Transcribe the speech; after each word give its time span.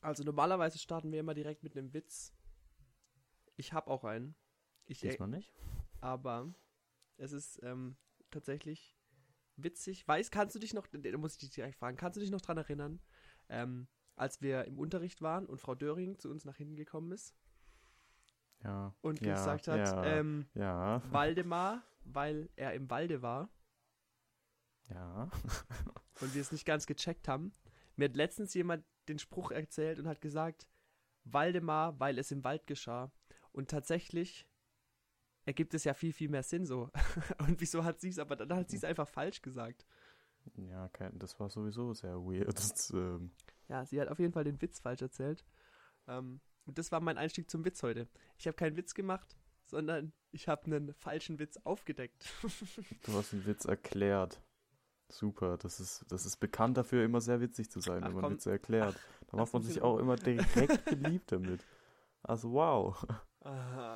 Also 0.00 0.22
normalerweise 0.24 0.78
starten 0.78 1.10
wir 1.12 1.20
immer 1.20 1.34
direkt 1.34 1.62
mit 1.62 1.76
einem 1.76 1.92
Witz. 1.92 2.32
Ich 3.56 3.72
habe 3.72 3.90
auch 3.90 4.04
einen. 4.04 4.36
Ich, 4.86 5.00
Diesmal 5.00 5.28
nicht? 5.28 5.52
aber 6.00 6.52
es 7.16 7.32
ist 7.32 7.60
ähm, 7.62 7.96
tatsächlich 8.30 8.96
witzig. 9.56 10.06
Weiß, 10.06 10.30
kannst 10.30 10.54
du 10.54 10.58
dich 10.58 10.72
noch, 10.72 10.86
da 10.86 11.18
muss 11.18 11.32
ich 11.32 11.38
dich 11.40 11.50
direkt 11.50 11.76
fragen, 11.76 11.96
kannst 11.96 12.16
du 12.16 12.20
dich 12.20 12.30
noch 12.30 12.40
dran 12.40 12.56
erinnern, 12.56 13.00
ähm, 13.48 13.88
als 14.16 14.40
wir 14.40 14.64
im 14.64 14.78
Unterricht 14.78 15.20
waren 15.20 15.46
und 15.46 15.60
Frau 15.60 15.74
Döring 15.74 16.18
zu 16.18 16.30
uns 16.30 16.44
nach 16.44 16.56
hinten 16.56 16.76
gekommen 16.76 17.12
ist 17.12 17.34
Ja. 18.62 18.94
und 19.00 19.20
ja, 19.20 19.34
gesagt 19.34 19.68
hat, 19.68 19.78
ja, 19.78 20.04
ähm, 20.04 20.48
ja, 20.54 21.02
Waldemar, 21.12 21.82
weil 22.04 22.48
er 22.56 22.72
im 22.74 22.88
Walde 22.88 23.20
war 23.20 23.50
ja. 24.88 25.30
und 26.20 26.34
wir 26.34 26.40
es 26.40 26.52
nicht 26.52 26.64
ganz 26.64 26.86
gecheckt 26.86 27.28
haben. 27.28 27.52
Mir 27.96 28.06
hat 28.08 28.16
letztens 28.16 28.54
jemand 28.54 28.84
den 29.08 29.18
Spruch 29.18 29.50
erzählt 29.50 29.98
und 29.98 30.08
hat 30.08 30.20
gesagt, 30.20 30.66
Waldemar, 31.24 31.98
weil 32.00 32.18
es 32.18 32.30
im 32.30 32.44
Wald 32.44 32.66
geschah. 32.66 33.10
Und 33.52 33.70
tatsächlich 33.70 34.46
ergibt 35.44 35.74
es 35.74 35.84
ja 35.84 35.94
viel, 35.94 36.12
viel 36.12 36.28
mehr 36.28 36.42
Sinn 36.42 36.66
so. 36.66 36.90
und 37.38 37.60
wieso 37.60 37.84
hat 37.84 38.00
sie 38.00 38.08
es, 38.08 38.18
aber 38.18 38.36
dann 38.36 38.58
hat 38.58 38.70
sie 38.70 38.76
es 38.76 38.84
einfach 38.84 39.08
falsch 39.08 39.42
gesagt. 39.42 39.86
Ja, 40.56 40.88
das 41.12 41.38
war 41.40 41.50
sowieso 41.50 41.92
sehr 41.92 42.16
weird. 42.16 42.56
Das, 42.56 42.90
ähm, 42.90 43.30
Ja, 43.68 43.84
sie 43.84 44.00
hat 44.00 44.08
auf 44.08 44.18
jeden 44.18 44.32
Fall 44.32 44.44
den 44.44 44.60
Witz 44.60 44.80
falsch 44.80 45.02
erzählt. 45.02 45.44
Ähm, 46.06 46.40
und 46.64 46.78
das 46.78 46.92
war 46.92 47.00
mein 47.00 47.18
Einstieg 47.18 47.50
zum 47.50 47.64
Witz 47.64 47.82
heute. 47.82 48.08
Ich 48.36 48.46
habe 48.46 48.56
keinen 48.56 48.76
Witz 48.76 48.94
gemacht, 48.94 49.36
sondern 49.64 50.12
ich 50.30 50.48
habe 50.48 50.66
einen 50.66 50.94
falschen 50.94 51.38
Witz 51.38 51.58
aufgedeckt. 51.64 52.32
du 53.04 53.12
hast 53.14 53.32
einen 53.32 53.46
Witz 53.46 53.64
erklärt. 53.64 54.40
Super, 55.10 55.56
das 55.56 55.80
ist, 55.80 56.04
das 56.08 56.26
ist 56.26 56.36
bekannt 56.36 56.76
dafür, 56.76 57.04
immer 57.04 57.20
sehr 57.20 57.40
witzig 57.40 57.70
zu 57.70 57.80
sein, 57.80 58.02
Ach, 58.04 58.08
wenn 58.08 58.14
man 58.14 58.22
komm. 58.24 58.32
Witze 58.34 58.50
erklärt. 58.50 58.94
Da 59.30 59.36
macht 59.38 59.52
man 59.52 59.62
sich 59.62 59.80
auch 59.82 59.98
immer 59.98 60.16
direkt 60.16 60.84
beliebt 60.84 61.32
damit. 61.32 61.64
Also 62.22 62.52
wow. 62.52 63.06
Ah. 63.42 63.94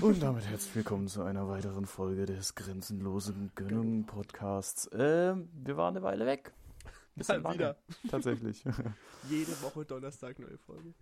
Und 0.00 0.20
damit 0.22 0.46
herzlich 0.48 0.74
willkommen 0.74 1.06
zu 1.06 1.22
einer 1.22 1.46
weiteren 1.48 1.86
Folge 1.86 2.26
des 2.26 2.54
Grenzenlosen 2.56 3.52
Gönnung 3.54 4.04
Podcasts. 4.06 4.88
Ähm, 4.92 5.48
wir 5.52 5.76
waren 5.76 5.94
eine 5.96 6.02
Weile 6.04 6.26
weg. 6.26 6.52
Bisschen 7.14 7.42
Mal 7.42 7.54
wieder. 7.54 7.76
Tatsächlich. 8.10 8.64
ja, 8.64 8.72
Jede 9.28 9.52
Woche 9.62 9.84
Donnerstag 9.84 10.38
neue 10.40 10.58
Folge. 10.58 10.94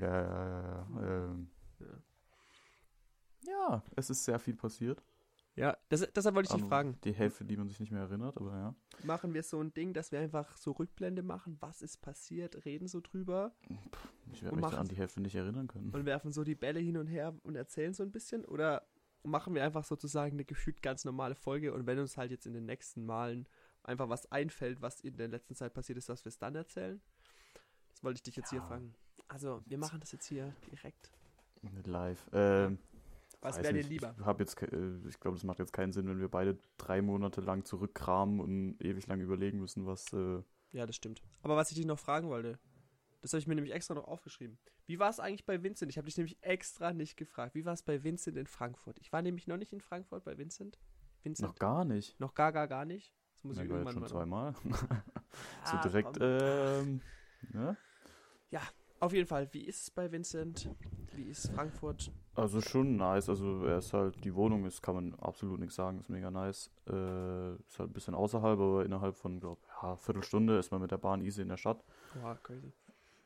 ja, 0.00 0.22
ja, 0.22 0.60
ja. 0.62 0.86
Ähm, 1.02 1.50
Ja. 1.78 1.86
ja, 3.46 3.82
es 3.94 4.10
ist 4.10 4.24
sehr 4.24 4.38
viel 4.40 4.54
passiert. 4.54 5.02
Ja, 5.58 5.76
das, 5.88 6.06
deshalb 6.14 6.36
wollte 6.36 6.46
ich 6.46 6.52
dich 6.52 6.62
Aber 6.62 6.68
fragen. 6.68 6.98
Die 7.02 7.12
Hälfte, 7.12 7.44
die 7.44 7.56
man 7.56 7.68
sich 7.68 7.80
nicht 7.80 7.90
mehr 7.90 8.02
erinnert, 8.02 8.36
aber 8.36 8.52
ja. 8.52 8.74
Machen 9.02 9.34
wir 9.34 9.42
so 9.42 9.60
ein 9.60 9.74
Ding, 9.74 9.92
dass 9.92 10.12
wir 10.12 10.20
einfach 10.20 10.56
so 10.56 10.70
Rückblende 10.72 11.22
machen, 11.22 11.56
was 11.60 11.82
ist 11.82 11.98
passiert, 11.98 12.64
reden 12.64 12.86
so 12.86 13.00
drüber 13.00 13.52
Ich 14.32 14.42
werde 14.42 14.56
mich 14.56 14.66
da 14.66 14.78
an 14.78 14.86
die 14.86 14.96
Hälfte 14.96 15.20
nicht 15.20 15.34
erinnern 15.34 15.66
können. 15.66 15.90
und 15.90 16.04
werfen 16.06 16.32
so 16.32 16.44
die 16.44 16.54
Bälle 16.54 16.78
hin 16.78 16.96
und 16.96 17.08
her 17.08 17.34
und 17.42 17.56
erzählen 17.56 17.92
so 17.92 18.04
ein 18.04 18.12
bisschen? 18.12 18.44
Oder 18.44 18.86
machen 19.24 19.52
wir 19.54 19.64
einfach 19.64 19.84
sozusagen 19.84 20.34
eine 20.34 20.44
gefühlt 20.44 20.80
ganz 20.80 21.04
normale 21.04 21.34
Folge 21.34 21.74
und 21.74 21.86
wenn 21.86 21.98
uns 21.98 22.16
halt 22.16 22.30
jetzt 22.30 22.46
in 22.46 22.52
den 22.54 22.66
nächsten 22.66 23.04
Malen 23.04 23.48
einfach 23.82 24.08
was 24.08 24.30
einfällt, 24.30 24.80
was 24.80 25.00
in 25.00 25.16
der 25.16 25.28
letzten 25.28 25.56
Zeit 25.56 25.74
passiert 25.74 25.98
ist, 25.98 26.08
dass 26.08 26.24
wir 26.24 26.30
es 26.30 26.38
dann 26.38 26.54
erzählen? 26.54 27.00
Das 27.90 28.04
wollte 28.04 28.18
ich 28.18 28.22
dich 28.22 28.36
jetzt 28.36 28.50
hier 28.50 28.60
Ja. 28.60 28.66
fragen. 28.66 28.94
Also, 29.26 29.60
wir 29.66 29.78
machen 29.78 29.98
das 29.98 30.12
jetzt 30.12 30.26
hier 30.26 30.54
direkt. 30.70 31.10
Live. 31.84 32.28
Ähm, 32.32 32.78
Was 33.40 33.62
wäre 33.62 33.74
dir 33.74 33.82
lieber? 33.82 34.14
Ich, 34.18 34.24
hab 34.24 34.40
jetzt, 34.40 34.56
ke- 34.56 34.66
äh, 34.66 35.08
ich 35.08 35.20
glaube, 35.20 35.36
das 35.36 35.44
macht 35.44 35.58
jetzt 35.58 35.72
keinen 35.72 35.92
Sinn, 35.92 36.08
wenn 36.08 36.18
wir 36.20 36.28
beide 36.28 36.58
drei 36.76 37.02
Monate 37.02 37.40
lang 37.40 37.64
zurückkramen 37.64 38.40
und 38.40 38.82
ewig 38.82 39.06
lang 39.06 39.20
überlegen 39.20 39.60
müssen, 39.60 39.86
was. 39.86 40.12
Äh, 40.12 40.42
Ja, 40.72 40.86
das 40.86 40.96
stimmt. 40.96 41.22
Aber 41.42 41.56
was 41.56 41.70
ich 41.70 41.76
dich 41.76 41.86
noch 41.86 41.98
fragen 41.98 42.28
wollte, 42.28 42.58
das 43.22 43.32
habe 43.32 43.40
ich 43.40 43.46
mir 43.46 43.54
nämlich 43.54 43.74
extra 43.74 43.94
noch 43.94 44.06
aufgeschrieben. 44.08 44.58
Wie 44.86 44.98
war 44.98 45.10
es 45.10 45.20
eigentlich 45.20 45.44
bei 45.44 45.62
Vincent? 45.62 45.90
Ich 45.90 45.98
habe 45.98 46.06
dich 46.06 46.16
nämlich 46.16 46.38
extra 46.42 46.92
nicht 46.92 47.16
gefragt. 47.16 47.54
Wie 47.54 47.64
war 47.64 47.74
es 47.74 47.82
bei 47.82 48.02
Vincent 48.02 48.36
in 48.36 48.46
Frankfurt? 48.46 48.98
Ich 49.00 49.12
war 49.12 49.22
nämlich 49.22 49.46
noch 49.46 49.56
nicht 49.56 49.72
in 49.72 49.80
Frankfurt 49.80 50.24
bei 50.24 50.38
Vincent. 50.38 50.78
Vincent? 51.22 51.48
noch 51.48 51.58
gar 51.58 51.84
nicht. 51.84 52.18
Noch 52.20 52.34
gar, 52.34 52.52
gar, 52.52 52.68
gar 52.68 52.84
nicht. 52.84 53.12
Das 53.34 53.44
muss 53.44 53.56
Na, 53.56 53.62
ich 53.62 53.68
ich 53.68 53.72
irgendwann 53.74 53.92
schon 53.92 54.02
mal. 54.02 54.08
zweimal. 54.08 54.54
so 55.64 55.76
Ah, 55.76 55.82
direkt, 55.82 56.18
ähm, 56.20 57.00
ne? 57.52 57.76
Auf 59.00 59.12
jeden 59.12 59.28
Fall, 59.28 59.48
wie 59.52 59.60
ist 59.64 59.82
es 59.82 59.90
bei 59.92 60.10
Vincent? 60.10 60.68
Wie 61.14 61.22
ist 61.30 61.50
Frankfurt? 61.52 62.10
Also 62.38 62.60
schon 62.60 62.96
nice. 62.96 63.28
Also 63.28 63.64
er 63.64 63.78
ist 63.78 63.92
halt, 63.92 64.24
die 64.24 64.34
Wohnung 64.34 64.64
ist, 64.64 64.80
kann 64.80 64.94
man 64.94 65.14
absolut 65.14 65.58
nichts 65.58 65.74
sagen, 65.74 65.98
ist 65.98 66.08
mega 66.08 66.30
nice. 66.30 66.70
Äh, 66.88 67.54
ist 67.56 67.78
halt 67.80 67.90
ein 67.90 67.92
bisschen 67.92 68.14
außerhalb, 68.14 68.60
aber 68.60 68.84
innerhalb 68.84 69.16
von, 69.16 69.40
glaube 69.40 69.60
ja, 69.82 69.96
Viertelstunde 69.96 70.56
ist 70.56 70.70
man 70.70 70.80
mit 70.80 70.92
der 70.92 70.98
Bahn 70.98 71.20
easy 71.20 71.42
in 71.42 71.48
der 71.48 71.56
Stadt. 71.56 71.82
Boah, 72.14 72.38
crazy. 72.42 72.72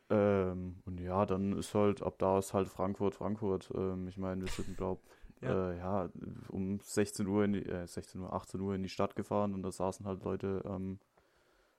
Ähm, 0.08 0.76
und 0.86 0.98
ja, 0.98 1.26
dann 1.26 1.52
ist 1.58 1.74
halt, 1.74 2.02
ab 2.02 2.14
da 2.18 2.38
ist 2.38 2.54
halt 2.54 2.68
Frankfurt, 2.68 3.14
Frankfurt. 3.14 3.70
Ähm, 3.74 4.08
ich 4.08 4.16
meine, 4.16 4.40
wir 4.40 4.48
sind, 4.48 4.76
glaub, 4.78 5.00
Ja. 5.42 5.72
Äh, 5.72 5.78
ja, 5.78 6.08
um 6.48 6.80
16 6.80 7.26
Uhr, 7.26 7.44
in 7.44 7.52
die, 7.52 7.66
äh, 7.66 7.86
16 7.86 8.20
Uhr, 8.20 8.32
18 8.32 8.60
Uhr 8.60 8.74
in 8.74 8.82
die 8.82 8.88
Stadt 8.88 9.14
gefahren 9.14 9.52
und 9.52 9.62
da 9.62 9.70
saßen 9.72 10.06
halt 10.06 10.24
Leute 10.24 10.62
ähm, 10.64 11.00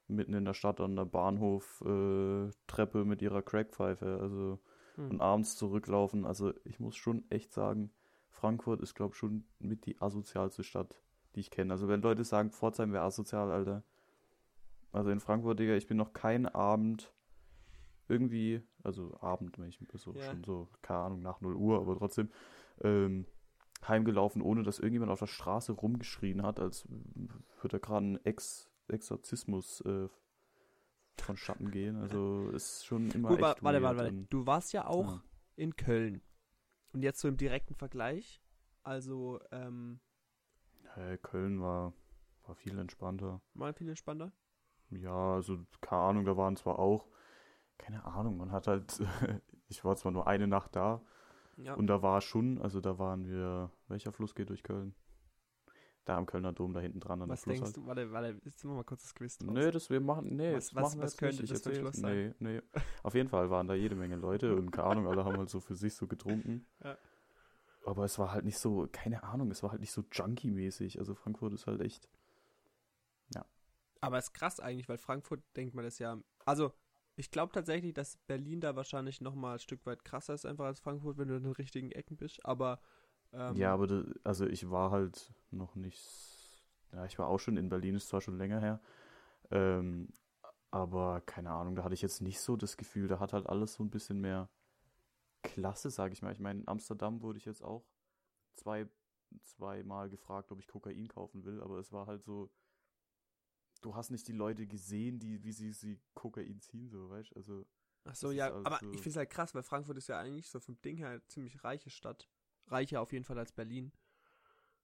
mitten 0.07 0.33
in 0.33 0.45
der 0.45 0.53
Stadt 0.53 0.81
an 0.81 0.95
der 0.95 1.05
Bahnhof 1.05 1.81
äh, 1.85 3.03
mit 3.05 3.22
ihrer 3.22 3.41
Crackpfeife, 3.41 4.19
also 4.22 4.59
Hm. 4.95 5.11
und 5.11 5.21
abends 5.21 5.55
zurücklaufen. 5.55 6.25
Also 6.25 6.53
ich 6.65 6.79
muss 6.79 6.95
schon 6.95 7.29
echt 7.29 7.51
sagen, 7.51 7.91
Frankfurt 8.29 8.81
ist, 8.81 8.95
glaube 8.95 9.13
ich, 9.13 9.17
schon 9.17 9.45
mit 9.59 9.85
die 9.85 9.99
asozialste 10.01 10.63
Stadt, 10.63 11.01
die 11.35 11.39
ich 11.39 11.51
kenne. 11.51 11.73
Also 11.73 11.87
wenn 11.87 12.01
Leute 12.01 12.23
sagen, 12.23 12.51
Pforzheim 12.51 12.93
wäre 12.93 13.03
asozial, 13.03 13.51
Alter. 13.51 13.83
Also 14.91 15.09
in 15.09 15.19
Frankfurt, 15.19 15.59
Digga, 15.59 15.75
ich 15.75 15.87
bin 15.87 15.97
noch 15.97 16.13
keinen 16.13 16.45
Abend 16.45 17.11
irgendwie, 18.07 18.61
also 18.83 19.17
Abend, 19.21 19.57
wenn 19.57 19.69
ich 19.69 19.79
so 19.93 20.13
Ja. 20.13 20.21
schon 20.21 20.43
so, 20.43 20.67
keine 20.81 20.99
Ahnung, 20.99 21.21
nach 21.21 21.41
0 21.41 21.55
Uhr, 21.55 21.79
aber 21.79 21.97
trotzdem, 21.97 22.29
ähm, 22.81 23.25
heimgelaufen, 23.87 24.41
ohne 24.41 24.63
dass 24.63 24.79
irgendjemand 24.79 25.11
auf 25.11 25.19
der 25.19 25.27
Straße 25.27 25.73
rumgeschrien 25.73 26.43
hat, 26.43 26.59
als 26.59 26.87
würde 26.87 27.69
da 27.69 27.77
gerade 27.79 28.05
ein 28.05 28.25
Ex 28.25 28.69
Exorzismus 28.87 29.81
äh, 29.81 30.09
vonstatten 31.22 31.72
gehen. 31.72 31.96
Also 31.97 32.50
ist 32.50 32.85
schon 32.85 33.09
immer 33.12 33.29
Gut, 33.29 33.38
echt 33.40 33.63
warte, 33.63 33.81
warte, 33.84 33.97
warte. 33.97 34.12
Du 34.29 34.46
warst 34.46 34.74
ja 34.74 34.88
auch 34.88 35.06
Ja. 35.13 35.24
in 35.56 35.75
Köln. 35.75 36.22
Und 36.94 37.01
jetzt 37.03 37.19
so 37.19 37.28
im 37.28 37.38
direkten 37.38 37.75
Vergleich. 37.75 38.41
Also, 38.84 39.40
ähm, 39.52 40.00
Hey, 40.96 41.18
Köln 41.18 41.59
war, 41.62 41.94
war 42.46 42.56
viel 42.56 42.78
entspannter. 42.78 43.41
mal 43.53 43.73
viel 43.73 43.90
entspannter. 43.90 44.31
Ja, 44.91 45.34
also 45.35 45.57
keine 45.81 46.02
Ahnung, 46.03 46.25
da 46.25 46.38
waren 46.38 46.56
zwar 46.56 46.78
auch, 46.78 47.07
keine 47.79 48.03
Ahnung, 48.06 48.38
man 48.38 48.52
hat 48.52 48.68
halt, 48.68 49.00
ich 49.69 49.84
war 49.84 49.96
zwar 49.96 50.12
nur 50.12 50.28
eine 50.28 50.47
Nacht 50.47 50.75
da 50.75 51.02
Ja. 51.57 51.73
und 51.73 51.88
da 51.88 52.03
war 52.03 52.22
schon, 52.22 52.62
also 52.62 52.79
da 52.79 53.00
waren 53.00 53.25
wir, 53.28 53.72
welcher 53.88 54.12
Fluss 54.12 54.35
geht 54.35 54.50
durch 54.50 54.62
Köln? 54.62 54.94
Da 56.06 56.18
am 56.18 56.25
Kölner 56.25 56.52
Dom, 56.52 56.74
da 56.74 56.81
hinten 56.81 57.00
dran 57.00 57.22
an 57.22 57.30
was 57.30 57.44
denkst 57.44 57.62
halt. 57.62 57.78
du? 57.78 57.86
Warte, 57.86 58.12
warte, 58.12 58.38
jetzt 58.44 58.64
machen 58.66 58.74
wir 58.74 58.78
mal 58.80 58.84
kurz 58.84 59.03
das 59.03 59.16
Quiz 59.16 59.38
draus. 59.38 59.53
Nee, 59.53 59.72
das 59.72 59.90
wir 59.90 60.02
machen, 60.02 60.36
nee, 60.36 60.53
Was- 60.53 60.66
das 60.68 60.75
was- 60.75 60.81
machen 60.96 61.02
was 61.02 61.18
könnte 61.18 61.41
nicht. 61.41 61.52
Ich 61.53 61.62
das 61.62 61.78
für 61.78 61.86
ein 61.88 61.94
sein? 61.94 62.36
Nee, 62.40 62.56
nee. 62.56 62.62
Auf 63.03 63.16
jeden 63.16 63.30
Fall 63.30 63.50
waren 63.50 63.68
da 63.68 63.74
jede 63.74 63.96
Menge 63.96 64.18
Leute 64.18 64.53
und 64.56 64.72
keine 64.72 64.88
Ahnung, 64.90 65.08
alle 65.08 65.24
haben 65.24 65.38
halt 65.38 65.50
so 65.50 65.59
für 65.62 65.75
sich 65.75 65.94
so 65.96 66.08
getrunken. 66.08 66.66
Ja. 66.84 66.97
Aber 67.86 68.06
es 68.06 68.18
war 68.18 68.31
halt 68.31 68.46
nicht 68.46 68.58
so, 68.59 68.88
keine 68.91 69.24
Ahnung, 69.24 69.52
es 69.52 69.62
war 69.62 69.72
halt 69.72 69.81
nicht 69.81 69.91
so 69.91 70.03
junkie-mäßig. 70.09 71.00
Also 71.00 71.16
Frankfurt 71.16 71.52
ist 71.53 71.68
halt 71.68 71.81
echt. 71.81 72.08
Aber 74.02 74.18
ist 74.18 74.34
krass 74.34 74.59
eigentlich, 74.59 74.90
weil 74.90 74.97
Frankfurt 74.97 75.41
denkt 75.56 75.75
man 75.75 75.85
das 75.85 75.97
ja. 75.97 76.18
Also, 76.46 76.74
ich 77.16 77.31
glaube 77.31 77.53
tatsächlich, 77.53 77.94
dass 77.94 78.18
Berlin 78.28 78.59
da 78.59 78.75
wahrscheinlich 78.75 79.22
nochmal 79.22 79.53
ein 79.53 79.59
Stück 79.59 79.85
weit 79.85 80.03
krasser 80.03 80.34
ist, 80.34 80.46
einfach 80.46 80.66
als 80.66 80.81
Frankfurt, 80.81 81.18
wenn 81.18 81.30
du 81.30 81.35
in 81.38 81.44
den 81.44 81.53
richtigen 81.53 81.90
Ecken 81.91 82.18
bist. 82.18 82.46
Aber. 82.46 82.81
Ähm, 83.33 83.57
ja, 83.57 83.73
aber 83.73 83.88
da, 83.88 84.03
also 84.23 84.45
ich 84.45 84.69
war 84.69 84.91
halt 84.91 85.33
noch 85.51 85.75
nicht. 85.75 85.99
Ja, 86.91 87.05
ich 87.05 87.17
war 87.19 87.27
auch 87.27 87.39
schon 87.39 87.57
in 87.57 87.69
Berlin, 87.69 87.95
ist 87.95 88.09
zwar 88.09 88.21
schon 88.21 88.38
länger 88.38 88.59
her. 88.59 88.79
Ähm, 89.51 90.09
aber 90.71 91.21
keine 91.21 91.51
Ahnung, 91.51 91.75
da 91.75 91.83
hatte 91.83 91.93
ich 91.95 92.01
jetzt 92.01 92.22
nicht 92.22 92.39
so 92.41 92.57
das 92.57 92.77
Gefühl, 92.77 93.07
da 93.07 93.19
hat 93.19 93.33
halt 93.33 93.47
alles 93.47 93.73
so 93.75 93.83
ein 93.83 93.89
bisschen 93.91 94.22
mehr 94.22 94.49
Klasse, 95.43 95.91
sag 95.91 96.13
ich 96.13 96.22
mal. 96.22 96.34
Ich 96.34 96.40
meine, 96.40 96.61
in 96.61 96.67
Amsterdam 96.67 97.22
wurde 97.22 97.40
ich 97.40 97.46
jetzt 97.46 97.63
auch 97.63 97.85
zwei, 98.55 98.87
zweimal 99.43 100.09
gefragt, 100.09 100.52
ob 100.52 100.59
ich 100.59 100.67
Kokain 100.67 101.08
kaufen 101.09 101.46
will, 101.46 101.61
aber 101.61 101.79
es 101.79 101.91
war 101.93 102.08
halt 102.08 102.23
so, 102.23 102.52
du 103.81 103.96
hast 103.96 104.09
nicht 104.11 104.28
die 104.28 104.31
Leute 104.34 104.66
gesehen, 104.66 105.19
die, 105.19 105.43
wie 105.43 105.52
sie, 105.52 105.72
sie 105.73 105.99
Kokain 106.13 106.59
ziehen, 106.61 106.90
so, 106.90 107.09
weißt 107.09 107.31
du? 107.31 107.35
Also, 107.35 107.66
Ach 108.05 108.16
so, 108.16 108.28
das 108.28 108.35
ja, 108.37 108.47
aber 108.63 108.79
so- 108.79 108.91
ich 108.93 109.02
finde 109.02 109.09
es 109.11 109.16
halt 109.17 109.29
krass, 109.29 109.53
weil 109.55 109.63
Frankfurt 109.63 109.97
ist 109.97 110.08
ja 110.08 110.19
eigentlich 110.19 110.49
so 110.49 110.59
vom 110.59 110.81
Ding 110.81 110.97
her 110.97 111.09
eine 111.09 111.25
ziemlich 111.28 111.63
reiche 111.63 111.90
Stadt. 111.90 112.28
Reicher 112.67 113.01
auf 113.01 113.11
jeden 113.11 113.25
Fall 113.25 113.37
als 113.37 113.51
Berlin. 113.51 113.91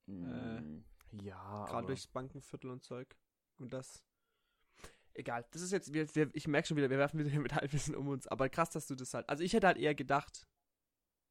mm, 0.05 0.83
ja, 1.21 1.65
Gerade 1.65 1.87
durchs 1.87 2.07
Bankenviertel 2.07 2.69
und 2.69 2.83
Zeug. 2.83 3.15
Und 3.57 3.73
das. 3.73 4.03
Egal, 5.13 5.45
das 5.51 5.61
ist 5.61 5.71
jetzt, 5.71 5.91
wir, 5.93 6.13
wir, 6.15 6.29
ich 6.33 6.47
merke 6.47 6.67
schon 6.67 6.77
wieder, 6.77 6.89
wir 6.89 6.97
werfen 6.97 7.19
wieder 7.19 7.29
mit 7.39 7.53
Halbwissen 7.53 7.95
um 7.95 8.07
uns. 8.07 8.27
Aber 8.27 8.49
krass, 8.49 8.69
dass 8.69 8.87
du 8.87 8.95
das 8.95 9.13
halt. 9.13 9.27
Also 9.27 9.43
ich 9.43 9.53
hätte 9.53 9.67
halt 9.67 9.77
eher 9.77 9.95
gedacht, 9.95 10.47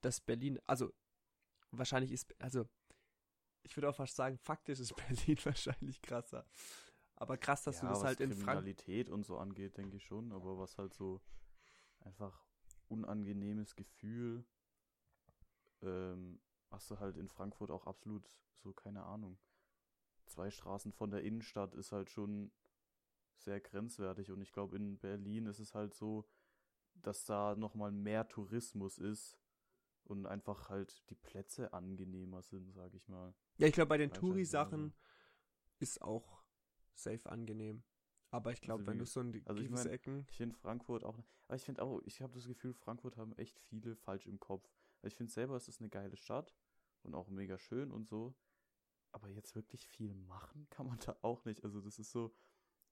dass 0.00 0.20
Berlin, 0.20 0.58
also 0.66 0.92
wahrscheinlich 1.70 2.12
ist, 2.12 2.34
also 2.40 2.68
ich 3.62 3.76
würde 3.76 3.88
auch 3.88 3.94
fast 3.94 4.16
sagen, 4.16 4.38
faktisch 4.38 4.80
ist 4.80 4.94
Berlin 5.08 5.38
wahrscheinlich 5.44 6.02
krasser. 6.02 6.46
Aber 7.16 7.36
krass, 7.36 7.62
dass 7.64 7.76
ja, 7.76 7.82
du 7.82 7.88
das 7.88 8.04
halt 8.04 8.20
in 8.20 8.30
Frankfurt. 8.30 8.46
Kriminalität 8.46 9.10
und 9.10 9.26
so 9.26 9.38
angeht, 9.38 9.76
denke 9.76 9.96
ich 9.96 10.04
schon, 10.04 10.32
aber 10.32 10.58
was 10.58 10.78
halt 10.78 10.94
so 10.94 11.20
einfach 12.00 12.44
unangenehmes 12.88 13.74
Gefühl. 13.74 14.44
Ähm, 15.82 16.40
hast 16.70 16.90
du 16.90 16.98
halt 16.98 17.16
in 17.16 17.28
Frankfurt 17.28 17.70
auch 17.70 17.86
absolut 17.86 18.28
so, 18.56 18.72
keine 18.72 19.04
Ahnung. 19.04 19.38
Zwei 20.26 20.50
Straßen 20.50 20.92
von 20.92 21.10
der 21.10 21.22
Innenstadt 21.22 21.74
ist 21.74 21.92
halt 21.92 22.10
schon 22.10 22.50
sehr 23.36 23.60
grenzwertig 23.60 24.30
und 24.30 24.42
ich 24.42 24.52
glaube 24.52 24.76
in 24.76 24.98
Berlin 24.98 25.46
ist 25.46 25.60
es 25.60 25.74
halt 25.74 25.94
so, 25.94 26.28
dass 26.94 27.24
da 27.24 27.54
nochmal 27.54 27.92
mehr 27.92 28.28
Tourismus 28.28 28.98
ist 28.98 29.38
und 30.04 30.26
einfach 30.26 30.68
halt 30.68 31.08
die 31.10 31.14
Plätze 31.14 31.72
angenehmer 31.72 32.42
sind, 32.42 32.72
sag 32.72 32.94
ich 32.94 33.08
mal. 33.08 33.34
Ja, 33.56 33.66
ich 33.66 33.74
glaube, 33.74 33.88
bei 33.88 33.98
den 33.98 34.12
Touri-Sachen 34.12 34.92
ist 35.78 36.02
auch 36.02 36.42
safe 36.94 37.30
angenehm. 37.30 37.84
Aber 38.30 38.52
ich 38.52 38.60
glaube, 38.60 38.80
Also 38.80 38.90
wenn 38.90 38.98
du 38.98 39.06
so 39.06 39.20
in 39.20 39.32
die 39.32 39.46
also 39.46 39.62
ich 39.62 39.70
mein, 39.70 39.86
Ecken. 39.86 40.26
Ich 40.28 40.36
finde 40.36 40.56
Frankfurt 40.56 41.04
auch, 41.04 41.18
aber 41.46 41.56
ich 41.56 41.64
finde 41.64 41.82
auch, 41.82 42.02
ich 42.04 42.20
habe 42.20 42.34
das 42.34 42.46
Gefühl, 42.46 42.74
Frankfurt 42.74 43.16
haben 43.16 43.32
echt 43.38 43.58
viele 43.58 43.96
falsch 43.96 44.26
im 44.26 44.38
Kopf. 44.38 44.68
Ich 45.02 45.14
finde 45.14 45.32
selber, 45.32 45.56
es 45.56 45.68
ist 45.68 45.80
eine 45.80 45.90
geile 45.90 46.16
Stadt 46.16 46.54
und 47.02 47.14
auch 47.14 47.28
mega 47.28 47.58
schön 47.58 47.90
und 47.90 48.06
so. 48.06 48.34
Aber 49.12 49.28
jetzt 49.28 49.54
wirklich 49.54 49.86
viel 49.86 50.14
machen 50.14 50.66
kann 50.70 50.86
man 50.86 50.98
da 51.06 51.16
auch 51.22 51.44
nicht. 51.44 51.64
Also 51.64 51.80
das 51.80 51.98
ist 51.98 52.10
so, 52.10 52.34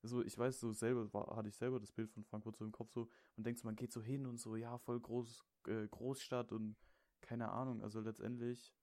so 0.02 0.22
ich 0.22 0.36
weiß, 0.38 0.60
so 0.60 0.72
selber 0.72 1.12
war, 1.12 1.36
hatte 1.36 1.48
ich 1.48 1.56
selber 1.56 1.80
das 1.80 1.92
Bild 1.92 2.10
von 2.10 2.24
Frankfurt 2.24 2.56
so 2.56 2.64
im 2.64 2.72
Kopf 2.72 2.90
so 2.90 3.08
und 3.36 3.44
denkst, 3.44 3.64
man 3.64 3.76
geht 3.76 3.92
so 3.92 4.02
hin 4.02 4.26
und 4.26 4.38
so, 4.38 4.56
ja, 4.56 4.78
voll 4.78 5.00
groß, 5.00 5.44
äh, 5.66 5.88
Großstadt 5.88 6.52
und 6.52 6.76
keine 7.20 7.50
Ahnung. 7.50 7.82
Also 7.82 8.00
letztendlich 8.00 8.74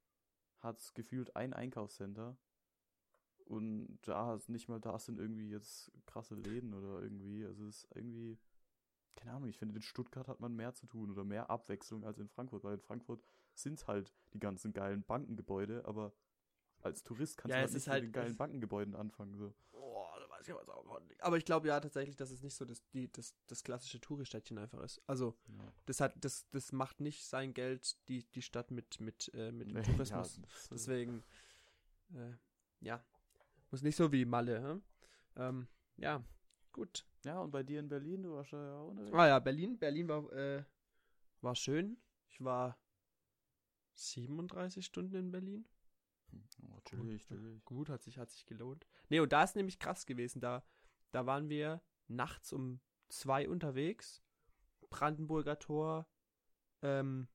hat 0.59 0.79
es 0.79 0.93
gefühlt 0.93 1.35
ein 1.35 1.53
Einkaufscenter 1.53 2.37
und 3.45 3.99
da 4.03 4.35
ist 4.35 4.49
nicht 4.49 4.69
mal 4.69 4.79
da 4.79 4.97
sind 4.99 5.19
irgendwie 5.19 5.49
jetzt 5.49 5.91
krasse 6.05 6.35
Läden 6.35 6.73
oder 6.73 7.01
irgendwie. 7.01 7.45
Also 7.45 7.65
es 7.65 7.83
ist 7.83 7.95
irgendwie, 7.95 8.39
keine 9.15 9.31
Ahnung, 9.33 9.49
ich 9.49 9.57
finde, 9.57 9.75
in 9.75 9.81
Stuttgart 9.81 10.27
hat 10.27 10.39
man 10.39 10.55
mehr 10.55 10.73
zu 10.73 10.85
tun 10.87 11.11
oder 11.11 11.23
mehr 11.23 11.49
Abwechslung 11.49 12.03
als 12.03 12.19
in 12.19 12.29
Frankfurt, 12.29 12.63
weil 12.63 12.75
in 12.75 12.81
Frankfurt 12.81 13.23
sind 13.53 13.75
es 13.79 13.87
halt 13.87 14.13
die 14.33 14.39
ganzen 14.39 14.73
geilen 14.73 15.03
Bankengebäude, 15.03 15.85
aber 15.85 16.13
als 16.81 17.03
Tourist 17.03 17.37
kannst 17.37 17.51
Ja, 17.51 17.57
du 17.57 17.61
halt 17.61 17.69
nicht 17.71 17.77
ist 17.77 17.85
mit 17.87 17.91
halt- 17.93 18.03
den 18.03 18.11
geilen 18.11 18.35
Bankengebäuden 18.35 18.95
anfangen. 18.95 19.35
So. 19.37 19.53
Oh, 19.71 20.05
da 20.19 20.29
weiß 20.29 20.47
ich 20.47 20.53
aber 20.53 20.75
auch 20.75 20.99
nicht. 21.01 21.21
Aber 21.23 21.37
ich 21.37 21.45
glaube 21.45 21.67
ja 21.67 21.79
tatsächlich, 21.79 22.15
dass 22.15 22.29
es 22.31 22.41
nicht 22.43 22.55
so 22.55 22.65
das, 22.65 22.85
die, 22.89 23.11
das, 23.11 23.35
das 23.47 23.63
klassische 23.63 24.01
Touristädtchen 24.01 24.57
einfach 24.57 24.81
ist. 24.81 25.01
Also, 25.07 25.37
Ja. 25.47 25.71
das 25.85 26.01
hat, 26.01 26.13
das, 26.23 26.49
das 26.49 26.71
macht 26.71 26.99
nicht 26.99 27.25
sein 27.25 27.53
Geld, 27.53 27.97
die, 28.09 28.23
die 28.31 28.41
Stadt 28.41 28.71
mit, 28.71 28.99
mit, 28.99 29.31
äh, 29.33 29.51
mit 29.51 29.69
dem 29.69 29.75
Nee, 29.75 29.83
Tourismus. 29.83 30.09
ja, 30.37 30.41
das, 30.43 30.65
äh, 30.65 30.69
Deswegen, 30.71 31.23
äh, 32.15 32.33
ja. 32.81 33.03
Muss 33.71 33.81
nicht 33.81 33.95
so 33.95 34.11
wie 34.11 34.25
Malle, 34.25 34.61
hä? 34.61 34.81
Ähm, 35.41 35.67
ja, 35.97 36.23
gut. 36.73 37.05
Ja, 37.25 37.39
und 37.39 37.51
bei 37.51 37.63
dir 37.63 37.79
in 37.79 37.89
Berlin, 37.89 38.23
du 38.23 38.33
warst 38.33 38.51
ja 38.51 38.79
auch 38.79 38.89
unterwegs. 38.89 39.15
Ah 39.15 39.27
ja, 39.27 39.39
Berlin. 39.39 39.77
Berlin 39.77 40.07
war, 40.07 40.31
äh, 40.33 40.63
war 41.41 41.55
schön. 41.55 41.97
Ich 42.29 42.43
war 42.43 42.77
37 43.95 44.85
Stunden 44.85 45.15
in 45.15 45.31
Berlin. 45.31 45.67
Oh, 46.63 46.79
chillig, 46.85 47.25
chillig. 47.25 47.63
Gut, 47.65 47.89
hat 47.89 48.03
sich, 48.03 48.17
hat 48.17 48.31
sich 48.31 48.45
gelohnt. 48.45 48.87
Nee, 49.09 49.19
und 49.19 49.31
da 49.31 49.43
ist 49.43 49.55
nämlich 49.55 49.79
krass 49.79 50.05
gewesen. 50.05 50.41
Da, 50.41 50.63
da 51.11 51.25
waren 51.25 51.49
wir 51.49 51.81
nachts 52.07 52.53
um 52.53 52.79
zwei 53.09 53.47
unterwegs. 53.47 54.23
Brandenburger 54.89 55.59
Tor, 55.59 56.07
ähm, 56.81 57.27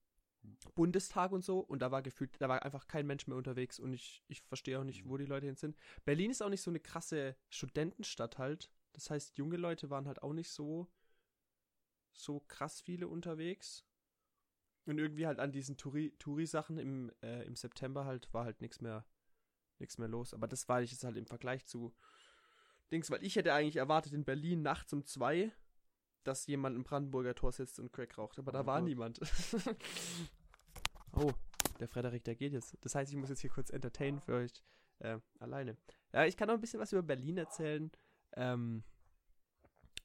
Bundestag 0.74 1.32
und 1.32 1.44
so. 1.44 1.60
Und 1.60 1.80
da 1.80 1.90
war 1.90 2.02
gefühlt, 2.02 2.40
da 2.40 2.48
war 2.48 2.62
einfach 2.62 2.86
kein 2.86 3.06
Mensch 3.06 3.26
mehr 3.26 3.36
unterwegs. 3.36 3.78
Und 3.78 3.92
ich, 3.92 4.24
ich 4.28 4.42
verstehe 4.42 4.78
auch 4.78 4.84
nicht, 4.84 5.08
wo 5.08 5.16
die 5.16 5.26
Leute 5.26 5.46
hin 5.46 5.56
sind. 5.56 5.76
Berlin 6.04 6.30
ist 6.30 6.42
auch 6.42 6.50
nicht 6.50 6.62
so 6.62 6.70
eine 6.70 6.80
krasse 6.80 7.36
Studentenstadt 7.50 8.38
halt. 8.38 8.70
Das 8.98 9.10
heißt, 9.10 9.38
junge 9.38 9.56
Leute 9.56 9.90
waren 9.90 10.08
halt 10.08 10.22
auch 10.24 10.32
nicht 10.32 10.50
so, 10.50 10.88
so 12.12 12.40
krass 12.40 12.80
viele 12.80 13.06
unterwegs. 13.06 13.84
Und 14.86 14.98
irgendwie 14.98 15.26
halt 15.26 15.38
an 15.38 15.52
diesen 15.52 15.76
Touri- 15.76 16.16
Touri-Sachen 16.18 16.78
im, 16.78 17.12
äh, 17.22 17.44
im 17.44 17.54
September 17.54 18.06
halt 18.06 18.32
war 18.34 18.44
halt 18.44 18.60
nichts 18.60 18.80
mehr, 18.80 19.04
nichts 19.78 19.98
mehr 19.98 20.08
los. 20.08 20.34
Aber 20.34 20.48
das 20.48 20.68
war 20.68 20.82
ich 20.82 20.90
jetzt 20.90 21.04
halt 21.04 21.16
im 21.16 21.26
Vergleich 21.26 21.64
zu 21.64 21.94
Dings, 22.90 23.08
weil 23.10 23.22
ich 23.22 23.36
hätte 23.36 23.52
eigentlich 23.52 23.76
erwartet 23.76 24.14
in 24.14 24.24
Berlin 24.24 24.62
nachts 24.62 24.92
um 24.92 25.04
zwei, 25.04 25.52
dass 26.24 26.46
jemand 26.48 26.74
im 26.74 26.82
Brandenburger 26.82 27.36
Tor 27.36 27.52
sitzt 27.52 27.78
und 27.78 27.92
Crack 27.92 28.18
raucht. 28.18 28.38
Aber 28.40 28.50
Oh 28.50 28.52
da 28.54 28.66
war 28.66 28.80
Gott. 28.80 28.88
niemand. 28.88 29.20
oh, 31.12 31.32
der 31.78 31.86
Frederik, 31.88 32.24
der 32.24 32.34
geht 32.34 32.52
jetzt. 32.52 32.76
Das 32.80 32.96
heißt, 32.96 33.12
ich 33.12 33.16
muss 33.16 33.28
jetzt 33.28 33.42
hier 33.42 33.50
kurz 33.50 33.70
entertainen 33.70 34.20
für 34.20 34.34
euch 34.34 34.64
äh, 34.98 35.18
alleine. 35.38 35.76
Ja, 36.12 36.24
ich 36.24 36.36
kann 36.36 36.48
noch 36.48 36.54
ein 36.54 36.60
bisschen 36.60 36.80
was 36.80 36.92
über 36.92 37.02
Berlin 37.02 37.36
erzählen. 37.38 37.92
Ähm, 38.34 38.84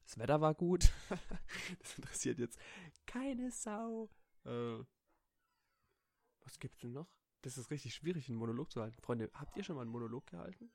das 0.06 0.18
Wetter 0.18 0.42
war 0.42 0.54
gut. 0.54 0.92
das 1.80 1.98
interessiert 1.98 2.40
jetzt 2.40 2.60
keine 3.06 3.52
Sau. 3.52 4.10
Äh, 4.46 4.84
was 6.44 6.60
gibt's 6.60 6.80
denn 6.80 6.94
noch? 6.94 7.08
Das 7.42 7.58
ist 7.58 7.72
richtig 7.72 7.94
schwierig, 7.94 8.30
einen 8.30 8.38
Monolog 8.38 8.72
zu 8.72 8.82
halten. 8.82 9.02
Freunde, 9.02 9.30
habt 9.34 9.58
ihr 9.58 9.64
schon 9.64 9.76
mal 9.76 9.82
einen 9.82 9.92
Monolog 9.92 10.28
gehalten? 10.28 10.72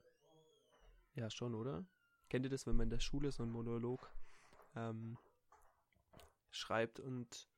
Ja, 1.15 1.31
schon, 1.31 1.55
oder? 1.55 1.87
Kennt 2.29 2.45
ihr 2.45 2.50
das, 2.50 2.67
wenn 2.67 2.77
man 2.77 2.85
in 2.85 2.91
der 2.91 3.00
Schule 3.00 3.33
so 3.33 3.43
einen 3.43 3.53
Monolog 3.53 4.11
ähm, 4.77 5.17
schreibt 6.51 7.01
und 7.01 7.49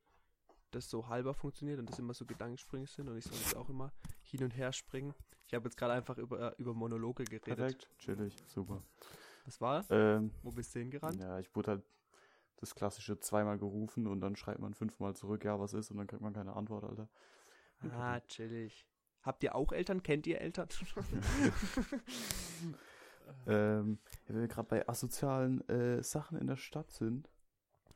das 0.71 0.89
so 0.89 1.09
halber 1.09 1.35
funktioniert 1.35 1.81
und 1.81 1.91
das 1.91 1.99
immer 1.99 2.15
so 2.15 2.25
Gedankensprünge 2.25 2.87
sind 2.87 3.09
und 3.09 3.17
ich 3.17 3.25
soll 3.25 3.37
jetzt 3.37 3.57
auch 3.57 3.69
immer 3.69 3.93
hin 4.23 4.45
und 4.45 4.57
her 4.57 4.73
springen. 4.73 5.15
Ich 5.47 5.55
habe 5.55 5.69
jetzt 5.69 5.77
gerade 5.77 5.95
einfach 5.95 6.17
über, 6.19 6.57
über 6.59 6.75
Monologe 6.75 7.25
geredet. 7.25 7.57
Perfekt, 7.57 7.91
chillig, 7.99 8.37
super. 8.47 8.85
Was 9.51 9.61
war? 9.61 9.85
Ähm, 9.91 10.31
Wo 10.43 10.53
bist 10.53 10.73
du 10.75 10.79
hingerannt? 10.79 11.21
ja, 11.21 11.41
ich 11.41 11.55
wurde 11.57 11.73
halt 11.73 11.83
das 12.57 12.77
klassische 12.77 13.19
zweimal 13.19 13.59
gerufen 13.59 14.07
und 14.07 14.21
dann 14.21 14.37
schreibt 14.37 14.61
man 14.61 14.75
fünfmal 14.75 15.17
zurück, 15.17 15.45
ja, 15.45 15.59
was 15.59 15.75
ist, 15.75 15.91
und 15.91 15.97
dann 15.97 16.07
kriegt 16.07 16.23
man 16.23 16.33
keine 16.33 16.55
Antwort, 16.55 16.85
Alter. 16.85 17.09
Ah, 17.91 18.21
chillig. 18.21 18.87
Habt 19.23 19.43
ihr 19.43 19.55
auch 19.55 19.73
Eltern? 19.73 20.03
Kennt 20.03 20.27
ihr 20.27 20.41
Eltern? 20.41 20.69
Ähm, 23.47 24.01
wenn 24.27 24.41
wir 24.41 24.49
gerade 24.49 24.69
bei 24.69 24.89
asozialen 24.89 25.67
äh, 25.69 26.03
Sachen 26.03 26.37
in 26.37 26.49
der 26.49 26.57
Stadt 26.57 26.91
sind 26.91 27.31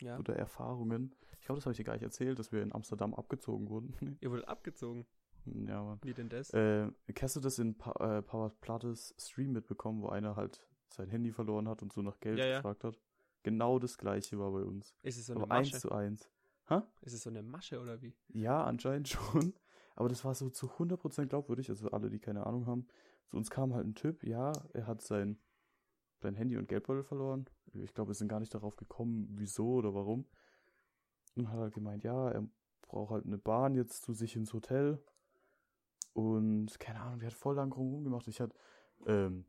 ja. 0.01 0.17
oder 0.17 0.37
Erfahrungen, 0.37 1.13
ich 1.41 1.47
glaube, 1.47 1.59
das 1.59 1.67
habe 1.67 1.73
ich 1.73 1.79
dir 1.79 1.85
gar 1.85 1.95
nicht 1.95 2.05
erzählt, 2.05 2.39
dass 2.39 2.53
wir 2.53 2.63
in 2.63 2.73
Amsterdam 2.73 3.15
abgezogen 3.15 3.69
wurden. 3.69 3.97
Ihr 4.21 4.31
wurdet 4.31 4.47
abgezogen. 4.47 5.07
ja, 5.45 5.83
Mann. 5.83 5.99
Wie 6.03 6.15
denn 6.15 6.29
das? 6.29 6.51
Äh, 6.55 6.87
hast 7.21 7.35
du 7.35 7.41
das 7.41 7.59
in 7.59 7.77
pa 7.77 8.19
äh, 8.19 8.23
Power 8.23 8.51
Plattes 8.61 9.13
Stream 9.19 9.51
mitbekommen, 9.53 10.03
wo 10.03 10.09
einer 10.09 10.37
halt 10.37 10.65
sein 10.95 11.09
Handy 11.09 11.33
verloren 11.33 11.69
hat 11.69 11.83
und 11.83 11.93
so 11.93 12.03
nach 12.03 12.19
Geld 12.21 12.39
Ja, 12.39 12.47
ja. 12.47 12.57
gefragt 12.59 12.85
hat? 12.85 12.99
Genau 13.43 13.79
das 13.79 13.99
gleiche 13.99 14.39
war 14.39 14.51
bei 14.53 14.63
uns. 14.63 14.95
ist 15.03 15.19
es 15.19 15.27
so 15.27 15.35
eine 15.35 15.43
Aber 15.43 15.55
eins 15.55 15.69
Masche? 15.73 15.81
zu 15.81 15.93
eins. 15.93 16.31
Ist 17.03 17.13
es 17.13 17.23
so 17.23 17.29
eine 17.31 17.43
Masche 17.43 17.79
oder 17.81 18.01
wie? 18.01 18.15
Ja, 18.29 18.65
anscheinend 18.65 19.09
schon. 19.09 19.53
Aber 19.97 20.09
das 20.09 20.25
war 20.25 20.35
so 20.35 20.49
zu 20.49 20.67
100% 20.69 21.27
glaubwürdig. 21.27 21.69
Also 21.69 21.91
alle, 21.91 22.09
die 22.11 22.19
keine 22.19 22.47
Ahnung 22.47 22.67
haben. 22.67 22.87
Zu 23.27 23.37
uns 23.37 23.51
kam 23.51 23.75
halt 23.75 23.87
ein 23.87 23.95
Typ, 23.95 24.25
ja, 24.25 24.53
er 24.73 24.87
hat 24.87 25.03
sein, 25.03 25.39
sein 26.21 26.35
Handy 26.35 26.57
und 26.57 26.69
Geldbeutel 26.69 27.05
verloren. 27.05 27.45
Ich 27.75 27.93
glaube, 27.95 28.11
wir 28.11 28.15
sind 28.15 28.29
gar 28.29 28.41
nicht 28.41 28.55
darauf 28.55 28.77
gekommen, 28.77 29.29
wieso 29.33 29.75
oder 29.75 29.95
warum. 29.95 30.27
Und 31.37 31.49
hat 31.51 31.59
halt 31.59 31.75
gemeint, 31.75 32.03
ja, 32.03 32.31
er 32.31 32.49
braucht 32.83 33.11
halt 33.13 33.27
eine 33.27 33.39
Bahn 33.39 33.75
jetzt 33.75 34.03
zu 34.03 34.13
sich 34.15 34.35
ins 34.37 34.53
Hotel. 34.55 35.03
Und 36.13 36.79
keine 36.79 37.01
Ahnung, 37.01 37.19
der 37.19 37.27
hat 37.31 37.35
voll 37.37 37.57
lang 37.57 37.73
rum 37.73 38.05
gemacht. 38.05 38.27
Ich 38.29 38.41
hatte 38.41 38.57
ähm, 39.07 39.45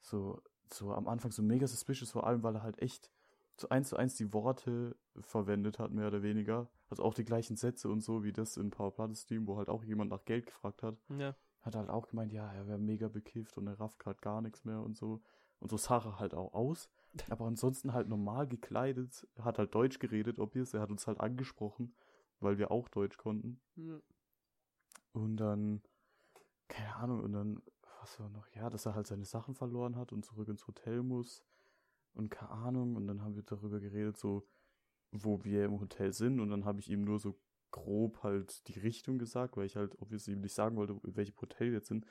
so, 0.00 0.40
so 0.72 0.92
am 0.92 1.08
Anfang 1.08 1.30
so 1.30 1.42
mega 1.42 1.66
suspicious, 1.66 2.10
vor 2.10 2.26
allem, 2.26 2.42
weil 2.42 2.56
er 2.56 2.62
halt 2.62 2.80
echt 2.80 3.10
so 3.56 3.68
eins 3.68 3.88
zu 3.88 3.96
eins 3.96 4.16
die 4.16 4.32
Worte 4.32 4.96
verwendet 5.20 5.78
hat, 5.78 5.92
mehr 5.92 6.08
oder 6.08 6.22
weniger. 6.22 6.68
Also 6.88 7.02
auch 7.02 7.14
die 7.14 7.24
gleichen 7.24 7.56
Sätze 7.56 7.88
und 7.88 8.00
so, 8.00 8.24
wie 8.24 8.32
das 8.32 8.56
in 8.56 8.70
Power 8.70 8.92
Platte 8.92 9.14
Stream, 9.14 9.46
wo 9.46 9.56
halt 9.56 9.68
auch 9.68 9.84
jemand 9.84 10.10
nach 10.10 10.24
Geld 10.24 10.46
gefragt 10.46 10.82
hat. 10.82 10.96
Ja. 11.08 11.34
Hat 11.62 11.76
halt 11.76 11.88
auch 11.88 12.08
gemeint, 12.08 12.32
ja, 12.32 12.52
er 12.52 12.66
wäre 12.66 12.78
mega 12.78 13.08
bekifft 13.08 13.56
und 13.56 13.66
er 13.66 13.78
rafft 13.80 13.98
gerade 13.98 14.20
gar 14.20 14.42
nichts 14.42 14.64
mehr 14.64 14.80
und 14.80 14.96
so. 14.96 15.22
Und 15.60 15.70
so 15.70 15.76
sah 15.76 15.98
er 15.98 16.18
halt 16.18 16.34
auch 16.34 16.52
aus. 16.52 16.90
Aber 17.30 17.46
ansonsten 17.46 17.92
halt 17.92 18.08
normal 18.08 18.46
gekleidet, 18.46 19.26
hat 19.38 19.58
halt 19.58 19.74
Deutsch 19.74 19.98
geredet, 19.98 20.38
obvious. 20.38 20.74
Er 20.74 20.80
hat 20.80 20.90
uns 20.90 21.06
halt 21.06 21.20
angesprochen, 21.20 21.94
weil 22.40 22.58
wir 22.58 22.70
auch 22.70 22.88
Deutsch 22.88 23.16
konnten. 23.16 23.60
Ja. 23.76 24.00
Und 25.12 25.36
dann, 25.36 25.80
keine 26.68 26.96
Ahnung, 26.96 27.20
und 27.20 27.32
dann, 27.32 27.62
was 28.04 28.20
war 28.20 28.28
noch, 28.28 28.46
ja, 28.54 28.68
dass 28.68 28.84
er 28.86 28.94
halt 28.94 29.06
seine 29.06 29.24
Sachen 29.24 29.54
verloren 29.54 29.96
hat 29.96 30.12
und 30.12 30.24
zurück 30.24 30.48
ins 30.48 30.66
Hotel 30.66 31.02
muss. 31.02 31.42
Und 32.12 32.30
keine 32.30 32.50
Ahnung, 32.50 32.96
und 32.96 33.06
dann 33.06 33.22
haben 33.22 33.34
wir 33.34 33.42
darüber 33.42 33.80
geredet, 33.80 34.16
so, 34.18 34.46
wo 35.10 35.42
wir 35.42 35.64
im 35.64 35.80
Hotel 35.80 36.12
sind. 36.12 36.38
Und 36.40 36.50
dann 36.50 36.64
habe 36.64 36.80
ich 36.80 36.90
ihm 36.90 37.02
nur 37.02 37.18
so 37.18 37.34
grob 37.70 38.22
halt 38.22 38.68
die 38.68 38.78
Richtung 38.78 39.18
gesagt, 39.18 39.56
weil 39.56 39.66
ich 39.66 39.76
halt 39.76 40.00
obviously 40.00 40.34
ihm 40.34 40.40
nicht 40.42 40.54
sagen 40.54 40.76
wollte, 40.76 40.92
in 41.02 41.16
welchem 41.16 41.40
Hotel 41.40 41.68
wir 41.68 41.78
jetzt 41.78 41.88
sind. 41.88 42.04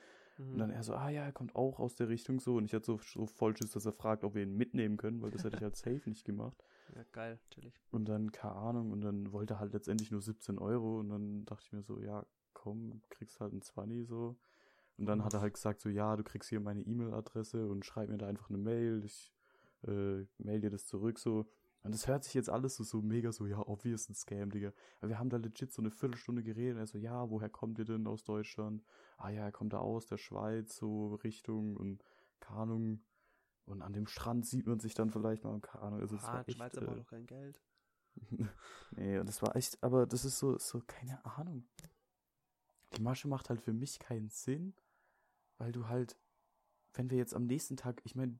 Und 0.50 0.58
dann 0.58 0.70
Mhm. 0.70 0.74
er 0.76 0.82
so, 0.82 0.94
ah 0.94 1.08
ja, 1.10 1.22
er 1.24 1.32
kommt 1.32 1.54
auch 1.54 1.78
aus 1.78 1.94
der 1.94 2.08
Richtung 2.08 2.40
so. 2.40 2.56
Und 2.56 2.64
ich 2.64 2.74
hatte 2.74 2.86
so, 2.86 2.98
so 2.98 3.26
voll 3.26 3.56
Schiss, 3.56 3.70
dass 3.70 3.86
er 3.86 3.92
fragt, 3.92 4.24
ob 4.24 4.34
wir 4.34 4.42
ihn 4.42 4.56
mitnehmen 4.56 4.96
können, 4.96 5.22
weil 5.22 5.30
das 5.30 5.44
hätte 5.44 5.56
ich 5.56 5.62
halt 5.62 5.76
safe 5.76 6.08
nicht 6.08 6.24
gemacht. 6.24 6.56
ja, 6.94 7.04
geil, 7.12 7.38
natürlich. 7.50 7.80
Und 7.90 8.06
dann, 8.06 8.32
keine 8.32 8.54
Ahnung, 8.56 8.90
und 8.90 9.00
dann 9.00 9.32
wollte 9.32 9.54
er 9.54 9.60
halt 9.60 9.72
letztendlich 9.72 10.10
nur 10.10 10.20
17 10.20 10.58
Euro. 10.58 10.98
Und 10.98 11.08
dann 11.08 11.44
dachte 11.44 11.62
ich 11.66 11.72
mir 11.72 11.82
so, 11.82 12.00
ja, 12.00 12.26
komm, 12.52 13.00
kriegst 13.10 13.40
halt 13.40 13.52
ein 13.52 13.62
20 13.62 14.06
so. 14.06 14.36
Und 14.96 15.06
dann 15.06 15.24
hat 15.24 15.34
er 15.34 15.40
halt 15.40 15.54
gesagt 15.54 15.80
so, 15.80 15.88
ja, 15.88 16.16
du 16.16 16.22
kriegst 16.22 16.48
hier 16.48 16.60
meine 16.60 16.82
E-Mail-Adresse 16.82 17.68
und 17.68 17.84
schreib 17.84 18.08
mir 18.08 18.18
da 18.18 18.26
einfach 18.26 18.48
eine 18.48 18.58
Mail. 18.58 19.04
Ich 19.04 19.32
äh, 19.86 20.24
mail 20.38 20.60
dir 20.60 20.70
das 20.70 20.86
zurück 20.86 21.18
so. 21.18 21.46
Und 21.82 21.92
das 21.92 22.06
hört 22.06 22.24
sich 22.24 22.32
jetzt 22.32 22.48
alles 22.48 22.76
so, 22.76 22.84
so 22.84 23.02
mega 23.02 23.30
so, 23.30 23.46
ja, 23.46 23.58
obvious 23.58 24.08
ein 24.08 24.14
Scam, 24.14 24.50
Digga. 24.50 24.72
Aber 25.00 25.10
wir 25.10 25.18
haben 25.18 25.28
da 25.28 25.36
legit 25.36 25.72
so 25.72 25.82
eine 25.82 25.90
Viertelstunde 25.90 26.42
geredet. 26.42 26.78
Er 26.78 26.86
so, 26.86 26.96
ja, 26.96 27.28
woher 27.28 27.50
kommt 27.50 27.78
ihr 27.78 27.84
denn 27.84 28.06
aus 28.06 28.24
Deutschland? 28.24 28.82
Ah 29.18 29.28
ja, 29.28 29.44
er 29.44 29.52
kommt 29.52 29.74
da 29.74 29.78
aus 29.78 30.06
der 30.06 30.16
Schweiz, 30.16 30.76
so 30.76 31.16
Richtung 31.16 31.76
und 31.76 32.02
keine 32.40 32.60
Ahnung. 32.60 33.00
Und 33.66 33.82
an 33.82 33.92
dem 33.92 34.06
Strand 34.06 34.46
sieht 34.46 34.66
man 34.66 34.80
sich 34.80 34.94
dann 34.94 35.10
vielleicht 35.10 35.44
mal, 35.44 35.60
keine 35.60 35.84
Ahnung. 35.84 36.00
Also, 36.00 36.16
Ah, 36.16 36.34
war 36.34 36.44
die 36.44 36.50
echt, 36.50 36.58
Schweizer 36.58 36.80
braucht 36.80 36.96
äh, 36.96 37.00
doch 37.00 37.06
kein 37.06 37.26
Geld. 37.26 37.60
nee, 38.92 39.18
und 39.18 39.28
das 39.28 39.42
war 39.42 39.54
echt, 39.56 39.82
aber 39.82 40.06
das 40.06 40.24
ist 40.24 40.38
so, 40.38 40.56
so, 40.58 40.80
keine 40.86 41.22
Ahnung. 41.24 41.66
Die 42.96 43.02
Masche 43.02 43.28
macht 43.28 43.50
halt 43.50 43.60
für 43.60 43.72
mich 43.72 43.98
keinen 43.98 44.30
Sinn, 44.30 44.74
weil 45.64 45.72
du 45.72 45.88
halt, 45.88 46.18
wenn 46.92 47.08
wir 47.08 47.16
jetzt 47.16 47.34
am 47.34 47.46
nächsten 47.46 47.78
Tag, 47.78 48.02
ich 48.04 48.14
meine, 48.14 48.38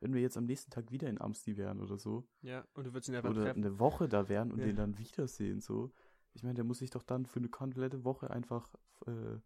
wenn 0.00 0.12
wir 0.12 0.20
jetzt 0.20 0.36
am 0.36 0.44
nächsten 0.44 0.72
Tag 0.72 0.90
wieder 0.90 1.08
in 1.08 1.20
Amsti 1.20 1.56
wären 1.56 1.80
oder 1.80 1.96
so, 1.96 2.26
Ja, 2.42 2.66
und 2.74 2.84
du 2.84 2.92
würdest 2.92 3.08
ihn 3.08 3.14
einfach 3.14 3.30
oder 3.30 3.44
treffen. 3.44 3.64
eine 3.64 3.78
Woche 3.78 4.08
da 4.08 4.28
wären 4.28 4.50
und 4.50 4.58
Ja. 4.58 4.66
den 4.66 4.76
dann 4.76 4.98
wiedersehen, 4.98 5.60
so. 5.60 5.92
Ich 6.32 6.42
meine, 6.42 6.54
der 6.54 6.64
muss 6.64 6.78
sich 6.78 6.90
doch 6.90 7.04
dann 7.04 7.26
für 7.26 7.38
eine 7.38 7.48
komplette 7.48 8.02
Woche 8.04 8.28
einfach, 8.28 8.74
äh, 9.06 9.38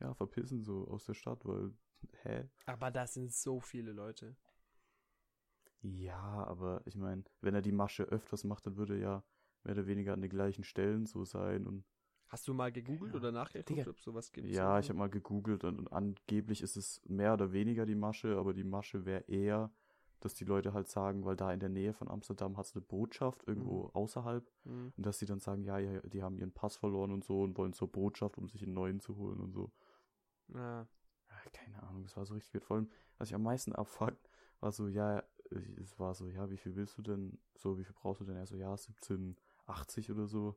ja, 0.00 0.14
verpissen, 0.14 0.62
so 0.62 0.88
aus 0.88 1.04
der 1.04 1.12
Stadt, 1.12 1.44
weil, 1.44 1.72
hä? 2.22 2.48
Aber 2.64 2.90
das 2.90 3.12
sind 3.12 3.30
so 3.34 3.60
viele 3.60 3.92
Leute. 3.92 4.34
Ja, 5.82 6.44
aber 6.46 6.80
ich 6.86 6.96
meine, 6.96 7.24
wenn 7.42 7.54
er 7.54 7.60
die 7.60 7.70
Masche 7.70 8.04
öfters 8.04 8.44
macht, 8.44 8.66
dann 8.66 8.76
würde 8.78 8.94
er 8.94 9.00
ja 9.00 9.24
mehr 9.64 9.74
oder 9.74 9.86
weniger 9.86 10.14
an 10.14 10.22
den 10.22 10.30
gleichen 10.30 10.64
Stellen 10.64 11.04
so 11.04 11.26
sein 11.26 11.66
und 11.66 11.84
Hast 12.34 12.48
du 12.48 12.52
mal 12.52 12.72
gegoogelt 12.72 13.12
Ja. 13.12 13.20
oder 13.20 13.30
nachgeguckt, 13.30 13.68
Digga. 13.78 13.90
ob 13.92 14.00
sowas 14.00 14.32
gibt? 14.32 14.48
Ja, 14.48 14.80
ich 14.80 14.88
habe 14.88 14.98
mal 14.98 15.08
gegoogelt 15.08 15.62
und, 15.62 15.78
und 15.78 15.92
angeblich 15.92 16.62
ist 16.62 16.76
es 16.76 17.00
mehr 17.06 17.32
oder 17.34 17.52
weniger 17.52 17.86
die 17.86 17.94
Masche, 17.94 18.36
aber 18.36 18.52
die 18.52 18.64
Masche 18.64 19.04
wäre 19.04 19.20
eher, 19.28 19.70
dass 20.18 20.34
die 20.34 20.44
Leute 20.44 20.72
halt 20.72 20.88
sagen, 20.88 21.24
weil 21.24 21.36
da 21.36 21.52
in 21.52 21.60
der 21.60 21.68
Nähe 21.68 21.92
von 21.92 22.08
Amsterdam 22.08 22.56
hat 22.56 22.66
es 22.66 22.74
eine 22.74 22.82
Botschaft 22.82 23.46
irgendwo 23.46 23.84
Mhm. 23.84 23.90
außerhalb 23.94 24.50
Hm. 24.64 24.92
und 24.96 25.06
dass 25.06 25.20
sie 25.20 25.26
dann 25.26 25.38
sagen, 25.38 25.62
ja, 25.62 25.78
ja, 25.78 26.00
die 26.00 26.24
haben 26.24 26.36
ihren 26.36 26.50
Pass 26.50 26.74
verloren 26.76 27.12
und 27.12 27.22
so 27.22 27.40
und 27.40 27.56
wollen 27.56 27.72
zur 27.72 27.86
Botschaft, 27.92 28.36
um 28.36 28.48
sich 28.48 28.64
einen 28.64 28.74
neuen 28.74 28.98
zu 28.98 29.14
holen 29.16 29.38
und 29.38 29.52
so. 29.52 29.70
Ja. 30.48 30.80
Ja, 30.80 31.50
keine 31.52 31.80
Ahnung, 31.84 32.02
das 32.02 32.16
war 32.16 32.26
so 32.26 32.34
richtig 32.34 32.52
weird. 32.52 32.64
Vor 32.64 32.78
allem, 32.78 32.90
was 33.18 33.28
ich 33.28 33.34
am 33.36 33.44
meisten 33.44 33.72
abfuckt, 33.76 34.28
war 34.58 34.72
so, 34.72 34.88
ja, 34.88 35.22
es 35.80 36.00
war 36.00 36.16
so, 36.16 36.26
ja, 36.26 36.50
wie 36.50 36.56
viel 36.56 36.74
willst 36.74 36.98
du 36.98 37.02
denn? 37.02 37.38
So, 37.56 37.78
wie 37.78 37.84
viel 37.84 37.94
brauchst 37.94 38.22
du 38.22 38.24
denn? 38.24 38.34
Er 38.34 38.46
so, 38.48 38.56
ja, 38.56 38.74
17,80 38.74 40.10
oder 40.10 40.26
so. 40.26 40.56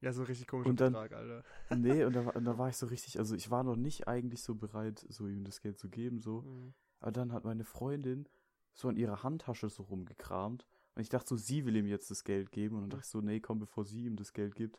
Ja, 0.00 0.12
so 0.12 0.22
ein 0.22 0.26
richtig 0.26 0.46
komischer 0.46 0.70
Und 0.70 0.80
dann- 0.80 0.92
Betrag, 0.92 1.12
Alter. 1.12 1.44
Nee, 1.76 2.04
und 2.04 2.14
da, 2.14 2.24
war- 2.26 2.36
und 2.36 2.44
da 2.44 2.56
war 2.58 2.68
ich 2.68 2.76
so 2.76 2.86
richtig, 2.86 3.18
also 3.18 3.34
ich 3.34 3.50
war 3.50 3.62
noch 3.64 3.76
nicht 3.76 4.08
eigentlich 4.08 4.42
so 4.42 4.54
bereit, 4.54 5.04
so 5.08 5.26
ihm 5.26 5.44
das 5.44 5.60
Geld 5.60 5.78
zu 5.78 5.88
geben, 5.88 6.20
so. 6.20 6.42
Hm. 6.44 6.74
Aber 7.00 7.12
dann 7.12 7.32
hat 7.32 7.44
meine 7.44 7.64
Freundin 7.64 8.28
so 8.74 8.88
an 8.88 8.96
ihrer 8.96 9.22
Handtasche 9.22 9.68
so 9.68 9.82
rumgekramt. 9.84 10.66
Und 10.94 11.02
ich 11.02 11.08
dachte 11.08 11.28
so, 11.28 11.36
sie 11.36 11.64
will 11.64 11.76
ihm 11.76 11.86
jetzt 11.86 12.10
das 12.10 12.24
Geld 12.24 12.50
geben. 12.52 12.76
Und 12.76 12.82
dann 12.82 12.90
dachte 12.90 13.04
ich 13.04 13.10
so, 13.10 13.20
nee, 13.20 13.40
komm, 13.40 13.58
bevor 13.58 13.84
sie 13.84 14.04
ihm 14.04 14.16
das 14.16 14.32
Geld 14.32 14.54
gibt, 14.54 14.78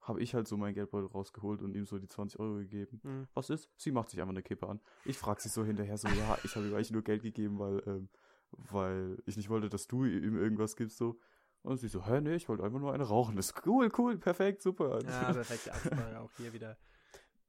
habe 0.00 0.20
ich 0.20 0.34
halt 0.34 0.46
so 0.46 0.56
mein 0.56 0.74
Geldbeutel 0.74 1.08
rausgeholt 1.08 1.62
und 1.62 1.74
ihm 1.74 1.84
so 1.86 1.98
die 1.98 2.06
20 2.06 2.38
Euro 2.38 2.56
gegeben. 2.58 3.00
Hm. 3.02 3.26
Was 3.34 3.50
ist? 3.50 3.68
Sie 3.76 3.90
macht 3.90 4.10
sich 4.10 4.20
einfach 4.20 4.30
eine 4.32 4.42
Kippe 4.42 4.68
an. 4.68 4.80
Ich 5.04 5.18
frage 5.18 5.40
sie 5.42 5.48
so 5.48 5.64
hinterher 5.64 5.98
so, 5.98 6.06
ja, 6.08 6.38
ich 6.44 6.54
habe 6.54 6.66
ihm 6.68 6.74
eigentlich 6.74 6.92
nur 6.92 7.02
Geld 7.02 7.22
gegeben, 7.22 7.58
weil, 7.58 7.82
ähm, 7.86 8.08
weil 8.52 9.20
ich 9.26 9.36
nicht 9.36 9.48
wollte, 9.48 9.68
dass 9.68 9.88
du 9.88 10.04
ihm 10.04 10.36
irgendwas 10.36 10.76
gibst, 10.76 10.98
so. 10.98 11.18
Und 11.66 11.78
sie 11.78 11.88
so, 11.88 12.06
hä, 12.06 12.20
nee, 12.20 12.36
ich 12.36 12.48
wollte 12.48 12.62
einfach 12.62 12.78
nur 12.78 12.92
eine 12.92 13.04
rauchen. 13.04 13.34
Das 13.36 13.46
ist 13.50 13.66
cool, 13.66 13.90
cool, 13.98 14.16
perfekt, 14.18 14.62
super. 14.62 15.02
Ja, 15.04 15.32
perfekte 15.32 15.72
Absprache 15.74 16.20
auch 16.20 16.30
hier 16.36 16.52
wieder. 16.52 16.76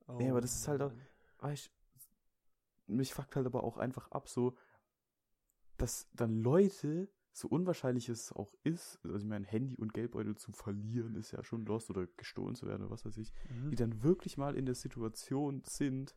Oh, 0.07 0.13
Nee, 0.17 0.29
aber 0.31 0.41
das 0.41 0.55
ist 0.55 0.67
halt 0.67 0.81
auch- 0.81 0.91
Mann. 0.91 1.01
weißt, 1.39 1.71
mich 2.87 3.13
fuckt 3.13 3.35
halt 3.35 3.45
aber 3.45 3.63
auch 3.63 3.77
einfach 3.77 4.09
ab, 4.11 4.27
so, 4.27 4.57
dass 5.77 6.07
dann 6.13 6.41
Leute, 6.41 7.09
so 7.31 7.47
unwahrscheinlich 7.47 8.09
es 8.09 8.31
auch 8.31 8.53
ist, 8.63 8.99
also 9.03 9.17
ich 9.17 9.25
meine, 9.25 9.45
Handy 9.45 9.75
und 9.77 9.93
Geldbeutel 9.93 10.35
zu 10.35 10.51
verlieren, 10.51 11.15
ist 11.15 11.31
ja 11.31 11.43
schon 11.43 11.65
lost 11.65 11.89
oder 11.91 12.07
gestohlen 12.17 12.55
zu 12.55 12.65
werden 12.65 12.81
oder 12.83 12.91
was 12.91 13.05
weiß 13.05 13.17
ich, 13.17 13.31
Mhm. 13.49 13.69
die 13.69 13.75
dann 13.75 14.01
wirklich 14.03 14.37
mal 14.37 14.55
in 14.55 14.65
der 14.65 14.73
Situation 14.75 15.61
sind, 15.63 16.15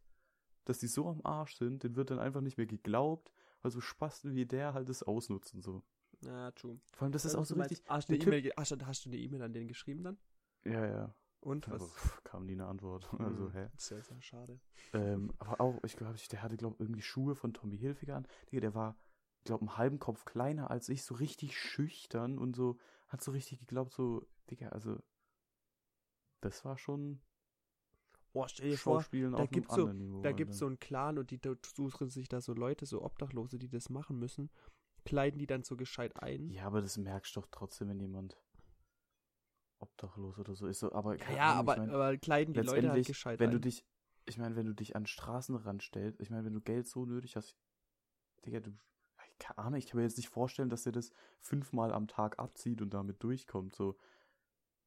dass 0.65 0.79
die 0.79 0.87
so 0.87 1.07
am 1.09 1.21
Arsch 1.25 1.57
sind, 1.57 1.83
denen 1.83 1.97
wird 1.97 2.11
dann 2.11 2.19
einfach 2.19 2.41
nicht 2.41 2.57
mehr 2.57 2.67
geglaubt, 2.67 3.31
weil 3.61 3.71
so 3.71 3.81
Spasten 3.83 4.35
wie 4.35 4.47
der 4.47 4.73
halt 4.73 4.89
das 4.89 5.03
ausnutzen, 5.03 5.61
so. 5.61 5.83
Ja, 6.23 6.51
true. 6.53 6.79
Vor 6.93 7.03
allem, 7.07 7.13
das 7.13 7.25
ist 7.25 7.35
Also 7.35 7.43
auch 7.43 7.47
so 7.47 7.57
meinst, 7.57 7.73
richtig, 7.73 7.91
Hast 7.91 8.09
du, 8.09 8.15
eine 8.15 8.43
ge- 8.43 8.53
hast, 8.57 8.71
du- 8.73 8.87
hast 8.87 9.05
du 9.05 9.09
eine 9.11 9.19
E-Mail 9.19 9.43
an 9.43 9.53
den 9.53 9.69
geschrieben 9.69 10.05
dann? 10.05 10.19
ja, 10.65 10.87
ja, 10.87 11.15
Und 11.41 11.67
aber 11.69 11.81
was? 11.81 11.91
pff, 11.93 12.23
kam 12.25 12.45
nie 12.47 12.53
eine 12.53 12.67
Antwort, 12.67 13.09
also, 13.19 13.49
Hm, 13.49 13.53
hä? 13.53 13.69
Sehr, 13.79 14.03
sehr 14.03 14.21
schade. 14.21 14.61
Ähm, 14.93 15.33
aber 15.39 15.61
auch, 15.61 15.83
ich 15.85 15.97
glaube, 15.97 16.19
der 16.31 16.43
hatte, 16.43 16.57
glaube 16.57 16.77
irgendwie 16.79 17.03
Schuhe 17.03 17.35
von 17.35 17.55
Tommy 17.55 17.79
Hilfiger 17.79 18.17
an. 18.17 18.27
Digga, 18.51 18.61
der 18.61 18.75
war, 18.75 18.97
glaube 19.45 19.63
einen 19.63 19.77
halben 19.79 19.99
Kopf 19.99 20.25
kleiner 20.25 20.71
als 20.71 20.89
ich, 20.89 21.03
so 21.05 21.15
richtig 21.15 21.57
schüchtern 21.59 22.39
und 22.39 22.57
so, 22.57 22.79
hat 23.09 23.23
so 23.23 23.31
richtig 23.31 23.61
geglaubt, 23.61 23.93
so, 23.93 24.27
Digga, 24.51 24.69
also, 24.71 24.99
das 26.41 26.65
war 26.65 26.77
schon 26.77 27.21
Boah, 28.33 28.49
stell 28.49 28.71
dir 28.71 28.77
vor, 28.79 29.01
Schauspielen 29.01 29.33
da 29.33 29.43
auf 29.43 29.49
einem 29.51 29.55
gibt's 29.55 29.75
so- 29.75 29.83
anderen 29.83 29.99
Niveau. 29.99 30.23
da 30.23 30.33
gibt's 30.33 30.55
Alter. 30.55 30.59
so 30.59 30.67
einen 30.67 30.79
Clan 30.79 31.19
und 31.19 31.31
die 31.31 31.39
da 31.41 31.55
suchen 31.75 32.09
sich 32.11 32.29
da 32.29 32.41
so 32.41 32.53
Leute, 32.55 32.87
so 32.87 33.03
Obdachlose, 33.03 33.59
die 33.59 33.69
das 33.69 33.91
machen 33.91 34.19
müssen, 34.19 34.51
kleiden 35.11 35.39
die 35.39 35.47
dann 35.47 35.65
so 35.65 35.77
gescheit 35.77 36.17
ein. 36.23 36.51
Ja, 36.51 36.67
aber 36.67 36.81
das 36.81 36.97
merkst 36.97 37.35
du 37.35 37.41
doch 37.41 37.49
trotzdem, 37.51 37.89
wenn 37.89 37.99
jemand 37.99 38.37
obdachlos 39.81 40.39
oder 40.39 40.55
so 40.55 40.69
ist. 40.69 40.79
So, 40.79 40.93
aber 40.93 41.19
Ja, 41.19 41.35
ja, 41.35 41.53
aber, 41.55 41.73
ich 41.73 41.79
mein, 41.79 41.91
aber 41.91 42.17
kleiden 42.17 42.55
die 42.55 42.61
Leute 42.61 42.91
halt 42.91 43.07
gescheit 43.07 43.41
wenn 43.41 43.49
ein. 43.49 43.55
du 43.55 43.61
dich, 43.61 43.85
ich 44.27 44.39
meine, 44.39 44.55
wenn 44.55 44.67
du 44.67 44.75
dich 44.75 44.95
an 44.95 45.03
den 45.03 45.09
Straßenrand 45.09 45.83
stellst, 45.83 46.21
ich 46.21 46.31
meine, 46.31 46.45
wenn 46.45 46.55
du 46.55 46.61
Geld 46.61 46.87
so 46.87 47.05
nötig 47.05 47.35
hast, 47.35 47.57
Digga, 48.47 48.61
du, 48.61 48.71
keine 49.39 49.59
Ahnung, 49.59 49.79
ich 49.79 49.87
kann 49.87 49.99
mir 49.99 50.05
jetzt 50.05 50.17
nicht 50.17 50.29
vorstellen, 50.29 50.71
dass 50.71 50.85
der 50.85 50.93
das 50.93 51.11
fünfmal 51.41 51.93
am 51.93 52.07
Tag 52.07 52.39
abzieht 52.39 52.81
und 52.83 52.95
damit 52.95 53.23
durchkommt, 53.23 53.75
so. 53.75 53.97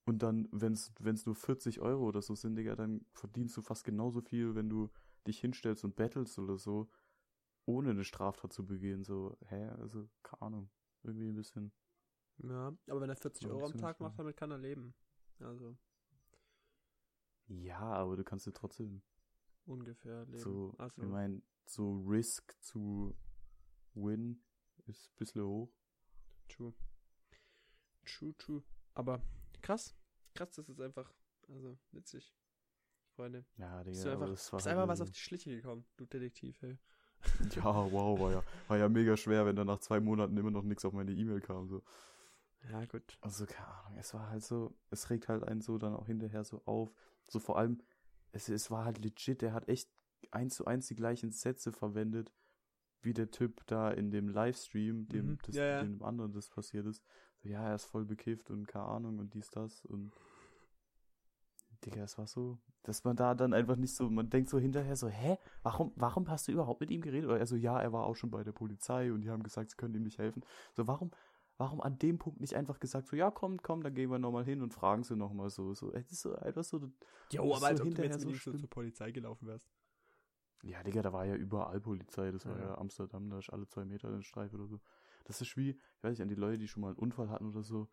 Und 0.06 0.22
dann, 0.22 0.48
wenn 0.52 0.74
es 0.74 1.26
nur 1.26 1.36
40 1.36 1.80
Euro 1.82 2.06
oder 2.06 2.22
so 2.22 2.36
sind, 2.36 2.56
Digga, 2.56 2.76
dann 2.76 3.06
verdienst 3.14 3.56
du 3.58 3.62
fast 3.62 3.84
genauso 3.84 4.22
viel, 4.22 4.56
wenn 4.56 4.70
du 4.70 4.90
dich 5.28 5.40
hinstellst 5.40 5.84
und 5.86 5.96
battles 5.96 6.38
oder 6.40 6.58
so, 6.58 6.90
ohne 7.66 7.92
eine 7.92 8.04
Straftat 8.04 8.54
zu 8.54 8.66
begehen, 8.66 9.04
so, 9.04 9.38
hä, 9.48 9.70
also, 9.80 10.10
keine 10.22 10.42
Ahnung, 10.42 10.70
irgendwie 11.04 11.30
ein 11.30 11.36
bisschen, 11.36 11.72
ja, 12.38 12.76
aber 12.88 13.02
wenn 13.02 13.10
er 13.10 13.16
40 13.16 13.44
Ja, 13.44 13.50
Euro 13.50 13.66
am 13.66 13.78
Tag 13.78 14.00
macht, 14.00 14.18
damit 14.18 14.36
kann 14.36 14.52
er 14.52 14.58
leben. 14.58 14.94
Also, 15.40 15.78
ja, 17.48 17.80
aber 17.80 18.16
du 18.16 18.24
kannst 18.24 18.48
dir 18.48 18.54
trotzdem 18.54 19.02
ungefähr 19.66 20.26
leben. 20.26 20.40
So, 20.40 20.74
also, 20.78 21.02
ich 21.02 21.08
meine, 21.08 21.42
so 21.66 22.02
Risk 22.08 22.56
zu 22.62 23.16
Win 23.94 24.42
ist 24.86 25.12
ein 25.12 25.16
bisschen 25.18 25.44
hoch. 25.44 25.72
True. 26.50 26.74
True, 28.06 28.36
true. 28.38 28.64
Aber 28.96 29.22
krass. 29.62 29.96
Krass, 30.34 30.52
das 30.52 30.68
ist 30.70 30.82
einfach, 30.82 31.14
also 31.48 31.78
witzig. 31.92 32.34
Freunde. 33.16 33.46
Ja, 33.58 33.84
Bist 33.84 34.02
Digga, 34.02 34.10
du 34.10 34.16
aber 34.16 34.26
einfach, 34.26 34.34
bist 34.34 34.54
halt 34.54 34.68
einfach 34.68 34.88
was 34.88 35.02
auf 35.02 35.12
die 35.12 35.20
Schliche 35.20 35.56
gekommen, 35.56 35.86
du 35.98 36.06
Detektiv, 36.06 36.60
hey. 36.62 36.80
Ja, 37.56 37.64
wow, 37.92 38.20
war 38.20 38.32
ja, 38.32 38.44
war 38.68 38.78
ja 38.78 38.90
mega 38.90 39.18
schwer, 39.18 39.46
wenn 39.46 39.56
dann 39.56 39.68
nach 39.68 39.80
zwei 39.80 40.00
Monaten 40.00 40.38
immer 40.38 40.52
noch 40.52 40.64
nichts 40.64 40.86
auf 40.86 40.94
meine 40.94 41.12
E-Mail 41.12 41.42
kam. 41.42 41.68
So. 41.68 41.82
Ja, 42.70 42.86
gut. 42.86 43.18
Also, 43.22 43.46
keine 43.46 43.68
Ahnung, 43.68 43.98
es 44.00 44.14
war 44.14 44.30
halt 44.30 44.44
so, 44.44 44.74
es 44.90 45.10
regt 45.10 45.28
halt 45.28 45.44
einen 45.44 45.62
so 45.62 45.78
dann 45.78 45.94
auch 45.96 46.08
hinterher 46.08 46.44
so 46.44 46.62
auf. 46.66 46.92
So 47.28 47.40
vor 47.40 47.58
allem, 47.58 47.82
es, 48.32 48.50
es 48.50 48.72
war 48.72 48.86
halt 48.86 49.00
legit, 49.00 49.42
der 49.42 49.54
hat 49.54 49.68
echt 49.68 49.90
eins 50.32 50.56
zu 50.56 50.66
eins 50.66 50.88
die 50.88 50.96
gleichen 50.96 51.32
Sätze 51.32 51.72
verwendet, 51.72 52.32
wie 53.02 53.14
der 53.14 53.32
Typ 53.32 53.66
da 53.68 53.92
in 53.92 54.12
dem 54.12 54.30
Livestream, 54.30 55.08
dem, 55.10 55.34
Mhm, 55.34 55.38
das, 55.44 55.56
ja, 55.56 55.66
ja. 55.66 55.84
dem 55.84 56.02
anderen 56.04 56.32
das 56.34 56.50
passiert 56.50 56.86
ist. 56.86 57.04
So, 57.42 57.50
ja, 57.50 57.68
er 57.68 57.76
ist 57.76 57.86
voll 57.86 58.06
bekifft 58.06 58.50
und 58.50 58.68
keine 58.68 58.86
Ahnung 58.86 59.20
und 59.20 59.34
dies, 59.34 59.50
das 59.50 59.84
und 59.86 60.14
Digga, 61.86 62.04
es 62.04 62.18
war 62.18 62.28
so, 62.28 62.60
dass 62.84 63.04
man 63.04 63.16
da 63.16 63.36
dann 63.36 63.54
einfach 63.54 63.76
nicht 63.76 63.96
so, 63.96 64.10
man 64.10 64.30
denkt 64.30 64.50
so 64.50 64.60
hinterher 64.60 64.96
so, 64.96 65.08
hä, 65.08 65.38
warum, 65.62 65.92
warum 65.96 66.30
hast 66.30 66.48
du 66.48 66.52
überhaupt 66.52 66.82
mit 66.82 66.92
ihm 66.92 67.02
geredet? 67.02 67.30
Oder 67.30 67.40
er 67.40 67.46
so, 67.48 67.56
ja, 67.56 67.80
er 67.80 67.92
war 67.94 68.06
auch 68.06 68.16
schon 68.16 68.32
bei 68.32 68.44
der 68.44 68.52
Polizei 68.54 69.12
und 69.12 69.22
die 69.22 69.30
haben 69.30 69.44
gesagt, 69.44 69.72
sie 69.72 69.78
können 69.78 69.96
ihm 69.96 70.04
nicht 70.04 70.18
helfen. 70.18 70.44
So, 70.74 70.88
warum, 70.88 71.12
warum 71.58 71.82
an 71.82 71.98
dem 72.00 72.18
Punkt 72.20 72.40
nicht 72.42 72.56
einfach 72.56 72.80
gesagt, 72.80 73.08
so, 73.08 73.16
ja, 73.16 73.32
komm, 73.32 73.62
komm, 73.62 73.84
dann 73.84 73.94
gehen 73.94 74.10
wir 74.10 74.20
nochmal 74.20 74.46
hin 74.46 74.62
und 74.62 74.74
fragen 74.74 75.04
sie 75.04 75.16
nochmal 75.16 75.50
so, 75.50 75.74
so, 75.74 75.92
es 75.94 76.12
ist 76.12 76.22
so 76.22 76.36
einfach 76.36 76.64
so, 76.64 76.80
Jo, 77.32 77.56
aber 77.56 77.68
als 77.68 77.80
so 77.80 77.84
ob 77.84 77.96
du 77.96 78.02
hinterher 78.02 78.12
jetzt 78.12 78.44
so 78.44 78.54
zur 78.54 78.70
Polizei 78.70 79.12
gelaufen 79.12 79.48
wärst. 79.48 79.70
ja, 80.64 80.82
Digga, 80.84 81.02
da 81.02 81.12
war 81.12 81.26
ja 81.26 81.36
überall 81.36 81.82
Polizei, 81.82 82.32
das 82.32 82.46
war 82.46 82.58
Ja. 82.58 82.66
ja 82.68 82.78
Amsterdam, 82.78 83.30
da 83.30 83.40
ist 83.40 83.50
alle 83.50 83.68
zwei 83.68 83.84
Meter 83.86 84.08
eine 84.08 84.24
Streife 84.24 84.56
oder 84.56 84.68
so. 84.68 84.80
Das 85.26 85.42
ist 85.42 85.56
wie, 85.58 85.72
ich 85.72 86.04
weiß 86.04 86.12
nicht, 86.12 86.22
an 86.22 86.30
die 86.30 86.36
Leute, 86.36 86.58
die 86.58 86.68
schon 86.68 86.82
mal 86.82 86.90
einen 86.90 87.00
Unfall 87.00 87.30
hatten 87.30 87.48
oder 87.50 87.64
so, 87.64 87.90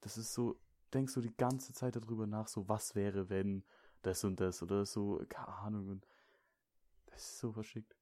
das 0.00 0.16
ist 0.16 0.32
so, 0.34 0.60
denkst 0.94 1.14
du 1.14 1.20
die 1.20 1.36
ganze 1.36 1.72
Zeit 1.72 1.96
darüber 1.96 2.26
nach, 2.26 2.48
so, 2.48 2.68
was 2.68 2.94
wäre, 2.94 3.28
wenn 3.28 3.64
das 4.02 4.24
und 4.24 4.40
das 4.40 4.62
oder 4.62 4.86
so, 4.86 5.24
keine 5.28 5.48
Ahnung, 5.48 5.88
und 5.88 6.06
das 7.06 7.22
ist 7.22 7.38
so 7.38 7.52
verschickt. 7.52 7.96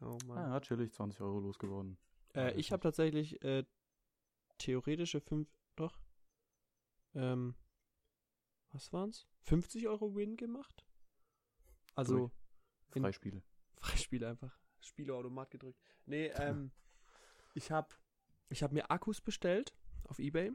Oh 0.00 0.18
Mann. 0.26 0.50
Ja, 0.50 0.60
chillig, 0.60 0.92
20 0.92 1.20
Euro 1.20 1.40
losgeworden. 1.40 1.98
Äh, 2.34 2.58
ich 2.58 2.72
habe 2.72 2.82
tatsächlich 2.82 3.42
äh, 3.42 3.64
theoretische 4.58 5.20
5, 5.20 5.48
doch, 5.76 5.98
ähm, 7.14 7.54
was 8.72 8.92
waren's? 8.92 9.26
50 9.42 9.88
Euro 9.88 10.14
Win 10.14 10.36
gemacht? 10.36 10.84
Also, 11.94 12.16
Durch. 12.16 12.32
Freispiele. 12.90 13.42
Freispiel 13.76 14.24
einfach. 14.24 14.58
Spieleautomat 14.80 15.50
gedrückt. 15.50 15.80
Nee, 16.04 16.26
ähm, 16.36 16.72
ich 17.54 17.70
habe 17.70 17.88
ich 18.48 18.62
habe 18.62 18.74
mir 18.74 18.90
Akkus 18.90 19.20
bestellt 19.20 19.74
auf 20.04 20.18
Ebay 20.18 20.52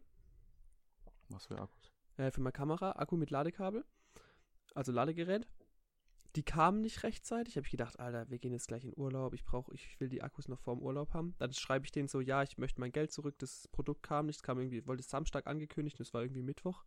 Was 1.31 1.45
für 1.47 1.59
Akkus? 1.59 1.91
äh, 2.17 2.31
für 2.31 2.41
meine 2.41 2.51
Kamera, 2.51 2.93
Akku 2.93 3.17
mit 3.17 3.29
Ladekabel, 3.29 3.85
also 4.75 4.91
Ladegerät. 4.91 5.47
Die 6.37 6.43
kamen 6.43 6.79
nicht 6.79 7.03
rechtzeitig. 7.03 7.57
Habe 7.57 7.65
ich 7.65 7.71
gedacht, 7.71 7.99
Alter, 7.99 8.29
wir 8.29 8.39
gehen 8.39 8.53
jetzt 8.53 8.69
gleich 8.69 8.85
in 8.85 8.93
Urlaub. 8.95 9.33
Ich 9.33 9.43
brauche, 9.43 9.73
ich 9.73 9.99
will 9.99 10.07
die 10.07 10.21
Akkus 10.21 10.47
noch 10.47 10.61
vor 10.61 10.75
dem 10.75 10.81
Urlaub 10.81 11.13
haben. 11.13 11.35
Dann 11.39 11.51
schreibe 11.51 11.83
ich 11.83 11.91
denen 11.91 12.07
so, 12.07 12.21
ja, 12.21 12.41
ich 12.41 12.57
möchte 12.57 12.79
mein 12.79 12.93
Geld 12.93 13.11
zurück. 13.11 13.35
Das 13.39 13.67
Produkt 13.67 14.01
kam 14.01 14.27
nicht. 14.27 14.37
Es 14.37 14.43
kam 14.43 14.57
irgendwie, 14.57 14.87
wollte 14.87 15.03
Samstag 15.03 15.45
angekündigt. 15.45 15.99
Das 15.99 16.13
war 16.13 16.21
irgendwie 16.21 16.41
Mittwoch. 16.41 16.85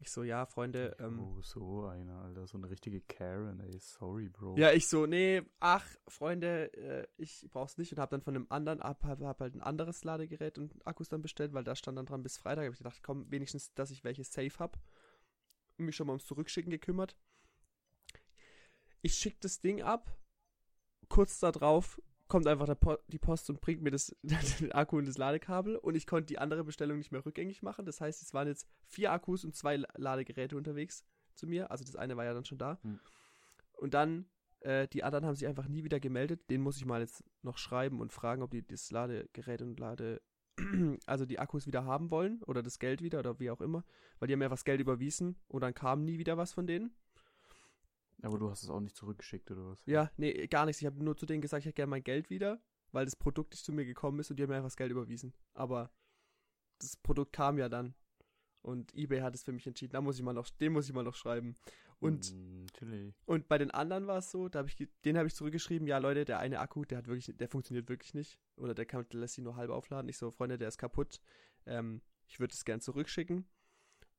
Ich 0.00 0.10
so, 0.10 0.22
ja, 0.22 0.44
Freunde. 0.44 0.96
Ähm, 0.98 1.20
oh, 1.20 1.40
so 1.40 1.86
einer, 1.86 2.20
Alter. 2.22 2.46
So 2.46 2.58
eine 2.58 2.68
richtige 2.68 3.00
Karen, 3.00 3.60
ey. 3.60 3.78
Sorry, 3.78 4.28
Bro. 4.28 4.56
Ja, 4.58 4.72
ich 4.72 4.88
so, 4.88 5.06
nee, 5.06 5.42
ach, 5.60 5.86
Freunde, 6.08 6.72
äh, 6.74 7.06
ich 7.16 7.48
brauch's 7.50 7.78
nicht 7.78 7.92
und 7.92 7.98
habe 7.98 8.10
dann 8.10 8.22
von 8.22 8.34
einem 8.34 8.46
anderen, 8.50 8.80
hab, 8.80 9.02
hab, 9.04 9.20
hab 9.20 9.40
halt 9.40 9.54
ein 9.54 9.62
anderes 9.62 10.04
Ladegerät 10.04 10.58
und 10.58 10.74
Akkus 10.86 11.08
dann 11.08 11.22
bestellt, 11.22 11.54
weil 11.54 11.64
da 11.64 11.74
stand 11.74 11.96
dann 11.96 12.06
dran 12.06 12.22
bis 12.22 12.36
Freitag. 12.36 12.64
Habe 12.64 12.74
ich 12.74 12.78
gedacht, 12.78 13.02
komm, 13.02 13.30
wenigstens, 13.30 13.72
dass 13.74 13.90
ich 13.90 14.04
welche 14.04 14.24
safe 14.24 14.58
hab. 14.58 14.78
Und 15.78 15.86
mich 15.86 15.96
schon 15.96 16.06
mal 16.06 16.12
ums 16.12 16.26
Zurückschicken 16.26 16.70
gekümmert. 16.70 17.16
Ich 19.00 19.14
schick 19.14 19.40
das 19.40 19.60
Ding 19.60 19.82
ab. 19.82 20.16
Kurz 21.08 21.38
darauf 21.38 22.00
kommt 22.28 22.46
einfach 22.46 22.78
po 22.78 22.96
die 23.08 23.18
Post 23.18 23.50
und 23.50 23.60
bringt 23.60 23.82
mir 23.82 23.90
das, 23.90 24.14
den 24.60 24.72
Akku 24.72 24.98
und 24.98 25.06
das 25.06 25.18
Ladekabel 25.18 25.76
und 25.76 25.94
ich 25.94 26.06
konnte 26.06 26.26
die 26.26 26.38
andere 26.38 26.64
Bestellung 26.64 26.98
nicht 26.98 27.12
mehr 27.12 27.24
rückgängig 27.24 27.62
machen. 27.62 27.84
Das 27.84 28.00
heißt, 28.00 28.22
es 28.22 28.34
waren 28.34 28.48
jetzt 28.48 28.68
vier 28.88 29.12
Akkus 29.12 29.44
und 29.44 29.54
zwei 29.54 29.82
Ladegeräte 29.94 30.56
unterwegs 30.56 31.04
zu 31.34 31.46
mir. 31.46 31.70
Also 31.70 31.84
das 31.84 31.96
eine 31.96 32.16
war 32.16 32.24
ja 32.24 32.34
dann 32.34 32.44
schon 32.44 32.58
da. 32.58 32.78
Hm. 32.82 33.00
Und 33.74 33.94
dann, 33.94 34.26
äh, 34.60 34.88
die 34.88 35.04
anderen 35.04 35.26
haben 35.26 35.34
sich 35.34 35.46
einfach 35.46 35.68
nie 35.68 35.84
wieder 35.84 36.00
gemeldet. 36.00 36.48
Den 36.50 36.62
muss 36.62 36.76
ich 36.76 36.86
mal 36.86 37.00
jetzt 37.00 37.24
noch 37.42 37.58
schreiben 37.58 38.00
und 38.00 38.12
fragen, 38.12 38.42
ob 38.42 38.50
die 38.50 38.66
das 38.66 38.90
Ladegerät 38.90 39.62
und 39.62 39.78
Lade, 39.78 40.22
also 41.06 41.26
die 41.26 41.38
Akkus 41.38 41.66
wieder 41.66 41.84
haben 41.84 42.10
wollen 42.10 42.42
oder 42.44 42.62
das 42.62 42.78
Geld 42.78 43.02
wieder 43.02 43.18
oder 43.18 43.38
wie 43.40 43.50
auch 43.50 43.60
immer. 43.60 43.84
Weil 44.18 44.28
die 44.28 44.34
haben 44.34 44.42
ja 44.42 44.50
was 44.50 44.64
Geld 44.64 44.80
überwiesen 44.80 45.36
und 45.48 45.62
dann 45.62 45.74
kam 45.74 46.04
nie 46.04 46.18
wieder 46.18 46.36
was 46.36 46.52
von 46.52 46.66
denen. 46.66 46.94
Aber 48.24 48.38
du 48.38 48.50
hast 48.50 48.62
es 48.62 48.70
auch 48.70 48.80
nicht 48.80 48.96
zurückgeschickt, 48.96 49.50
oder 49.50 49.66
was? 49.66 49.84
Ja, 49.84 50.10
nee, 50.16 50.46
gar 50.46 50.64
nichts. 50.64 50.80
Ich 50.80 50.86
habe 50.86 51.02
nur 51.02 51.16
zu 51.16 51.26
denen 51.26 51.42
gesagt, 51.42 51.60
ich 51.60 51.66
hätte 51.66 51.74
gerne 51.74 51.90
mein 51.90 52.04
Geld 52.04 52.30
wieder, 52.30 52.58
weil 52.90 53.04
das 53.04 53.16
Produkt 53.16 53.52
nicht 53.52 53.64
zu 53.64 53.72
mir 53.72 53.84
gekommen 53.84 54.18
ist 54.18 54.30
und 54.30 54.38
die 54.38 54.42
haben 54.42 54.50
mir 54.50 54.56
einfach 54.56 54.68
das 54.68 54.76
Geld 54.76 54.90
überwiesen. 54.90 55.34
Aber 55.52 55.90
das 56.78 56.96
Produkt 56.96 57.32
kam 57.32 57.58
ja 57.58 57.68
dann. 57.68 57.94
Und 58.62 58.94
eBay 58.94 59.20
hat 59.20 59.34
es 59.34 59.42
für 59.42 59.52
mich 59.52 59.66
entschieden. 59.66 59.92
Da 59.92 60.00
muss 60.00 60.16
ich 60.16 60.22
mal 60.22 60.32
noch, 60.32 60.48
den 60.48 60.72
muss 60.72 60.88
ich 60.88 60.94
mal 60.94 61.04
noch 61.04 61.14
schreiben. 61.14 61.54
Und, 62.00 62.34
Mm, 62.34 63.12
und 63.26 63.46
bei 63.46 63.58
den 63.58 63.70
anderen 63.70 64.06
war 64.06 64.18
es 64.18 64.30
so, 64.30 64.48
da 64.48 64.60
habe 64.60 64.68
ich, 64.68 64.88
den 65.04 65.18
habe 65.18 65.28
ich 65.28 65.34
zurückgeschrieben, 65.34 65.86
ja 65.86 65.98
Leute, 65.98 66.24
der 66.24 66.38
eine 66.38 66.60
Akku, 66.60 66.84
der 66.84 66.98
hat 66.98 67.06
wirklich, 67.06 67.36
der 67.36 67.48
funktioniert 67.48 67.88
wirklich 67.90 68.14
nicht. 68.14 68.38
Oder 68.56 68.74
der 68.74 68.86
kann, 68.86 69.06
der 69.12 69.20
lässt 69.20 69.34
sich 69.34 69.44
nur 69.44 69.56
halb 69.56 69.70
aufladen. 69.70 70.08
Ich 70.08 70.16
so, 70.16 70.30
Freunde, 70.30 70.56
der 70.56 70.68
ist 70.68 70.78
kaputt. 70.78 71.20
Ähm, 71.66 72.00
ich 72.26 72.40
würde 72.40 72.54
es 72.54 72.64
gern 72.64 72.80
zurückschicken. 72.80 73.46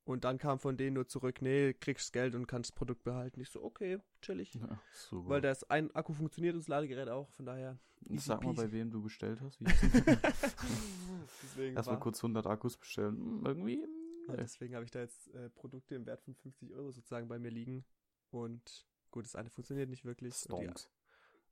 Und 0.06 0.22
dann 0.22 0.38
kam 0.38 0.60
von 0.60 0.76
denen 0.76 0.94
nur 0.94 1.08
zurück, 1.08 1.42
nee, 1.42 1.74
kriegst 1.74 2.12
Geld 2.12 2.36
und 2.36 2.46
kannst 2.46 2.70
das 2.70 2.74
Produkt 2.76 3.02
behalten. 3.02 3.40
Ich 3.40 3.50
so, 3.50 3.62
okay, 3.62 3.98
chillig. 4.22 4.54
Ja, 4.54 4.80
super. 4.92 5.28
Weil 5.28 5.40
das 5.40 5.68
ein 5.68 5.92
Akku 5.96 6.12
funktioniert 6.12 6.54
und 6.54 6.60
das 6.60 6.68
Ladegerät 6.68 7.08
auch, 7.08 7.28
von 7.30 7.44
daher. 7.44 7.78
Sag 8.14 8.44
mal, 8.44 8.54
bei 8.54 8.70
wem 8.70 8.88
du 8.90 9.02
bestellt 9.02 9.40
hast. 9.40 9.58
Erstmal 11.58 11.98
kurz 11.98 12.18
100 12.22 12.46
Akkus 12.46 12.76
bestellen. 12.76 13.16
Hm, 13.16 13.46
Irgendwie. 13.46 13.80
Ja, 13.80 14.32
Nee. 14.34 14.36
deswegen 14.38 14.74
habe 14.74 14.84
ich 14.84 14.90
da 14.90 15.00
jetzt 15.00 15.32
äh, 15.34 15.50
Produkte 15.50 15.94
im 15.94 16.04
Wert 16.06 16.20
von 16.20 16.34
50 16.34 16.72
Euro 16.74 16.90
sozusagen 16.90 17.28
bei 17.28 17.38
mir 17.38 17.50
liegen. 17.50 17.84
Und 18.30 18.86
gut, 19.10 19.24
das 19.24 19.36
eine 19.36 19.50
funktioniert 19.50 19.88
nicht 19.88 20.04
wirklich. 20.04 20.34
Stonks. 20.34 20.90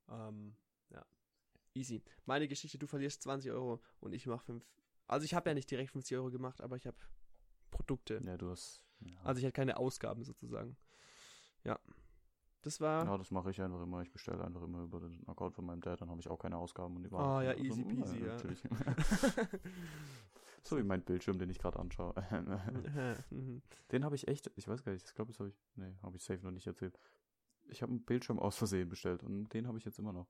Ähm, 0.09 0.55
ja. 0.91 1.05
Easy. 1.73 2.03
Meine 2.25 2.47
Geschichte, 2.47 2.77
du 2.77 2.85
verlierst 2.87 3.21
20 3.23 3.51
Euro 3.51 3.81
und 4.01 4.13
ich 4.13 4.27
mache 4.27 4.45
5. 4.45 4.65
Also 5.07 5.23
ich 5.25 5.33
habe 5.33 5.49
ja 5.49 5.53
nicht 5.53 5.69
direkt 5.71 5.91
50 5.91 6.17
Euro 6.17 6.31
gemacht, 6.31 6.61
aber 6.61 6.75
ich 6.75 6.85
habe 6.85 6.97
Produkte. 7.75 8.21
Ja, 8.23 8.37
du 8.37 8.49
hast. 8.49 8.81
Ja. 9.01 9.17
Also 9.23 9.39
ich 9.39 9.45
hatte 9.45 9.53
keine 9.53 9.77
Ausgaben 9.77 10.23
sozusagen. 10.23 10.77
Ja. 11.63 11.79
Das 12.61 12.81
war. 12.81 13.05
ja, 13.05 13.17
das 13.17 13.29
mache 13.29 13.51
ich 13.51 13.61
einfach 13.61 13.81
immer. 13.83 14.01
Ich 14.01 14.11
bestelle 14.11 14.43
einfach 14.43 14.63
immer 14.63 14.83
über 14.83 14.99
den 14.99 15.27
Account 15.27 15.53
von 15.53 15.65
meinem 15.65 15.81
Dad, 15.81 16.01
dann 16.01 16.09
habe 16.09 16.19
ich 16.19 16.27
auch 16.27 16.39
keine 16.39 16.57
Ausgaben 16.57 16.95
und 16.95 17.03
die 17.03 17.11
Ah, 17.11 17.43
ja, 17.43 17.51
also, 17.51 17.63
easy 17.63 17.83
hm, 17.83 17.89
peasy, 17.89 18.19
ja. 18.19 18.33
Natürlich. 18.33 18.63
so 20.63 20.77
wie 20.77 20.83
mein 20.83 21.03
Bildschirm, 21.03 21.37
den 21.37 21.49
ich 21.49 21.59
gerade 21.59 21.77
anschaue. 21.77 22.15
Den 23.91 24.03
habe 24.03 24.15
ich 24.15 24.27
echt, 24.27 24.51
ich 24.55 24.67
weiß 24.67 24.83
gar 24.83 24.93
nicht, 24.93 25.07
ich 25.07 25.13
glaube, 25.13 25.31
das 25.31 25.39
habe 25.39 25.49
ich, 25.49 25.55
nee, 25.75 25.93
habe 26.01 26.17
ich 26.17 26.23
safe 26.23 26.43
noch 26.43 26.51
nicht 26.51 26.65
erzählt. 26.65 26.97
Ich 27.67 27.83
habe 27.83 27.91
einen 27.91 28.03
Bildschirm 28.03 28.39
aus 28.39 28.57
Versehen 28.57 28.89
bestellt 28.89 29.23
und 29.23 29.53
den 29.53 29.67
habe 29.67 29.77
ich 29.77 29.85
jetzt 29.85 29.99
immer 29.99 30.13
noch. 30.13 30.27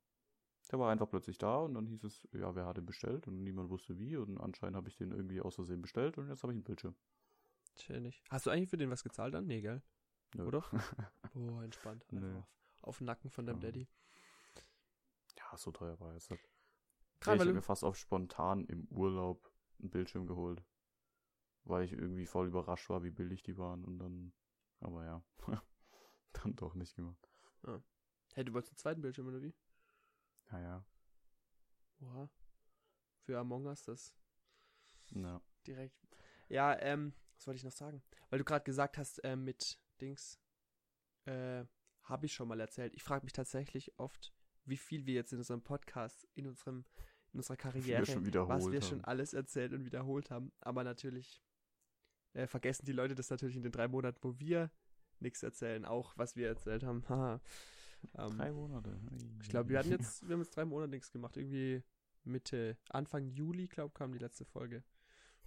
Der 0.71 0.79
war 0.79 0.91
einfach 0.91 1.09
plötzlich 1.09 1.37
da 1.37 1.59
und 1.59 1.75
dann 1.75 1.85
hieß 1.85 2.03
es, 2.03 2.27
ja, 2.33 2.53
wer 2.55 2.65
hat 2.65 2.77
den 2.77 2.85
bestellt 2.85 3.27
und 3.27 3.43
niemand 3.43 3.69
wusste 3.69 3.97
wie 3.97 4.17
und 4.17 4.39
anscheinend 4.39 4.75
habe 4.75 4.89
ich 4.89 4.97
den 4.97 5.11
irgendwie 5.11 5.39
aus 5.39 5.55
Versehen 5.55 5.81
bestellt 5.81 6.17
und 6.17 6.27
jetzt 6.27 6.43
habe 6.43 6.51
ich 6.51 6.57
einen 6.57 6.63
Bildschirm. 6.63 6.95
Chillig. 7.75 8.23
Hast 8.29 8.45
du 8.45 8.49
eigentlich 8.49 8.69
für 8.69 8.77
den 8.77 8.89
was 8.89 9.03
gezahlt 9.03 9.33
dann? 9.33 9.45
Nee, 9.45 9.61
gell? 9.61 9.81
Nö. 10.35 10.45
Oder? 10.47 10.63
Oh, 11.35 11.59
entspannt. 11.59 12.05
Nö. 12.11 12.37
auf, 12.37 12.45
auf 12.81 12.97
den 12.99 13.05
Nacken 13.05 13.29
von 13.29 13.45
deinem 13.45 13.59
Ja. 13.59 13.67
Daddy. 13.67 13.89
Ja, 15.37 15.57
so 15.57 15.71
teuer 15.71 15.99
war 15.99 16.13
jetzt. 16.13 16.31
nicht. 16.31 16.43
Ja, 16.43 16.49
Gerade 17.19 17.35
ich 17.37 17.41
habe 17.41 17.53
mir 17.53 17.61
fast 17.61 17.83
auf 17.83 17.97
spontan 17.97 18.63
im 18.65 18.85
Urlaub 18.89 19.51
einen 19.79 19.89
Bildschirm 19.89 20.27
geholt. 20.27 20.63
Weil 21.65 21.83
ich 21.83 21.91
irgendwie 21.93 22.25
voll 22.25 22.47
überrascht 22.47 22.89
war, 22.89 23.03
wie 23.03 23.09
billig 23.11 23.41
die 23.43 23.57
waren 23.57 23.83
und 23.83 23.97
dann, 23.97 24.33
aber 24.79 25.03
ja, 25.03 25.23
dann 26.33 26.55
doch 26.55 26.75
nicht 26.75 26.95
gemacht. 26.95 27.27
hey, 28.33 28.45
du 28.45 28.53
wolltest 28.53 28.73
einen 28.73 28.77
zweiten 28.77 29.01
Bildschirm 29.01 29.27
oder 29.27 29.41
wie? 29.41 29.53
Naja, 30.51 30.85
Oha. 32.01 32.29
Für 33.21 33.39
Among 33.39 33.65
Us 33.65 33.83
das 33.83 34.13
ja. 35.11 35.41
direkt. 35.65 35.97
Ja, 36.49 36.77
ähm, 36.79 37.13
was 37.37 37.47
wollte 37.47 37.57
ich 37.57 37.63
noch 37.63 37.71
sagen? 37.71 38.01
Weil 38.29 38.39
du 38.39 38.45
gerade 38.45 38.63
gesagt 38.63 38.97
hast, 38.97 39.21
ähm, 39.23 39.43
mit 39.43 39.79
Dings, 40.01 40.39
äh, 41.25 41.65
habe 42.03 42.25
ich 42.25 42.33
schon 42.33 42.47
mal 42.47 42.59
erzählt. 42.59 42.93
Ich 42.93 43.03
frage 43.03 43.25
mich 43.25 43.33
tatsächlich 43.33 43.97
oft, 43.97 44.33
wie 44.65 44.77
viel 44.77 45.05
wir 45.05 45.15
jetzt 45.15 45.33
in 45.33 45.39
unserem 45.39 45.63
Podcast, 45.63 46.27
in 46.35 46.47
unserem, 46.47 46.85
in 47.33 47.39
unserer 47.39 47.57
Karriere, 47.57 48.25
wiederholt 48.25 48.49
was 48.49 48.71
wir 48.71 48.79
haben. 48.79 48.87
schon 48.87 49.03
alles 49.03 49.33
erzählt 49.33 49.73
und 49.73 49.85
wiederholt 49.85 50.29
haben. 50.31 50.51
Aber 50.61 50.83
natürlich 50.83 51.41
äh, 52.33 52.47
vergessen 52.47 52.85
die 52.85 52.91
Leute 52.91 53.15
das 53.15 53.29
natürlich 53.29 53.55
in 53.55 53.63
den 53.63 53.71
drei 53.71 53.87
Monaten, 53.87 54.19
wo 54.21 54.39
wir 54.39 54.71
nichts 55.19 55.41
erzählen, 55.43 55.85
auch 55.85 56.17
was 56.17 56.35
wir 56.35 56.47
erzählt 56.47 56.83
haben. 56.83 57.03
Ähm, 58.17 58.37
Drei 58.37 58.51
Monate. 58.51 58.99
ich 59.41 59.49
glaube, 59.49 59.69
wir 59.69 59.79
hatten 59.79 59.89
jetzt, 59.89 60.27
wir 60.27 60.33
haben 60.33 60.41
jetzt 60.41 60.55
drei 60.55 60.65
Monate 60.65 60.91
nichts 60.91 61.11
gemacht. 61.11 61.37
Irgendwie 61.37 61.81
Mitte, 62.23 62.77
Anfang 62.89 63.25
Juli, 63.29 63.67
glaube 63.67 63.93
kam 63.93 64.11
die 64.11 64.19
letzte 64.19 64.45
Folge. 64.45 64.83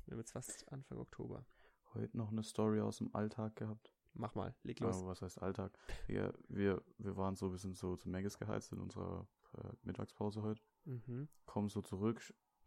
Wir 0.04 0.12
haben 0.12 0.18
jetzt 0.18 0.32
fast 0.32 0.66
Anfang 0.72 0.98
Oktober. 0.98 1.46
Heute 1.94 2.16
noch 2.16 2.30
eine 2.30 2.42
Story 2.42 2.80
aus 2.80 2.98
dem 2.98 3.14
Alltag 3.14 3.56
gehabt. 3.56 3.92
Mach 4.14 4.34
mal, 4.34 4.54
leg 4.62 4.80
los. 4.80 4.98
Aber 4.98 5.08
was 5.08 5.22
heißt 5.22 5.40
Alltag? 5.40 5.78
Ja, 6.08 6.32
wir, 6.48 6.82
wir 6.98 7.16
waren 7.16 7.36
so, 7.36 7.50
wir 7.50 7.58
sind 7.58 7.76
so 7.76 7.96
zu 7.96 8.08
Megas 8.08 8.38
geheizt 8.38 8.72
in 8.72 8.80
unserer 8.80 9.28
äh, 9.56 9.68
Mittagspause 9.82 10.42
heute. 10.42 10.60
Mhm. 10.84 11.28
Kommen 11.46 11.68
so 11.68 11.82
zurück, 11.82 12.20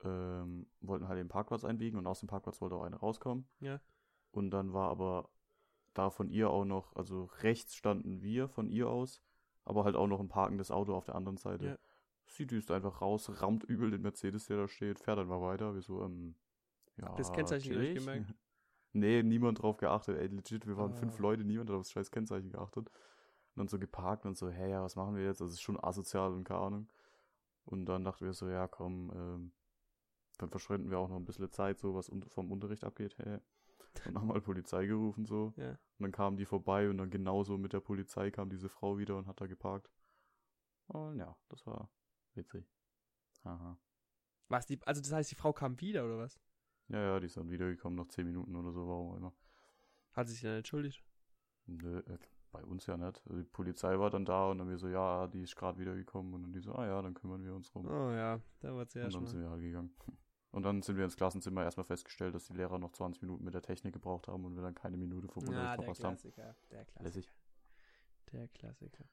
ähm, 0.03 0.67
wollten 0.79 1.07
halt 1.07 1.19
den 1.19 1.27
Parkplatz 1.27 1.65
einbiegen 1.65 1.97
und 1.97 2.07
aus 2.07 2.19
dem 2.19 2.27
Parkplatz 2.27 2.61
wollte 2.61 2.75
auch 2.75 2.83
eine 2.83 2.97
rauskommen. 2.97 3.47
Ja. 3.59 3.79
Und 4.31 4.51
dann 4.51 4.73
war 4.73 4.89
aber 4.89 5.29
da 5.93 6.09
von 6.09 6.29
ihr 6.29 6.49
auch 6.49 6.65
noch, 6.65 6.95
also 6.95 7.25
rechts 7.41 7.75
standen 7.75 8.21
wir 8.21 8.47
von 8.47 8.69
ihr 8.69 8.89
aus, 8.89 9.21
aber 9.65 9.83
halt 9.83 9.95
auch 9.95 10.07
noch 10.07 10.19
ein 10.19 10.29
parkendes 10.29 10.71
Auto 10.71 10.95
auf 10.95 11.05
der 11.05 11.15
anderen 11.15 11.37
Seite. 11.37 11.65
Ja. 11.65 11.77
Sie 12.27 12.47
düst 12.47 12.71
einfach 12.71 13.01
raus, 13.01 13.41
rammt 13.41 13.65
übel 13.65 13.91
den 13.91 14.03
Mercedes, 14.03 14.45
der 14.45 14.57
da 14.57 14.67
steht, 14.69 14.99
fährt 14.99 15.17
dann 15.17 15.27
mal 15.27 15.41
weiter. 15.41 15.73
Wir 15.73 15.81
so, 15.81 16.01
ähm, 16.01 16.35
ja. 16.95 17.13
Das 17.15 17.33
Kennzeichen 17.33 17.77
nicht 17.77 17.95
gemerkt? 17.95 18.33
nee, 18.93 19.23
niemand 19.23 19.61
drauf 19.61 19.77
geachtet, 19.77 20.17
ey, 20.17 20.27
legit, 20.27 20.65
wir 20.67 20.77
waren 20.77 20.91
Ah. 20.93 20.95
fünf 20.95 21.17
Leute, 21.19 21.43
niemand 21.43 21.69
hat 21.69 21.77
aufs 21.77 21.91
scheiß 21.91 22.11
Kennzeichen 22.11 22.49
geachtet. 22.49 22.89
Und 22.89 23.59
dann 23.59 23.67
so 23.67 23.77
geparkt 23.79 24.25
und 24.25 24.37
so, 24.37 24.49
hey, 24.49 24.71
ja, 24.71 24.81
was 24.83 24.95
machen 24.95 25.15
wir 25.15 25.23
jetzt? 25.25 25.41
Das 25.41 25.51
ist 25.51 25.61
schon 25.61 25.81
asozial 25.83 26.31
und 26.33 26.43
keine 26.45 26.59
Ahnung. 26.61 26.91
Und 27.65 27.85
dann 27.85 28.03
dachten 28.03 28.25
wir 28.25 28.33
so, 28.33 28.47
ja, 28.49 28.67
komm, 28.67 29.11
ähm, 29.13 29.51
dann 30.37 30.49
verschwenden 30.49 30.89
wir 30.89 30.97
auch 30.99 31.09
noch 31.09 31.17
ein 31.17 31.25
bisschen 31.25 31.51
Zeit, 31.51 31.79
so 31.79 31.93
was 31.93 32.09
un- 32.09 32.23
vom 32.29 32.51
Unterricht 32.51 32.83
abgeht, 32.83 33.17
hey. 33.17 33.39
Und 34.05 34.15
haben 34.17 34.27
mal 34.27 34.39
Polizei 34.41 34.85
gerufen, 34.85 35.25
so. 35.25 35.53
Ja. 35.57 35.71
Und 35.71 35.79
dann 35.99 36.11
kamen 36.13 36.37
die 36.37 36.45
vorbei 36.45 36.89
und 36.89 36.97
dann 36.97 37.09
genauso 37.09 37.57
mit 37.57 37.73
der 37.73 37.81
Polizei 37.81 38.31
kam 38.31 38.49
diese 38.49 38.69
Frau 38.69 38.97
wieder 38.97 39.17
und 39.17 39.27
hat 39.27 39.41
da 39.41 39.47
geparkt. 39.47 39.91
Und 40.87 41.17
ja, 41.17 41.35
das 41.49 41.65
war 41.67 41.89
witzig. 42.33 42.65
Aha. 43.43 43.77
Was, 44.47 44.65
die, 44.65 44.79
also 44.85 45.01
das 45.01 45.11
heißt, 45.11 45.29
die 45.31 45.35
Frau 45.35 45.51
kam 45.53 45.79
wieder, 45.81 46.05
oder 46.05 46.17
was? 46.17 46.39
Ja, 46.91 46.99
ja, 47.01 47.19
die 47.19 47.27
ist 47.27 47.37
dann 47.37 47.49
wiedergekommen 47.49 47.97
nach 47.97 48.07
zehn 48.09 48.25
Minuten 48.25 48.55
oder 48.55 48.71
so, 48.71 48.87
warum 48.87 49.11
auch 49.11 49.17
immer. 49.17 49.33
Hat 50.13 50.27
sie 50.27 50.33
sich 50.33 50.43
dann 50.43 50.57
entschuldigt? 50.57 51.03
Nö, 51.67 51.99
äh, 51.99 52.17
bei 52.51 52.63
uns 52.65 52.85
ja 52.85 52.97
nicht. 52.97 53.21
Also 53.25 53.37
die 53.37 53.43
Polizei 53.49 53.97
war 53.97 54.09
dann 54.09 54.25
da 54.25 54.47
und 54.49 54.57
dann 54.57 54.69
wir 54.69 54.77
so, 54.77 54.89
ja, 54.89 55.27
die 55.27 55.41
ist 55.41 55.55
gerade 55.55 55.79
wiedergekommen 55.79 56.33
und 56.33 56.43
dann 56.43 56.53
die 56.53 56.59
so, 56.59 56.73
ah 56.75 56.85
ja, 56.85 57.01
dann 57.01 57.13
kümmern 57.13 57.43
wir 57.45 57.53
uns 57.55 57.73
rum. 57.73 57.85
Oh 57.85 58.11
ja, 58.11 58.41
da 58.59 58.75
war 58.75 58.83
es 58.83 58.93
ja 58.93 59.05
und 59.05 59.13
dann 59.13 59.21
schon. 59.21 59.27
sind 59.27 59.41
wir 59.41 59.49
halt 59.49 59.61
gegangen. 59.61 59.95
Und 60.53 60.63
dann 60.63 60.81
sind 60.81 60.97
wir 60.97 61.05
ins 61.05 61.15
Klassenzimmer 61.15 61.63
erstmal 61.63 61.85
festgestellt, 61.85 62.35
dass 62.35 62.47
die 62.47 62.53
Lehrer 62.53 62.77
noch 62.77 62.91
20 62.91 63.21
Minuten 63.21 63.45
mit 63.45 63.53
der 63.53 63.61
Technik 63.61 63.93
gebraucht 63.93 64.27
haben 64.27 64.43
und 64.43 64.53
wir 64.57 64.61
dann 64.61 64.75
keine 64.75 64.97
Minute 64.97 65.29
vom 65.29 65.43
Ja, 65.43 65.49
Unterricht 65.49 65.77
der 65.77 65.85
verpasst 65.85 66.03
haben. 66.03 66.17
Klassiker. 66.17 66.55
Der 66.71 66.83
Klassiker. 66.83 67.03
Lässig. 67.05 67.31
Der 68.33 68.47
Klassiker. 68.49 69.05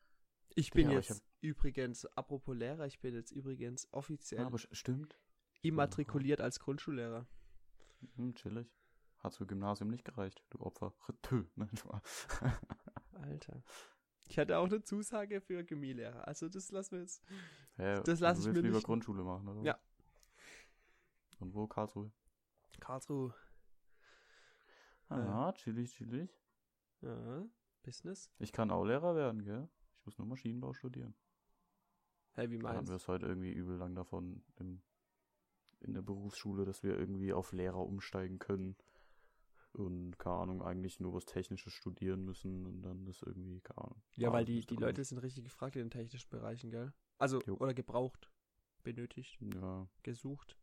Ich 0.57 0.73
bin 0.73 0.87
Ja, 0.87 0.91
aber 0.91 0.99
ich 0.99 1.09
jetzt 1.11 1.23
übrigens, 1.41 2.07
apropos 2.17 2.57
Lehrer, 2.57 2.87
ich 2.87 2.99
bin 2.99 3.14
jetzt 3.14 3.31
übrigens 3.31 3.87
offiziell 3.93 4.41
Ja, 4.41 4.47
aber 4.49 4.57
sch- 4.59 4.75
stimmt. 4.75 5.17
immatrikuliert 5.62 6.41
als 6.41 6.59
Grundschullehrer. 6.59 7.29
Hm, 8.17 8.35
chillig. 8.35 8.69
Hat 9.19 9.35
für 9.35 9.47
Gymnasium 9.47 9.91
nicht 9.91 10.05
gereicht, 10.05 10.45
du 10.51 10.61
Opfer. 10.61 10.95
Tö, 11.23 11.45
ne? 11.57 11.69
Alter. 13.13 13.63
Ich 14.29 14.39
hatte 14.39 14.59
auch 14.59 14.67
eine 14.67 14.83
Zusage 14.83 15.41
für 15.41 15.65
Chemielehrer. 15.65 16.27
Also 16.29 16.49
das 16.49 16.71
lassen 16.71 16.93
wir 16.93 17.01
jetzt. 17.01 17.23
Hä, 17.77 18.01
Das 18.05 18.21
lass 18.21 18.43
du 18.43 18.51
ich 18.51 18.55
mir 18.55 18.61
lieber 18.61 18.77
nicht- 18.77 18.87
Grundschule 18.87 19.25
machen, 19.25 19.49
oder? 19.49 19.63
Ja. 19.63 19.79
Und 21.41 21.55
wo? 21.55 21.67
Karlsruhe? 21.67 22.13
Karlsruhe. 22.81 23.35
Ah, 25.09 25.53
chillig, 25.55 25.93
chillig. 25.95 26.31
Ja. 27.01 27.45
Business. 27.83 28.31
Ich 28.39 28.53
kann 28.53 28.71
auch 28.71 28.85
Lehrer 28.85 29.15
werden, 29.17 29.43
gell? 29.45 29.69
Ich 29.99 30.05
muss 30.05 30.19
nur 30.19 30.27
Maschinenbau 30.27 30.75
studieren. 30.75 31.15
Hey, 32.33 32.51
wie 32.51 32.59
Da 32.59 32.69
hatten 32.69 32.77
meinst 32.79 32.91
wir 32.91 32.97
es 32.97 33.09
heute 33.09 33.27
irgendwie 33.27 33.53
übel 33.53 33.77
lang 33.79 33.95
davon 33.95 34.45
im, 34.57 34.83
in 35.81 35.95
der 35.95 36.03
Berufsschule, 36.03 36.64
dass 36.64 36.83
wir 36.83 36.99
irgendwie 36.99 37.33
auf 37.33 37.53
Lehrer 37.53 37.85
umsteigen 37.85 38.38
können. 38.38 38.77
Und 39.73 40.19
keine 40.19 40.37
Ahnung, 40.37 40.62
eigentlich 40.62 40.99
nur 40.99 41.14
was 41.14 41.27
Technisches 41.27 41.73
studieren 41.73 42.25
müssen 42.25 42.67
und 42.67 42.83
dann 42.83 43.05
das 43.05 43.23
irgendwie, 43.23 43.61
keine 43.61 43.79
Ahnung. 43.79 44.03
Ja, 44.17 44.33
weil 44.33 44.45
die, 44.45 44.61
ist 44.61 44.71
die 44.71 44.77
Leute 44.77 45.05
sind 45.05 45.19
richtig 45.19 45.45
gefragt 45.45 45.77
in 45.77 45.83
den 45.83 45.91
technischen 45.91 46.31
Bereichen, 46.31 46.71
gell? 46.71 46.93
Also, 47.19 47.41
Jo. 47.47 47.57
oder 47.59 47.75
gebraucht, 47.75 48.31
benötigt. 48.83 49.38
Ja. 49.55 49.88
gesucht. 50.03 50.59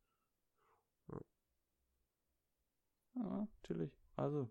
ja, 3.16 3.48
chillig. 3.64 3.98
Also, 4.16 4.50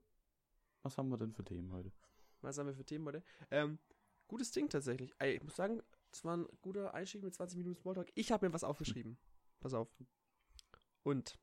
was 0.83 0.97
haben 0.97 1.11
wir 1.11 1.19
denn 1.19 1.33
für 1.33 1.45
Themen 1.45 1.73
heute? 1.73 1.93
Was 2.41 2.59
haben 2.59 2.67
wir 2.67 2.75
für 2.75 2.85
Themen 2.85 3.07
heute? 3.07 3.23
Ähm, 3.51 3.79
gutes 4.29 4.51
Ding 4.53 4.69
tatsächlich. 4.69 5.13
Ey, 5.19 5.37
ich 5.37 5.43
muss 5.43 5.57
sagen, 5.57 5.83
es 6.13 6.25
war 6.25 6.37
ein 6.37 6.47
guter 6.63 6.95
Einstieg 6.95 7.23
mit 7.23 7.35
20 7.35 7.59
Minuten 7.59 7.81
Smalltalk. 7.81 8.11
Ich 8.15 8.31
habe 8.33 8.47
mir 8.47 8.53
was 8.53 8.65
aufgeschrieben. 8.65 9.19
Pass 9.61 9.75
auf. 9.75 9.89
Und 11.05 11.39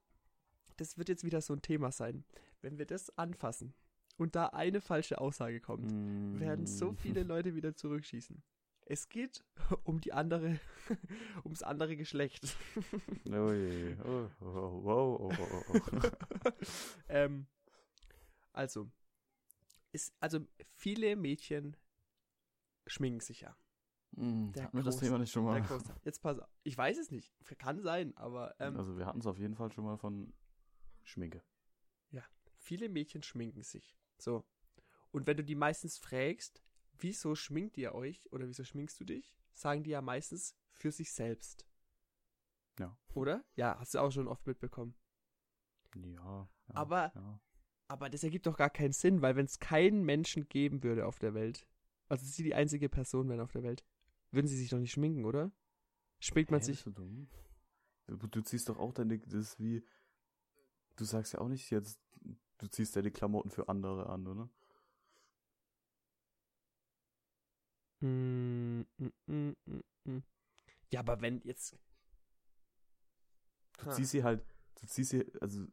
das 0.77 0.97
wird 0.97 1.07
jetzt 1.07 1.23
wieder 1.23 1.39
so 1.41 1.53
ein 1.53 1.61
Thema 1.61 1.91
sein. 1.91 2.25
Wenn 2.61 2.77
wir 2.77 2.85
das 2.85 3.17
anfassen 3.17 3.73
und 4.17 4.35
da 4.35 4.47
eine 4.47 4.81
falsche 4.81 5.19
Aussage 5.21 5.61
kommt, 5.61 5.91
werden 6.39 6.67
so 6.67 6.91
Mm. 6.91 6.97
viele 6.97 7.23
Leute 7.23 7.55
wieder 7.55 7.75
zurückschießen. 7.75 8.43
Es 8.85 9.07
geht 9.07 9.45
um 9.85 10.01
die 10.01 10.11
andere, 10.13 10.59
ums 11.45 11.63
andere 11.63 11.95
Geschlecht. 11.95 12.57
Oh. 13.29 13.31
Oh, 13.31 14.29
oh, 14.41 14.41
oh, 14.41 15.29
oh, 15.29 15.31
oh, 15.31 15.61
oh, 15.69 15.79
oh. 15.93 16.51
ähm, 17.09 17.45
also, 18.53 18.91
ist, 19.91 20.13
also 20.19 20.45
viele 20.75 21.15
Mädchen 21.15 21.77
schminken 22.87 23.21
sich 23.21 23.41
ja. 23.41 23.55
Hm, 24.15 24.51
Der 24.53 24.65
Hatten 24.65 24.77
wir 24.77 24.83
das 24.83 24.97
Thema 24.97 25.17
nicht 25.17 25.31
schon 25.31 25.45
mal? 25.45 25.63
Jetzt 26.03 26.21
pass 26.21 26.39
auf. 26.39 26.49
Ich 26.63 26.77
weiß 26.77 26.97
es 26.97 27.11
nicht. 27.11 27.33
Kann 27.57 27.81
sein, 27.81 28.15
aber 28.17 28.55
ähm, 28.59 28.75
also 28.77 28.97
wir 28.97 29.05
hatten 29.05 29.19
es 29.19 29.25
auf 29.27 29.37
jeden 29.39 29.55
Fall 29.55 29.71
schon 29.71 29.85
mal 29.85 29.97
von 29.97 30.33
Schminke. 31.03 31.41
viele 32.63 32.89
Mädchen 32.89 33.23
schminken 33.23 33.63
sich. 33.63 33.97
So. 34.19 34.45
Und 35.11 35.25
wenn 35.25 35.35
du 35.35 35.43
die 35.43 35.55
meistens 35.55 35.97
fragst, 35.97 36.61
wieso 36.99 37.33
schminkt 37.33 37.75
ihr 37.77 37.95
euch 37.95 38.31
oder 38.31 38.47
wieso 38.47 38.63
schminkst 38.63 38.99
du 38.99 39.03
dich, 39.03 39.33
sagen 39.53 39.81
die 39.83 39.89
ja 39.89 40.01
meistens 40.01 40.55
für 40.71 40.91
sich 40.91 41.11
selbst. 41.11 41.65
Ja. 42.79 42.95
Oder? 43.15 43.43
Ja, 43.55 43.79
hast 43.79 43.95
du 43.95 43.99
auch 43.99 44.11
schon 44.11 44.27
oft 44.27 44.45
mitbekommen. 44.45 44.93
Ja. 45.95 46.47
ja 46.67 46.75
Aber- 46.75 47.11
Ja. 47.15 47.39
Aber 47.87 48.09
das 48.09 48.23
ergibt 48.23 48.45
doch 48.45 48.55
gar 48.55 48.69
keinen 48.69 48.93
Sinn, 48.93 49.21
weil 49.21 49.35
wenn 49.35 49.45
es 49.47 49.59
keinen 49.59 50.03
Menschen 50.03 50.47
geben 50.47 50.81
würde 50.83 51.05
auf 51.07 51.19
der 51.19 51.33
Welt, 51.33 51.67
also 52.07 52.25
sie 52.25 52.43
die 52.43 52.53
einzige 52.55 52.87
Person 52.87 53.27
wären 53.27 53.41
auf 53.41 53.51
der 53.51 53.63
Welt, 53.63 53.83
würden 54.31 54.47
sie 54.47 54.57
sich 54.57 54.69
doch 54.69 54.79
nicht 54.79 54.91
schminken, 54.91 55.25
oder? 55.25 55.51
Schminkt 56.19 56.51
man 56.51 56.61
Hä, 56.61 56.65
sich. 56.65 56.83
du 56.83 56.91
dumm? 56.91 57.27
Du, 58.07 58.41
ziehst 58.41 58.69
doch 58.69 58.77
auch 58.77 58.93
deine, 58.93 59.19
das 59.19 59.33
ist 59.53 59.59
wie, 59.59 59.85
du 60.97 61.05
sagst 61.05 61.33
ja 61.33 61.39
auch 61.39 61.47
nicht 61.47 61.69
jetzt, 61.71 61.99
du 62.57 62.67
ziehst 62.67 62.95
deine 62.95 63.11
Klamotten 63.11 63.49
für 63.51 63.69
andere 63.69 64.07
an, 64.09 64.27
oder? 64.27 64.49
Mm, 68.01 68.81
mm, 68.97 69.11
mm, 69.27 69.53
mm. 70.05 70.23
Ja, 70.91 70.99
aber 71.01 71.21
wenn 71.21 71.41
jetzt. 71.43 71.77
Du 73.77 73.85
Ha. 73.85 73.91
ziehst 73.95 74.11
sie 74.11 74.23
halt, 74.23 74.43
du 74.79 74.87
ziehst 74.87 75.11
sie, 75.11 75.25
also, 75.39 75.65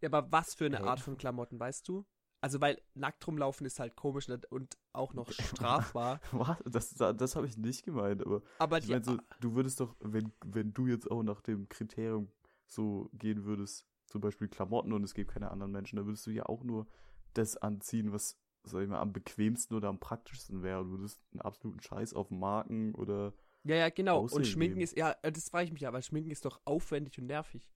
Ja, 0.00 0.08
aber 0.08 0.30
was 0.32 0.54
für 0.54 0.66
eine? 0.66 0.82
Art 0.84 1.00
von 1.00 1.16
Klamotten, 1.16 1.58
weißt 1.60 1.86
du? 1.88 2.04
Also, 2.40 2.60
weil 2.60 2.80
nackt 2.94 3.26
rumlaufen 3.26 3.66
ist 3.66 3.80
halt 3.80 3.96
komisch 3.96 4.28
und- 4.28 4.50
und 4.52 4.78
auch 4.92 5.12
noch 5.14 5.30
strafbar. 5.32 6.20
was? 6.32 6.58
Das, 6.64 7.16
das, 7.16 7.36
habe 7.36 7.46
ich 7.46 7.56
nicht 7.56 7.84
gemeint, 7.84 8.24
aber 8.24 8.42
Aber 8.58 8.78
ich 8.78 8.88
meine 8.88 9.04
so, 9.04 9.18
du 9.40 9.54
würdest 9.54 9.80
doch, 9.80 9.96
wenn, 10.00 10.32
wenn 10.44 10.72
du 10.72 10.86
jetzt 10.86 11.10
auch 11.10 11.22
nach 11.22 11.40
dem 11.40 11.68
Kriterium 11.68 12.30
so 12.66 13.10
gehen 13.12 13.44
würdest, 13.44 13.86
zum 14.06 14.20
Beispiel 14.20 14.48
Klamotten 14.48 14.92
und 14.92 15.02
es 15.04 15.14
gibt 15.14 15.32
keine 15.32 15.50
anderen 15.50 15.72
Menschen, 15.72 15.96
dann 15.96 16.06
würdest 16.06 16.26
du 16.26 16.30
ja 16.30 16.46
auch 16.46 16.62
nur 16.62 16.86
das 17.34 17.56
anziehen, 17.56 18.12
was, 18.12 18.38
sag 18.62 18.82
ich 18.82 18.88
mal, 18.88 19.00
am 19.00 19.12
bequemsten 19.12 19.74
oder 19.76 19.88
am 19.88 19.98
praktischsten 19.98 20.62
wäre. 20.62 20.84
Du 20.84 20.90
würdest 20.90 21.20
einen 21.32 21.40
absoluten 21.40 21.82
Scheiß 21.82 22.14
auf 22.14 22.30
Marken 22.30 22.94
oder 22.94 23.34
ja, 23.64 23.76
ja, 23.76 23.90
genau. 23.90 24.20
Aussehen 24.20 24.38
Und 24.38 24.46
Schminken 24.46 24.76
geben. 24.76 24.84
ist, 24.84 24.96
ja, 24.96 25.14
das 25.22 25.50
frage 25.50 25.64
ich 25.66 25.72
mich 25.72 25.82
ja, 25.82 25.92
weil 25.92 26.02
Schminken 26.02 26.30
ist 26.30 26.44
doch 26.44 26.60
aufwendig 26.64 27.18
und 27.18 27.26
nervig. 27.26 27.68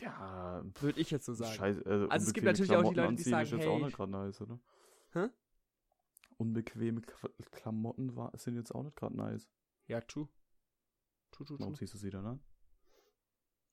Ja, 0.00 0.62
Würde 0.80 1.00
ich 1.00 1.10
jetzt 1.10 1.24
so 1.26 1.34
sagen. 1.34 1.54
Scheiße, 1.54 1.86
also, 1.86 2.08
Also 2.08 2.26
es 2.26 2.34
gibt 2.34 2.46
natürlich 2.46 2.72
auch 2.72 2.88
die 2.88 2.94
Klamotten 2.94 2.96
Leute, 2.96 3.22
die 3.24 3.32
anziehen 3.32 3.40
ist 3.40 3.48
sagen, 3.50 3.60
jetzt 3.60 3.68
auch 3.68 3.76
hey, 3.76 3.84
nicht 3.84 3.96
gerade 3.96 4.12
nice, 4.12 4.40
oder? 4.40 4.60
Hä? 5.12 5.28
Unbequeme 6.36 7.00
Klamotten 7.50 8.14
war, 8.14 8.36
sind 8.38 8.56
jetzt 8.56 8.74
auch 8.74 8.82
nicht 8.82 8.96
gerade 8.96 9.16
nice. 9.16 9.48
Ja, 9.86 10.00
true. 10.00 10.28
True, 11.30 11.46
true, 11.46 11.58
Warum 11.60 11.74
ziehst 11.74 11.94
du 11.94 11.98
sie 11.98 12.10
dann 12.10 12.26
an? 12.26 12.40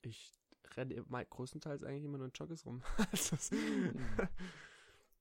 Ich 0.01 0.39
renne 0.75 1.04
mal 1.08 1.25
größtenteils 1.25 1.84
eigentlich 1.84 2.06
immer 2.06 2.17
nur 2.17 2.28
in 2.28 2.34
Jogges 2.34 2.65
rum. 2.65 2.82
Also 3.12 3.36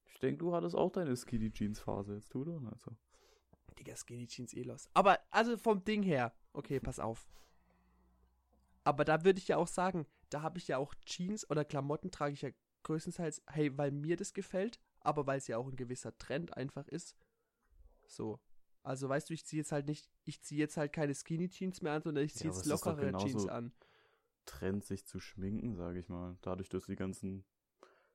Ich 0.06 0.20
denke, 0.20 0.38
du 0.38 0.54
hattest 0.54 0.76
auch 0.76 0.92
deine 0.92 1.16
Skinny 1.16 1.50
Jeans 1.50 1.80
Phase 1.80 2.14
jetzt, 2.14 2.32
du 2.32 2.44
doch? 2.44 2.62
Also. 2.70 2.96
Digga, 3.78 3.96
Skinny 3.96 4.26
Jeans 4.26 4.54
eh 4.54 4.62
los. 4.62 4.88
Aber, 4.94 5.18
also 5.30 5.56
vom 5.56 5.84
Ding 5.84 6.02
her, 6.02 6.32
okay, 6.52 6.78
pass 6.78 7.00
auf. 7.00 7.26
Aber 8.84 9.04
da 9.04 9.24
würde 9.24 9.38
ich 9.38 9.48
ja 9.48 9.56
auch 9.56 9.66
sagen, 9.66 10.06
da 10.30 10.42
habe 10.42 10.58
ich 10.58 10.68
ja 10.68 10.78
auch 10.78 10.94
Jeans 11.04 11.48
oder 11.50 11.64
Klamotten 11.64 12.10
trage 12.10 12.34
ich 12.34 12.42
ja 12.42 12.50
größtenteils, 12.84 13.42
hey, 13.46 13.76
weil 13.76 13.90
mir 13.90 14.16
das 14.16 14.34
gefällt, 14.34 14.80
aber 15.00 15.26
weil 15.26 15.38
es 15.38 15.48
ja 15.48 15.58
auch 15.58 15.68
ein 15.68 15.76
gewisser 15.76 16.16
Trend 16.18 16.56
einfach 16.56 16.86
ist. 16.88 17.16
So. 18.06 18.40
Also 18.82 19.08
weißt 19.08 19.30
du, 19.30 19.34
ich 19.34 19.46
ziehe 19.46 19.60
jetzt 19.60 19.72
halt 19.72 19.86
nicht, 19.86 20.10
ich 20.24 20.42
ziehe 20.42 20.60
jetzt 20.60 20.76
halt 20.76 20.92
keine 20.92 21.14
Skinny 21.14 21.48
Jeans 21.48 21.80
mehr 21.80 21.92
an, 21.92 22.02
sondern 22.02 22.24
ich 22.24 22.34
ziehe 22.34 22.50
Ja, 22.50 22.56
jetzt 22.56 22.66
lockere 22.66 23.16
Jeans 23.16 23.48
an. 23.48 23.72
Trend, 24.44 24.84
sich 24.84 25.06
zu 25.06 25.20
schminken, 25.20 25.74
sage 25.74 25.98
ich 25.98 26.08
mal. 26.08 26.36
Dadurch, 26.42 26.68
dass 26.68 26.84
die 26.84 26.96
ganzen, 26.96 27.44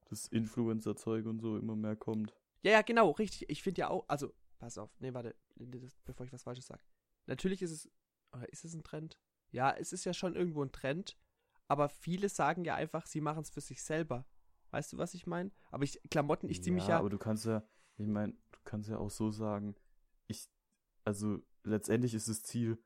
das 0.06 0.28
Influencer-Zeug 0.28 1.26
und 1.26 1.39
so 1.39 1.58
immer 1.58 1.76
mehr 1.76 1.95
kommt. 1.95 2.36
Ja, 2.62 2.72
ja, 2.74 2.82
genau, 2.84 3.12
richtig. 3.12 3.50
Ich 3.50 3.63
finde 3.63 3.82
ja 3.82 3.89
auch, 3.89 4.06
also, 4.08 4.34
pass 4.60 4.78
auf, 4.78 4.91
nee, 5.00 5.13
warte, 5.13 5.36
bevor 6.06 6.26
ich 6.26 6.34
was 6.34 6.43
Falsches 6.43 6.67
sage. 6.67 6.84
Natürlich 7.26 7.63
ist 7.63 7.72
es, 7.72 7.89
oder 8.32 8.48
ist 8.50 8.63
es 8.63 8.76
ein 8.76 8.84
Trend? 8.84 9.19
Ja, 9.52 9.72
es 9.72 9.91
ist 9.91 10.06
ja 10.06 10.13
schon 10.13 10.36
irgendwo 10.36 10.63
ein 10.63 10.72
Trend, 10.72 11.17
aber 11.69 11.89
viele 11.89 12.29
sagen 12.29 12.65
ja 12.65 12.75
einfach, 12.75 13.08
sie 13.08 13.21
machen 13.21 13.43
es 13.43 13.51
für 13.51 13.62
sich 13.62 13.84
selber. 13.84 14.25
Weißt 14.71 14.93
du, 14.93 14.99
was 14.99 15.15
ich 15.15 15.27
meine? 15.27 15.51
Aber 15.71 15.86
ich, 15.86 16.01
Klamotten, 16.12 16.49
ich 16.49 16.63
ziehe 16.63 16.73
mich 16.73 16.88
ja, 16.88 16.99
aber 16.99 17.10
du 17.10 17.17
kannst 17.17 17.45
ja, 17.45 17.63
ich 17.97 18.08
meine, 18.08 18.34
du 18.51 18.60
kannst 18.65 18.89
ja 18.89 18.97
auch 18.97 19.10
so 19.12 19.32
sagen, 19.32 19.75
ich, 20.27 20.49
also 21.05 21.39
letztendlich 21.63 22.13
ist 22.13 22.29
das 22.29 22.43
Ziel, 22.43 22.79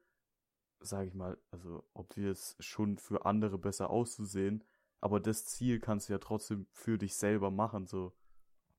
sage 0.82 1.08
ich 1.10 1.15
mal, 1.15 1.38
also 1.52 1.86
ob 1.93 2.17
wir 2.17 2.32
es 2.32 2.58
schon 2.60 2.98
für 3.00 3.26
andere 3.26 3.60
besser 3.60 3.89
auszusehen, 3.91 4.63
aber 5.02 5.19
das 5.22 5.46
Ziel 5.46 5.80
kannst 5.82 6.10
du 6.10 6.13
ja 6.13 6.19
trotzdem 6.19 6.67
für 6.72 6.98
dich 7.00 7.15
selber 7.15 7.52
machen, 7.52 7.88
so, 7.88 8.13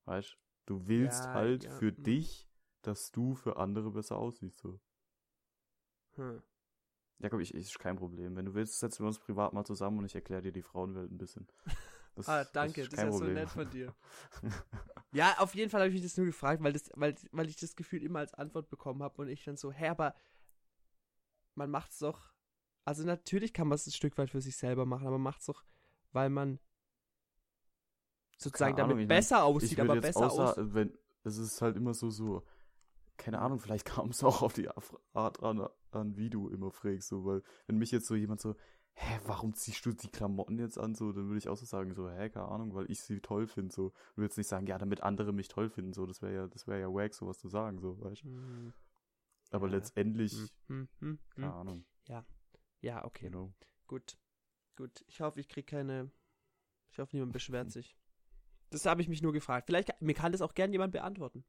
weißt? 0.06 0.38
Du 0.66 0.86
willst 0.88 1.26
Ja, 1.26 1.34
halt 1.34 1.64
ja, 1.64 1.70
für 1.70 1.92
mm. 1.96 2.02
dich, 2.04 2.48
dass 2.82 3.12
du 3.12 3.34
für 3.36 3.58
andere 3.58 3.92
besser 3.92 4.16
aussiehst, 4.18 4.58
so. 4.58 4.80
hm. 6.16 6.38
Ja, 7.24 7.30
komm, 7.30 7.40
ich, 7.40 7.54
ist 7.54 7.78
kein 7.78 7.96
Problem. 7.96 8.36
Wenn 8.36 8.44
du 8.44 8.52
willst, 8.52 8.78
setzen 8.78 9.02
wir 9.02 9.06
uns 9.06 9.18
privat 9.18 9.54
mal 9.54 9.64
zusammen 9.64 9.96
und 9.98 10.04
ich 10.04 10.14
erkläre 10.14 10.42
dir 10.42 10.52
die 10.52 10.60
Frauenwelt 10.60 11.10
ein 11.10 11.16
bisschen. 11.16 11.48
Das, 12.16 12.28
Ah, 12.28 12.44
danke, 12.44 12.82
das 12.82 12.92
ist, 12.92 12.96
kein 12.96 13.06
ja 13.06 13.12
so 13.12 13.24
nett 13.24 13.48
von 13.48 13.70
dir. 13.70 13.94
Ja, 15.12 15.36
auf 15.38 15.54
jeden 15.54 15.70
Fall 15.70 15.80
habe 15.80 15.88
ich 15.88 15.94
mich 15.94 16.02
das 16.02 16.16
nur 16.16 16.26
gefragt, 16.26 16.62
weil, 16.62 16.72
das, 16.72 16.90
weil, 16.94 17.14
weil 17.32 17.48
ich 17.48 17.56
das 17.56 17.76
Gefühl 17.76 18.02
immer 18.02 18.18
als 18.18 18.34
Antwort 18.34 18.68
bekommen 18.68 19.02
habe 19.02 19.22
und 19.22 19.28
ich 19.28 19.42
dann 19.44 19.56
so, 19.56 19.72
hä, 19.72 19.88
aber 19.88 20.14
man 21.54 21.70
macht's 21.70 21.98
doch, 22.00 22.32
also 22.84 23.04
natürlich 23.04 23.52
kann 23.54 23.68
man 23.68 23.76
es 23.76 23.86
ein 23.86 23.92
Stück 23.92 24.18
weit 24.18 24.30
für 24.30 24.40
sich 24.40 24.56
selber 24.56 24.86
machen, 24.86 25.06
aber 25.06 25.16
man 25.16 25.32
macht's 25.32 25.46
doch, 25.46 25.64
weil 26.12 26.30
man 26.30 26.58
sozusagen 28.38 28.76
damit 28.76 28.90
Ahnung, 28.90 29.02
ich 29.02 29.08
mein, 29.08 29.18
besser 29.18 29.36
ich 29.36 29.42
aussieht, 29.42 29.80
aber 29.80 29.96
besser 30.00 30.26
außer, 30.26 30.58
aus. 30.58 30.74
wenn, 30.74 30.98
es 31.22 31.38
ist 31.38 31.62
halt 31.62 31.76
immer 31.76 31.94
so, 31.94 32.10
so, 32.10 32.44
keine 33.16 33.38
Ahnung, 33.38 33.60
vielleicht 33.60 33.86
kam 33.86 34.10
es 34.10 34.22
auch 34.24 34.42
auf 34.42 34.52
die 34.52 34.68
Art 35.12 35.42
an, 35.42 35.68
an, 35.96 36.16
wie 36.16 36.30
du 36.30 36.48
immer 36.48 36.70
fragst, 36.70 37.08
so, 37.08 37.24
weil, 37.24 37.42
wenn 37.66 37.78
mich 37.78 37.90
jetzt 37.90 38.06
so 38.06 38.14
jemand 38.14 38.40
so, 38.40 38.54
hä, 38.94 39.20
warum 39.24 39.54
ziehst 39.54 39.84
du 39.86 39.92
die 39.92 40.08
Klamotten 40.08 40.58
jetzt 40.58 40.78
an, 40.78 40.94
so, 40.94 41.12
dann 41.12 41.26
würde 41.26 41.38
ich 41.38 41.48
auch 41.48 41.56
so 41.56 41.66
sagen, 41.66 41.94
so, 41.94 42.08
hä, 42.10 42.30
keine 42.30 42.46
Ahnung, 42.48 42.74
weil 42.74 42.90
ich 42.90 43.00
sie 43.02 43.20
toll 43.20 43.46
finde, 43.46 43.72
so, 43.74 43.90
du 44.14 44.22
würdest 44.22 44.38
nicht 44.38 44.48
sagen, 44.48 44.66
ja, 44.66 44.78
damit 44.78 45.02
andere 45.02 45.32
mich 45.32 45.48
toll 45.48 45.68
finden, 45.68 45.92
so, 45.92 46.06
das 46.06 46.22
wäre 46.22 46.34
ja, 46.34 46.46
das 46.46 46.66
wäre 46.66 46.80
ja 46.80 46.88
wack, 46.92 47.14
sowas 47.14 47.38
zu 47.38 47.48
sagen, 47.48 47.78
so, 47.80 48.00
weißt 48.00 48.22
du. 48.22 48.28
Hm, 48.28 48.72
Aber 49.50 49.66
Ja. 49.66 49.74
letztendlich, 49.74 50.32
hm, 50.32 50.48
hm, 50.68 50.88
hm, 51.00 51.18
keine. 51.30 51.52
Ahnung. 51.52 51.84
Ja, 52.80 53.02
okay. 53.06 53.30
Genau. 53.30 53.50
Gut. 53.86 54.18
Gut. 54.76 55.02
Ich 55.08 55.22
hoffe, 55.22 55.40
ich 55.40 55.48
kriege 55.48 55.64
keine. 55.64 56.10
Ich 56.90 56.98
hoffe, 56.98 57.16
niemand 57.16 57.32
beschwert 57.32 57.70
sich. 57.72 57.96
Das 58.68 58.84
habe 58.84 59.00
ich 59.00 59.08
mich 59.08 59.22
nur 59.22 59.32
gefragt. 59.32 59.66
Vielleicht, 59.66 60.02
mir 60.02 60.14
kann 60.14 60.32
das 60.32 60.42
auch 60.42 60.52
gern 60.52 60.70
jemand 60.70 60.92
beantworten. 60.92 61.44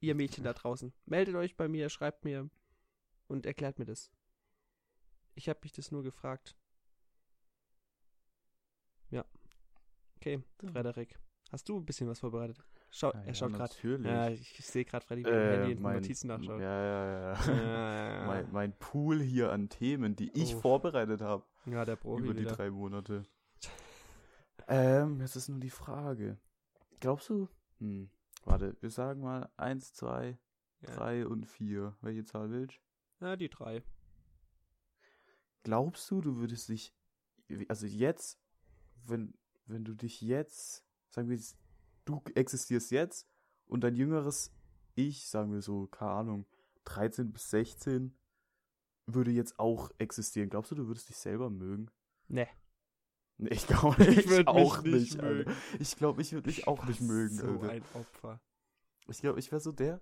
Ihr 0.00 0.14
Mädchen 0.14 0.44
da 0.44 0.52
draußen. 0.52 0.92
Meldet 1.06 1.36
euch 1.36 1.56
bei 1.56 1.68
mir, 1.68 1.88
schreibt 1.88 2.24
mir 2.24 2.50
und 3.28 3.46
erklärt 3.46 3.78
mir 3.78 3.84
das. 3.84 4.10
Ich 5.34 5.48
habe 5.48 5.60
mich 5.62 5.72
das 5.72 5.90
nur 5.90 6.02
gefragt. 6.02 6.56
Ja. 9.10 9.24
Okay, 10.16 10.42
Ja. 10.62 10.70
Frederik. 10.70 11.18
Hast 11.50 11.68
du 11.68 11.78
ein 11.78 11.84
bisschen 11.84 12.08
was 12.08 12.20
vorbereitet? 12.20 12.58
Schau, 12.90 13.12
Ja, 13.12 13.20
er 13.20 13.26
ja, 13.26 13.34
schaut 13.34 13.52
gerade. 13.52 13.72
Natürlich. 13.74 14.06
Ja, 14.06 14.28
ich, 14.30 14.66
sehe 14.66 14.84
gerade 14.84 15.04
Freddy, 15.04 15.24
wie 15.24 15.28
er 15.28 15.62
Äh, 15.64 15.68
den 15.74 15.82
mein, 15.82 15.96
Notizen 15.96 16.28
nachschaut. 16.28 16.60
Ja, 16.60 16.84
ja, 16.84 17.34
ja. 17.34 18.20
Ja, 18.20 18.26
mein, 18.26 18.52
mein 18.52 18.78
Pool 18.78 19.20
hier 19.20 19.52
an 19.52 19.68
Themen, 19.68 20.16
die 20.16 20.30
ich 20.32 20.54
Uff. 20.54 20.62
vorbereitet 20.62 21.20
habe 21.20 21.44
ja, 21.66 21.84
der 21.84 21.96
Profi 21.96 22.24
über 22.24 22.34
die 22.34 22.40
wieder. 22.42 22.52
drei 22.52 22.70
Monate. 22.70 23.24
Ähm, 24.66 25.20
jetzt 25.20 25.36
ist 25.36 25.48
nur 25.48 25.60
die 25.60 25.70
Frage. 25.70 26.38
Glaubst 27.00 27.28
du? 27.28 27.48
Hm, 27.80 28.08
warte, 28.44 28.76
wir 28.80 28.90
sagen 28.90 29.20
mal 29.20 29.50
eins, 29.56 29.92
zwei, 29.92 30.38
Ja. 30.80 30.94
drei 30.94 31.26
und 31.26 31.46
vier. 31.46 31.96
Welche 32.00 32.24
Zahl 32.24 32.50
willst 32.50 32.78
du? 32.78 32.80
Ja, 33.24 33.36
die 33.36 33.48
drei. 33.48 33.82
Glaubst 35.62 36.10
du, 36.10 36.20
du 36.20 36.36
würdest 36.36 36.68
dich, 36.68 36.94
also 37.68 37.86
jetzt, 37.86 38.38
wenn, 39.06 39.32
wenn 39.64 39.82
du 39.82 39.94
dich 39.94 40.20
jetzt, 40.20 40.84
sagen 41.08 41.30
wir, 41.30 41.36
jetzt, 41.36 41.56
du 42.04 42.22
existierst 42.34 42.90
jetzt 42.90 43.26
und 43.64 43.80
dein 43.82 43.96
jüngeres 43.96 44.52
Ich, 44.94 45.26
sagen 45.26 45.52
wir 45.52 45.62
so, 45.62 45.86
keine 45.86 46.10
Ahnung, 46.10 46.46
13 46.84 47.32
bis 47.32 47.48
16, 47.48 48.14
würde 49.06 49.30
jetzt 49.30 49.58
auch 49.58 49.90
existieren. 49.96 50.50
Glaubst 50.50 50.70
du, 50.72 50.74
du 50.74 50.86
würdest 50.86 51.08
dich 51.08 51.16
selber 51.16 51.48
mögen? 51.48 51.90
Nee. 52.28 52.48
Nee, 53.38 53.48
ich 53.54 53.66
glaube 53.66 54.04
Ich 54.10 54.26
ich 54.30 54.46
auch 54.46 54.82
nicht 54.82 54.92
nicht, 54.92 55.22
mögen. 55.22 55.48
Alter. 55.48 55.56
Ich 55.80 55.96
glaube, 55.96 56.20
ich 56.20 56.32
würde 56.34 56.46
mich 56.48 56.66
auch 56.66 56.84
nicht 56.84 57.00
mögen, 57.00 57.36
So 57.36 57.46
Alter. 57.46 57.70
ein 57.70 57.82
Opfer. 57.94 58.42
Ich 59.08 59.22
glaube, 59.22 59.38
ich 59.38 59.50
wäre 59.50 59.60
so 59.62 59.72
der, 59.72 59.98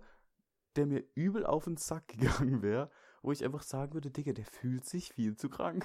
der 0.75 0.87
mir 0.87 1.05
übel 1.15 1.47
auf 1.47 1.65
den 1.65 1.77
Sack 1.77 2.09
gegangen 2.19 2.63
wäre, 2.63 2.91
wo 3.23 3.33
ich 3.33 3.45
einfach 3.45 3.63
sagen 3.63 3.95
würde, 3.95 4.11
Digga, 4.11 4.33
der 4.33 4.45
fühlt 4.45 4.85
sich 4.85 5.13
viel 5.13 5.37
zu 5.37 5.49
krank. 5.49 5.85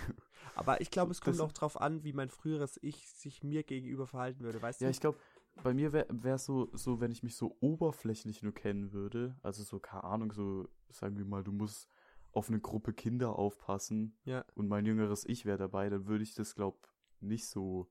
Aber 0.56 0.82
ich 0.82 0.92
glaube, 0.92 1.12
es 1.12 1.22
kommt 1.22 1.36
das- 1.40 1.46
auch 1.46 1.52
drauf 1.52 1.80
an, 1.80 2.04
wie 2.04 2.14
mein 2.14 2.30
früheres 2.30 2.80
Ich 2.82 3.10
sich 3.12 3.44
mir 3.44 3.64
gegenüber 3.64 4.08
verhalten 4.08 4.44
würde, 4.44 4.62
weißt 4.62 4.82
Ja, 4.82 4.88
du? 4.88 4.92
ich 4.92 5.00
glaube, 5.00 5.20
bei 5.64 5.74
mir 5.74 5.94
wäre 5.94 6.08
es 6.36 6.46
so, 6.46 6.70
so, 6.74 7.00
wenn 7.00 7.12
ich 7.12 7.24
mich 7.24 7.36
so 7.36 7.56
oberflächlich 7.60 8.44
nur 8.44 8.54
kennen 8.54 8.92
würde, 8.92 9.36
also 9.42 9.64
so, 9.64 9.80
keine 9.80 10.04
Ahnung, 10.04 10.32
so, 10.32 10.68
sagen 10.90 11.18
wir 11.18 11.26
mal, 11.26 11.44
du 11.44 11.52
musst 11.52 11.88
auf 12.32 12.50
eine 12.50 12.60
Gruppe 12.60 12.94
Kinder 12.94 13.38
aufpassen 13.38 14.18
Ja. 14.26 14.46
und 14.54 14.68
mein 14.68 14.86
jüngeres 14.86 15.26
Ich 15.26 15.46
wäre 15.46 15.58
dabei, 15.58 15.90
dann 15.90 16.06
würde 16.08 16.24
ich 16.24 16.36
das, 16.36 16.54
glaub, 16.56 16.88
nicht 17.20 17.48
so, 17.48 17.90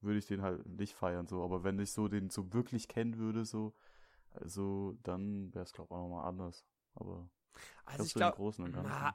würde 0.00 0.18
ich 0.18 0.26
den 0.26 0.42
halt 0.42 0.66
nicht 0.66 0.94
feiern, 0.94 1.26
so, 1.26 1.42
aber 1.42 1.64
wenn 1.64 1.78
ich 1.78 1.92
so 1.92 2.08
den 2.08 2.28
so 2.28 2.52
wirklich 2.52 2.88
kennen 2.88 3.16
würde, 3.16 3.44
so, 3.46 3.74
also, 4.30 4.96
dann 5.02 5.54
wäre 5.54 5.64
es, 5.64 5.72
glaub, 5.72 5.90
auch 5.90 6.02
nochmal 6.02 6.26
anders, 6.26 6.66
aber 6.94 7.30
also 7.84 8.04
ich 8.04 8.14
glaube, 8.14 8.36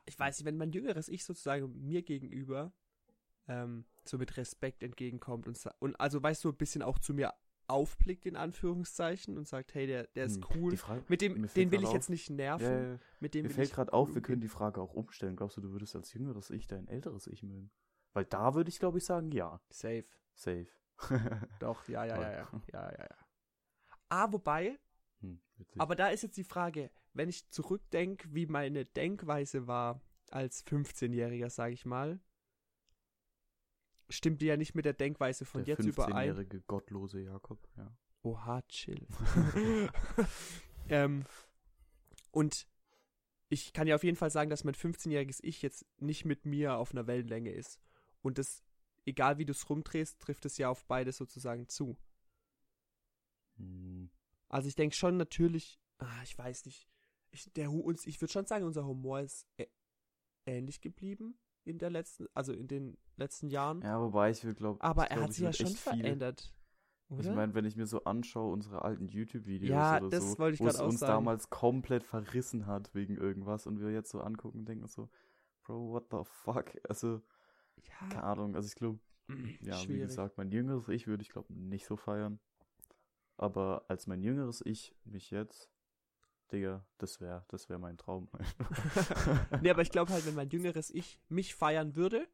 ich 0.05 0.19
weiß 0.19 0.39
nicht, 0.39 0.45
wenn 0.45 0.57
mein 0.57 0.71
jüngeres 0.71 1.09
Ich 1.09 1.23
sozusagen 1.25 1.85
mir 1.85 2.01
gegenüber 2.03 2.71
ähm, 3.47 3.85
so 4.03 4.17
mit 4.17 4.37
Respekt 4.37 4.83
entgegenkommt 4.83 5.47
und, 5.47 5.59
und 5.79 5.99
also 5.99 6.21
weißt 6.21 6.43
du, 6.43 6.49
ein 6.49 6.57
bisschen 6.57 6.81
auch 6.81 6.99
zu 6.99 7.13
mir 7.13 7.33
aufblickt, 7.67 8.25
in 8.25 8.35
Anführungszeichen, 8.37 9.37
und 9.37 9.47
sagt, 9.47 9.73
hey, 9.73 9.87
der, 9.87 10.07
der 10.07 10.25
ist 10.25 10.37
Hm, 10.37 10.45
cool. 10.55 10.77
Frage, 10.77 11.03
Mit 11.09 11.21
dem, 11.21 11.47
den 11.55 11.71
will 11.71 11.83
ich 11.83 11.91
jetzt 11.91 12.05
auf- 12.05 12.09
nicht 12.09 12.29
nerven. 12.29 12.63
ja, 12.65 12.93
ja, 12.93 12.99
Mit 13.19 13.33
dem 13.33 13.47
Mir 13.47 13.53
fällt 13.53 13.73
gerade 13.73 13.91
auf, 13.93 14.13
wir 14.15 14.21
können 14.21 14.41
die 14.41 14.47
Frage 14.47 14.81
auch 14.81 14.93
umstellen. 14.93 15.35
Glaubst 15.35 15.57
du, 15.57 15.61
du 15.61 15.71
würdest 15.71 15.95
als 15.95 16.13
jüngeres 16.13 16.49
Ich 16.49 16.67
dein 16.67 16.87
älteres 16.87 17.27
Ich 17.27 17.43
mögen? 17.43 17.71
Weil 18.13 18.25
da 18.25 18.53
würde 18.55 18.69
ich, 18.69 18.79
glaube 18.79 18.97
ich, 18.99 19.05
sagen, 19.05 19.31
ja. 19.31 19.59
Safe. 19.69 20.05
Safe. 20.33 20.67
Doch, 21.59 21.87
ja, 21.87 22.05
ja, 22.05 22.21
ja, 22.21 22.31
ja. 22.31 22.47
Ja, 22.73 22.91
ja, 22.91 23.03
ja. 23.03 23.17
Ah, 24.09 24.31
wobei, 24.31 24.79
hm. 25.19 25.41
Aber 25.77 25.95
da 25.95 26.07
ist 26.07 26.23
jetzt 26.23 26.37
die 26.37 26.43
Frage, 26.45 26.89
wenn 27.17 27.29
ich 27.29 27.49
zurückdenke, 27.49 28.33
wie 28.33 28.45
meine 28.45 28.85
Denkweise 28.85 29.67
war 29.67 30.01
als 30.29 30.65
15-Jähriger, 30.65 31.49
sage 31.49 31.73
ich 31.73 31.85
mal, 31.85 32.19
stimmt 34.09 34.41
die 34.41 34.45
ja 34.45 34.57
nicht 34.57 34.75
mit 34.75 34.85
der 34.85 34.93
Denkweise 34.93 35.45
von 35.45 35.63
der 35.63 35.75
jetzt 35.75 35.85
überein. 35.85 36.13
15-jährige 36.13 36.61
gottlose 36.61 37.21
Jakob, 37.21 37.67
ja. 37.75 37.91
Oha, 38.23 38.61
chill. 38.63 39.07
ähm, 40.89 41.25
und 42.31 42.67
ich 43.49 43.73
kann 43.73 43.87
ja 43.87 43.95
auf 43.95 44.03
jeden 44.03 44.17
Fall 44.17 44.31
sagen, 44.31 44.49
dass 44.49 44.63
mein 44.63 44.75
15-jähriges 44.75 45.39
Ich 45.41 45.61
jetzt 45.61 45.85
nicht 45.99 46.25
mit 46.25 46.45
mir 46.45 46.75
auf 46.75 46.91
einer 46.91 47.07
Wellenlänge 47.07 47.51
ist. 47.51 47.79
Und 48.21 48.37
das, 48.37 48.63
egal 49.05 49.37
wie 49.37 49.45
du 49.45 49.51
es 49.51 49.69
rumdrehst, 49.69 50.19
trifft 50.19 50.45
es 50.45 50.57
ja 50.57 50.69
auf 50.69 50.85
beide 50.85 51.11
sozusagen 51.13 51.69
zu. 51.69 51.97
Hm, 53.57 54.09
Also 54.49 54.67
ich 54.67 54.75
denke 54.75 54.95
schon 54.95 55.15
natürlich, 55.17 55.79
ah, 55.99 56.21
ich 56.23 56.37
weiß 56.37 56.65
nicht, 56.65 56.89
ich, 57.31 57.51
der 57.53 57.71
uns, 57.71 58.05
ich 58.07 58.19
würde 58.21 58.31
schon 58.31 58.45
sagen, 58.45 58.65
unser 58.65 58.85
Humor 58.85 59.21
ist 59.21 59.47
ähnlich 60.45 60.81
geblieben 60.81 61.37
in 61.63 61.77
der 61.77 61.89
letzten, 61.89 62.27
also 62.33 62.53
in 62.53 62.67
den 62.67 62.97
letzten 63.17 63.49
Jahren. 63.49 63.81
Ja, 63.81 63.99
wobei 64.01 64.31
ich 64.31 64.41
glaube, 64.41 64.81
aber 64.81 65.05
ich 65.05 65.09
er 65.11 65.15
glaub, 65.17 65.23
hat 65.23 65.31
ich 65.31 65.35
sich 65.37 65.45
ja 65.45 65.53
schon 65.53 65.75
verändert. 65.75 66.53
Oder? 67.09 67.29
Ich 67.29 67.35
meine, 67.35 67.53
wenn 67.53 67.65
ich 67.65 67.75
mir 67.77 67.85
so 67.85 68.03
anschaue, 68.03 68.51
unsere 68.51 68.81
alten 68.81 69.07
YouTube-Videos 69.07 69.69
Ja, 69.69 70.01
oder 70.01 70.19
so, 70.19 70.37
wo 70.37 70.45
es 70.67 70.79
uns 70.81 70.99
sagen. 70.99 71.11
damals 71.11 71.49
komplett 71.49 72.03
verrissen 72.03 72.65
hat 72.65 72.93
wegen 72.93 73.15
irgendwas 73.15 73.65
und 73.65 73.79
wir 73.79 73.91
jetzt 73.91 74.11
so 74.11 74.19
angucken 74.19 74.59
und 74.59 74.65
denken 74.65 74.87
so, 74.87 75.09
Bro, 75.63 75.91
what 75.91 76.07
the 76.11 76.17
fuck? 76.23 76.73
Also, 76.89 77.21
keine 78.09 78.13
ja, 78.15 78.23
Ahnung, 78.23 78.55
also 78.55 78.67
ich 78.67 78.75
glaube, 78.75 78.99
ja, 79.61 79.87
wie 79.89 79.99
schwierig. 79.99 80.07
gesagt, 80.07 80.37
mein 80.37 80.51
jüngeres 80.51 80.87
Ich 80.89 81.07
würde 81.07 81.21
ich 81.21 81.29
glaube 81.29 81.53
nicht 81.53 81.85
so 81.85 81.95
feiern. 81.95 82.39
Aber 83.37 83.85
als 83.87 84.07
mein 84.07 84.21
jüngeres 84.23 84.61
Ich 84.65 84.95
mich 85.05 85.31
jetzt, 85.31 85.69
Digga, 86.51 86.85
das 86.97 87.19
wäre 87.19 87.45
das 87.49 87.69
wär 87.69 87.77
mein 87.77 87.97
Traum. 87.97 88.29
nee, 89.61 89.69
aber 89.69 89.81
ich 89.81 89.91
glaube 89.91 90.11
halt, 90.13 90.25
wenn 90.25 90.35
mein 90.35 90.49
jüngeres 90.49 90.89
Ich 90.89 91.19
mich 91.29 91.55
feiern 91.55 91.95
würde 91.95 92.27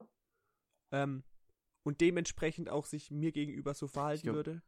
ähm, 0.92 1.24
und 1.84 2.02
dementsprechend 2.02 2.70
auch 2.70 2.86
sich 2.86 3.12
mir 3.12 3.32
gegenüber 3.32 3.74
so 3.74 3.88
verhalten 3.88 4.24
glaub- 4.24 4.36
würde, 4.36 4.62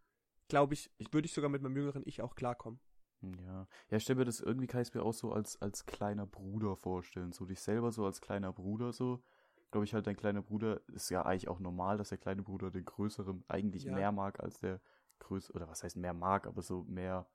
glaube 0.48 0.74
ich, 0.74 0.92
würde 1.12 1.26
ich 1.28 1.34
sogar 1.34 1.50
mit 1.50 1.62
meinem 1.62 1.76
jüngeren 1.78 2.04
Ich 2.06 2.22
auch 2.22 2.36
klarkommen. 2.36 2.80
Ja, 3.22 3.68
ja, 3.90 4.00
stell 4.00 4.16
mir 4.16 4.26
das 4.26 4.40
irgendwie 4.40 4.68
kann 4.68 4.82
ich 4.82 4.94
mir 4.94 5.02
auch 5.02 5.14
so 5.14 5.32
als 5.32 5.60
als 5.62 5.86
kleiner 5.86 6.28
Bruder 6.28 6.76
vorstellen, 6.76 7.32
so 7.32 7.46
dich 7.46 7.60
selber 7.60 7.92
so 7.92 8.06
als 8.06 8.22
kleiner 8.22 8.52
Bruder 8.54 8.94
so. 8.94 9.24
Glaube 9.72 9.86
ich 9.86 9.94
halt, 9.94 10.06
dein 10.08 10.16
kleiner 10.16 10.42
Bruder 10.42 10.82
ist 10.90 11.10
ja 11.10 11.24
eigentlich 11.24 11.48
auch 11.48 11.60
normal, 11.60 11.98
dass 11.98 12.10
der 12.10 12.18
kleine 12.18 12.44
Bruder 12.44 12.72
den 12.72 12.86
größeren 12.86 13.44
eigentlich 13.48 13.86
Ja. 13.86 13.94
mehr 13.94 14.12
mag 14.12 14.40
als 14.40 14.60
der 14.60 14.80
größere 15.20 15.56
oder 15.56 15.68
was 15.68 15.84
heißt 15.84 15.98
mehr 15.98 16.14
mag, 16.14 16.46
aber 16.46 16.62
so 16.62 16.84
mehr 16.84 17.28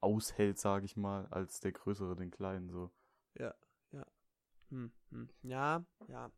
aushält, 0.00 0.58
sage 0.58 0.84
ich 0.84 0.96
mal, 0.96 1.26
als 1.26 1.60
der 1.60 1.72
größere 1.72 2.16
den 2.16 2.30
kleinen 2.30 2.70
so. 2.70 2.90
Hm, 4.70 4.92
hm. 5.10 5.28
Ja, 5.42 5.84
ja. 6.08 6.30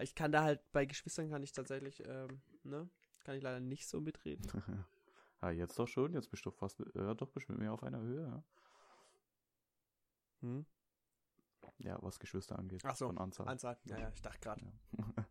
Ich 0.00 0.14
kann 0.14 0.30
da 0.30 0.42
halt, 0.42 0.60
bei 0.72 0.84
Geschwistern 0.84 1.30
kann 1.30 1.42
ich 1.42 1.52
tatsächlich, 1.52 2.06
ähm, 2.06 2.42
ne, 2.64 2.88
kann 3.24 3.36
ich 3.36 3.42
leider 3.42 3.60
nicht 3.60 3.88
so 3.88 4.00
mitreden. 4.00 4.44
ah, 5.40 5.50
jetzt 5.50 5.78
doch 5.78 5.88
schon, 5.88 6.12
jetzt 6.12 6.30
bist 6.30 6.44
du 6.44 6.50
doch 6.50 6.56
fast 6.56 6.82
ja, 6.94 7.14
doch 7.14 7.30
bist 7.30 7.48
du 7.48 7.52
mit 7.52 7.62
mir 7.62 7.72
auf 7.72 7.82
einer 7.82 8.00
Höhe, 8.00 8.26
ja. 8.26 8.44
Hm? 10.42 10.66
Ja, 11.78 11.98
was 12.02 12.18
Geschwister 12.18 12.58
angeht. 12.58 12.82
Ach 12.84 12.94
so, 12.94 13.06
Von 13.06 13.18
Anzahl. 13.18 13.48
Anzahl. 13.48 13.78
Ja, 13.84 13.98
ja, 13.98 14.10
ich 14.10 14.20
dachte 14.20 14.38
gerade, 14.40 14.60
Ja. 14.60 14.72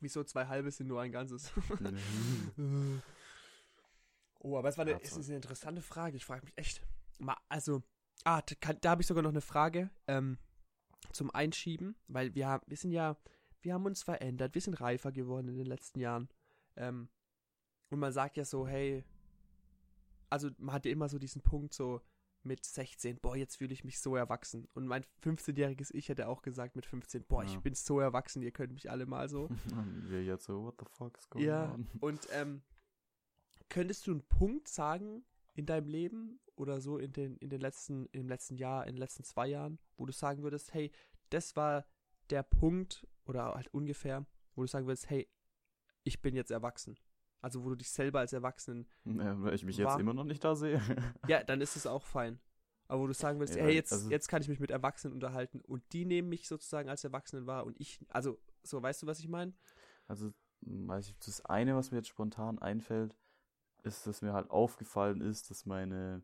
wieso 0.00 0.22
zwei 0.22 0.46
halbe 0.46 0.70
sind 0.70 0.86
nur 0.86 1.00
ein 1.00 1.12
ganzes? 1.12 1.52
Oh, 4.46 4.58
aber 4.58 4.68
es 4.68 4.76
war 4.76 4.82
eine, 4.82 4.90
Ja, 4.92 4.98
es 4.98 5.16
ist 5.16 5.28
eine 5.28 5.36
interessante 5.36 5.80
Frage. 5.80 6.18
Ich 6.18 6.26
frage 6.26 6.44
mich 6.44 6.52
echt. 6.58 6.82
Also, 7.48 7.82
ah, 8.24 8.42
da, 8.80 8.90
habe 8.90 9.02
ich 9.02 9.06
sogar 9.06 9.22
noch 9.22 9.30
eine 9.30 9.40
Frage 9.40 9.90
ähm, 10.08 10.38
zum 11.12 11.30
Einschieben, 11.30 11.96
weil 12.08 12.34
wir 12.34 12.48
haben, 12.48 12.64
wir 12.66 12.76
sind 12.76 12.92
ja, 12.92 13.16
wir 13.62 13.74
haben 13.74 13.86
uns 13.86 14.02
verändert, 14.02 14.54
wir 14.54 14.60
sind 14.62 14.80
reifer 14.80 15.12
geworden 15.12 15.48
in 15.48 15.56
den 15.56 15.66
letzten 15.66 16.00
Jahren. 16.00 16.28
Ähm, 16.76 17.08
und 17.90 17.98
man 18.00 18.12
sagt 18.12 18.36
ja 18.36 18.44
so, 18.44 18.66
hey, 18.66 19.04
also 20.30 20.50
man 20.58 20.74
hatte 20.74 20.88
immer 20.88 21.08
so 21.08 21.18
diesen 21.18 21.42
Punkt 21.42 21.74
so 21.74 22.00
mit 22.42 22.62
16, 22.64 23.20
boah, 23.20 23.36
jetzt 23.36 23.56
fühle 23.56 23.72
ich 23.72 23.84
mich 23.84 24.00
so 24.00 24.16
erwachsen. 24.16 24.68
Und 24.74 24.86
mein 24.86 25.04
15-jähriges 25.22 25.94
Ich 25.94 26.08
hätte 26.10 26.28
auch 26.28 26.42
gesagt 26.42 26.76
mit 26.76 26.84
15, 26.84 27.24
boah, 27.24 27.42
ich 27.44 27.54
Ja. 27.54 27.60
bin 27.60 27.74
so 27.74 28.00
erwachsen, 28.00 28.42
ihr 28.42 28.50
könnt 28.50 28.74
mich 28.74 28.90
alle 28.90 29.06
mal 29.06 29.28
so. 29.30 29.44
Und 29.72 30.10
wir 30.10 30.22
jetzt 30.24 30.44
so, 30.44 30.62
what 30.64 30.74
the 30.78 30.84
fuck 30.90 31.16
is 31.16 31.30
going 31.30 31.46
Ja, 31.46 31.72
on? 31.72 31.88
und 32.00 32.26
ähm, 32.32 32.62
könntest 33.70 34.06
du 34.06 34.10
einen 34.10 34.22
Punkt 34.26 34.68
sagen 34.68 35.24
in 35.54 35.66
deinem 35.66 35.88
Leben 35.88 36.40
oder 36.56 36.80
so 36.80 36.98
in 36.98 37.12
den, 37.12 37.36
in 37.38 37.48
den 37.50 37.60
letzten, 37.60 38.06
im 38.12 38.28
letzten 38.28 38.56
Jahr, 38.56 38.86
in 38.86 38.94
den 38.94 38.98
letzten 39.00 39.24
zwei 39.24 39.46
Jahren, 39.48 39.78
wo 39.96 40.06
du 40.06 40.12
sagen 40.12 40.42
würdest, 40.42 40.74
hey, 40.74 40.90
das 41.30 41.56
war 41.56 41.84
der 42.30 42.42
Punkt 42.42 43.06
oder 43.24 43.54
halt 43.54 43.68
ungefähr, 43.72 44.26
wo 44.54 44.62
du 44.62 44.68
sagen 44.68 44.86
würdest, 44.86 45.10
hey, 45.10 45.28
ich 46.04 46.20
bin 46.22 46.34
jetzt 46.34 46.50
erwachsen. 46.50 46.98
Also 47.40 47.62
wo 47.64 47.70
du 47.70 47.76
dich 47.76 47.90
selber 47.90 48.20
als 48.20 48.32
Erwachsenen, 48.32 48.86
Ja, 49.04 49.40
weil 49.42 49.54
ich 49.54 49.64
mich 49.64 49.78
War- 49.78 49.92
jetzt 49.92 50.00
immer 50.00 50.14
noch 50.14 50.24
nicht 50.24 50.42
da 50.44 50.54
sehe. 50.56 50.80
ja, 51.28 51.42
dann 51.44 51.60
ist 51.60 51.76
es 51.76 51.86
auch 51.86 52.04
fein. 52.04 52.40
Aber 52.88 53.02
wo 53.02 53.06
du 53.06 53.14
sagen 53.14 53.38
würdest, 53.38 53.56
Ja, 53.58 53.64
hey, 53.64 53.74
jetzt, 53.74 53.92
also- 53.92 54.10
jetzt 54.10 54.28
kann 54.28 54.42
ich 54.42 54.48
mich 54.48 54.60
mit 54.60 54.70
Erwachsenen 54.70 55.14
unterhalten 55.14 55.60
und 55.60 55.82
die 55.92 56.04
nehmen 56.04 56.28
mich 56.28 56.48
sozusagen 56.48 56.88
als 56.88 57.04
Erwachsenen 57.04 57.46
wahr 57.46 57.64
und 57.66 57.78
ich, 57.80 58.00
also 58.08 58.38
So, 58.62 58.82
weißt 58.82 59.02
du, 59.02 59.06
was 59.06 59.18
ich 59.20 59.28
meine? 59.28 59.52
Also, 60.06 60.32
weiß 60.62 61.08
ich, 61.08 61.18
das 61.18 61.42
eine, 61.44 61.76
was 61.76 61.90
mir 61.90 61.98
jetzt 61.98 62.08
spontan 62.08 62.58
einfällt, 62.58 63.14
ist, 63.84 64.06
dass 64.06 64.22
mir 64.22 64.32
halt 64.32 64.50
aufgefallen 64.50 65.20
ist, 65.20 65.50
dass 65.50 65.66
meine, 65.66 66.22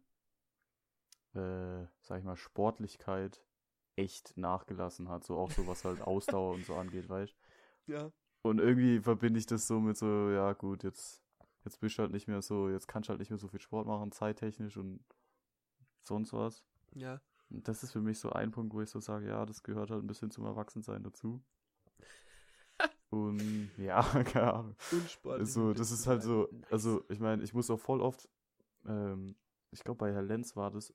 äh, 1.35 1.85
sag 2.01 2.19
ich 2.19 2.25
mal, 2.25 2.37
Sportlichkeit 2.37 3.45
echt 3.97 4.37
nachgelassen 4.37 5.09
hat. 5.09 5.25
So 5.25 5.37
auch 5.37 5.51
so, 5.51 5.67
was 5.67 5.85
halt 5.85 6.01
Ausdauer 6.01 6.55
und 6.55 6.65
so 6.65 6.75
angeht, 6.75 7.09
weißt 7.09 7.37
Ja. 7.87 8.11
Und 8.43 8.59
irgendwie 8.59 9.01
verbinde 9.01 9.39
ich 9.39 9.47
das 9.47 9.67
so 9.67 9.81
mit 9.81 9.97
so, 9.97 10.31
ja 10.31 10.53
gut, 10.53 10.85
jetzt, 10.85 11.23
jetzt 11.65 11.81
bist 11.81 11.99
du 11.99 12.03
halt 12.03 12.13
nicht 12.13 12.29
mehr 12.29 12.41
so, 12.41 12.71
jetzt 12.71 12.89
kannst 12.89 13.09
du 13.09 13.11
halt 13.11 13.21
nicht 13.21 13.31
mehr 13.31 13.39
so 13.39 13.49
viel 13.49 13.61
Sport 13.61 13.87
machen, 13.87 14.13
zeittechnisch 14.13 14.77
und 14.77 15.05
sonst 16.05 16.33
was. 16.33 16.65
Ja. 16.95 17.21
Und 17.51 17.67
das 17.69 17.83
ist 17.83 17.93
für 17.93 18.01
mich 18.01 18.19
so 18.19 18.31
ein 18.31 18.53
Punkt, 18.53 18.73
wo 18.73 18.81
ich 18.81 18.89
so 18.89 19.01
sage, 19.01 19.29
ja, 19.29 19.45
das 19.45 19.63
gehört 19.63 19.91
halt 19.91 20.03
ein 20.03 20.07
bisschen 20.07 20.31
zum 20.31 20.47
Erwachsensein 20.47 21.03
dazu. 21.03 21.43
Und 23.11 23.71
ja, 23.79 24.03
keine 24.25 24.53
Ahnung. 24.55 24.77
Unsportlich. 24.93 25.49
So, 25.53 25.73
das 25.75 25.91
ist 25.91 26.07
halt 26.07 26.23
so, 26.23 26.49
also 26.71 27.05
ich 27.09 27.21
meine, 27.21 27.43
ich 27.43 27.53
muss 27.55 27.71
auch 27.71 27.81
voll 27.81 28.01
oft, 28.01 28.29
ähm, 28.87 29.37
ich 29.71 29.85
glaube 29.85 29.99
bei 29.99 30.13
Herr 30.13 30.23
Lenz 30.23 30.57
war 30.57 30.71
das, 30.71 30.93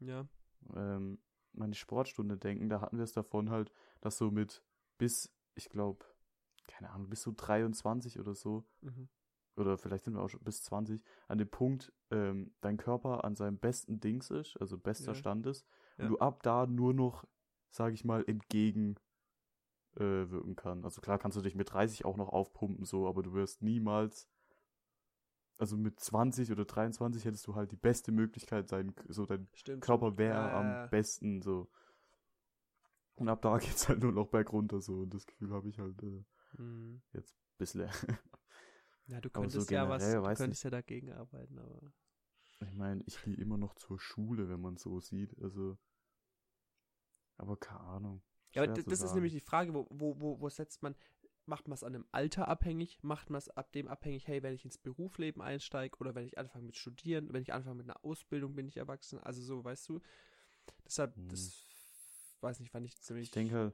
Ja. 0.00 0.26
ähm, 0.74 1.18
meine 1.52 1.74
Sportstunde 1.74 2.36
denken, 2.36 2.68
da 2.68 2.80
hatten 2.80 2.96
wir 2.98 3.04
es 3.04 3.12
davon 3.12 3.50
halt, 3.50 3.72
dass 4.00 4.18
so 4.18 4.30
mit 4.30 4.62
bis, 4.98 5.30
ich 5.54 5.68
glaube, 5.68 6.04
keine 6.66 6.90
Ahnung, 6.90 7.08
bis 7.08 7.22
so 7.22 7.32
23 7.36 8.18
oder 8.18 8.34
so, 8.34 8.64
Mhm. 8.80 9.08
oder 9.56 9.76
vielleicht 9.78 10.04
sind 10.04 10.14
wir 10.14 10.22
auch 10.22 10.28
schon 10.28 10.42
bis 10.44 10.62
20, 10.62 11.02
an 11.26 11.38
dem 11.38 11.48
Punkt, 11.50 11.92
ähm, 12.10 12.52
dein 12.60 12.76
Körper 12.76 13.24
an 13.24 13.34
seinem 13.34 13.58
besten 13.58 13.98
Dings 14.00 14.30
ist, 14.30 14.56
also 14.60 14.78
bester 14.78 15.12
Ja. 15.12 15.14
Stand 15.14 15.46
ist, 15.46 15.66
und 15.96 16.04
Ja. 16.04 16.08
du 16.10 16.18
ab 16.18 16.42
da 16.42 16.66
nur 16.66 16.94
noch, 16.94 17.24
sage 17.70 17.94
ich 17.94 18.04
mal, 18.04 18.24
entgegen 18.26 18.96
äh, 19.98 20.30
wirken 20.30 20.56
kann. 20.56 20.84
Also 20.84 21.00
klar 21.00 21.18
kannst 21.18 21.36
du 21.36 21.42
dich 21.42 21.54
mit 21.54 21.72
30 21.72 22.04
auch 22.04 22.16
noch 22.16 22.28
aufpumpen, 22.30 22.84
so, 22.84 23.08
aber 23.08 23.22
du 23.22 23.32
wirst 23.34 23.62
niemals, 23.62 24.28
also 25.58 25.76
mit 25.76 25.98
20 26.00 26.52
oder 26.52 26.64
23 26.64 27.24
hättest 27.24 27.46
du 27.46 27.54
halt 27.54 27.72
die 27.72 27.76
beste 27.76 28.12
Möglichkeit, 28.12 28.68
sein, 28.68 28.94
so 29.08 29.26
dein 29.26 29.48
Stimmt. 29.54 29.84
Körper 29.84 30.16
wäre 30.16 30.36
Ja, 30.36 30.58
am 30.58 30.90
besten, 30.90 31.42
so. 31.42 31.68
Und 33.16 33.28
ab 33.28 33.42
da 33.42 33.58
geht's 33.58 33.88
halt 33.88 34.00
nur 34.02 34.12
noch 34.12 34.28
bergunter, 34.28 34.80
so, 34.80 35.00
und 35.00 35.12
das 35.14 35.26
Gefühl 35.26 35.50
habe 35.52 35.68
ich 35.68 35.78
halt 35.78 36.02
äh, 36.02 36.24
Mhm. 36.58 37.00
jetzt 37.12 37.34
ein 37.34 37.58
bisschen. 37.58 37.88
Ja, 39.08 39.20
du 39.20 39.28
Aber 39.32 39.48
so 39.48 39.60
könntest 39.60 39.70
ja 39.70 39.88
was, 39.88 40.12
du 40.12 40.32
könntest 40.34 40.62
ja 40.64 40.70
dagegen 40.70 41.12
arbeiten, 41.12 41.58
aber. 41.58 41.92
Ich 42.60 42.72
meine, 42.72 43.02
ich 43.06 43.20
gehe 43.24 43.34
immer 43.34 43.58
noch 43.58 43.74
zur 43.74 43.98
Schule, 43.98 44.48
wenn 44.48 44.60
man 44.60 44.76
so 44.76 45.00
sieht. 45.00 45.36
Also. 45.42 45.76
Aber 47.38 47.56
keine 47.56 47.80
Ahnung. 47.80 48.22
Ja, 48.54 48.62
aber 48.62 48.72
das 48.72 49.00
ist 49.00 49.00
sagen. 49.00 49.14
nämlich 49.14 49.32
die 49.32 49.40
Frage, 49.40 49.74
wo, 49.74 49.86
wo, 49.90 50.20
wo, 50.20 50.40
wo 50.40 50.48
setzt 50.48 50.82
man, 50.82 50.94
macht 51.46 51.68
man 51.68 51.74
es 51.74 51.82
an 51.82 51.94
einem 51.94 52.06
Alter 52.12 52.48
abhängig, 52.48 52.98
macht 53.02 53.30
man 53.30 53.38
es 53.38 53.48
ab 53.50 53.72
dem 53.72 53.88
abhängig, 53.88 54.26
hey, 54.26 54.42
wenn 54.42 54.54
ich 54.54 54.64
ins 54.64 54.78
Berufsleben 54.78 55.42
einsteige 55.42 55.96
oder 55.98 56.14
wenn 56.14 56.24
ich 56.24 56.38
anfange 56.38 56.66
mit 56.66 56.76
Studieren, 56.76 57.32
wenn 57.32 57.42
ich 57.42 57.52
anfange 57.52 57.76
mit 57.76 57.86
einer 57.88 58.04
Ausbildung, 58.04 58.54
bin 58.54 58.68
ich 58.68 58.76
erwachsen, 58.76 59.18
also 59.20 59.42
so, 59.42 59.64
weißt 59.64 59.88
du. 59.88 60.00
Deshalb, 60.84 61.14
Hm. 61.16 61.28
das 61.30 61.52
weiß 62.40 62.60
nicht, 62.60 62.70
fand 62.70 62.86
ich 62.86 63.00
ziemlich. 63.00 63.24
Ich 63.26 63.30
denke, 63.32 63.72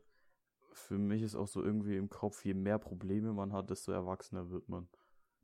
für 0.72 0.98
mich 0.98 1.22
ist 1.22 1.34
auch 1.34 1.48
so 1.48 1.62
irgendwie 1.62 1.96
im 1.96 2.08
Kopf, 2.08 2.44
je 2.44 2.54
mehr 2.54 2.78
Probleme 2.78 3.32
man 3.32 3.52
hat, 3.52 3.70
desto 3.70 3.92
erwachsener 3.92 4.50
wird 4.50 4.68
man. 4.68 4.88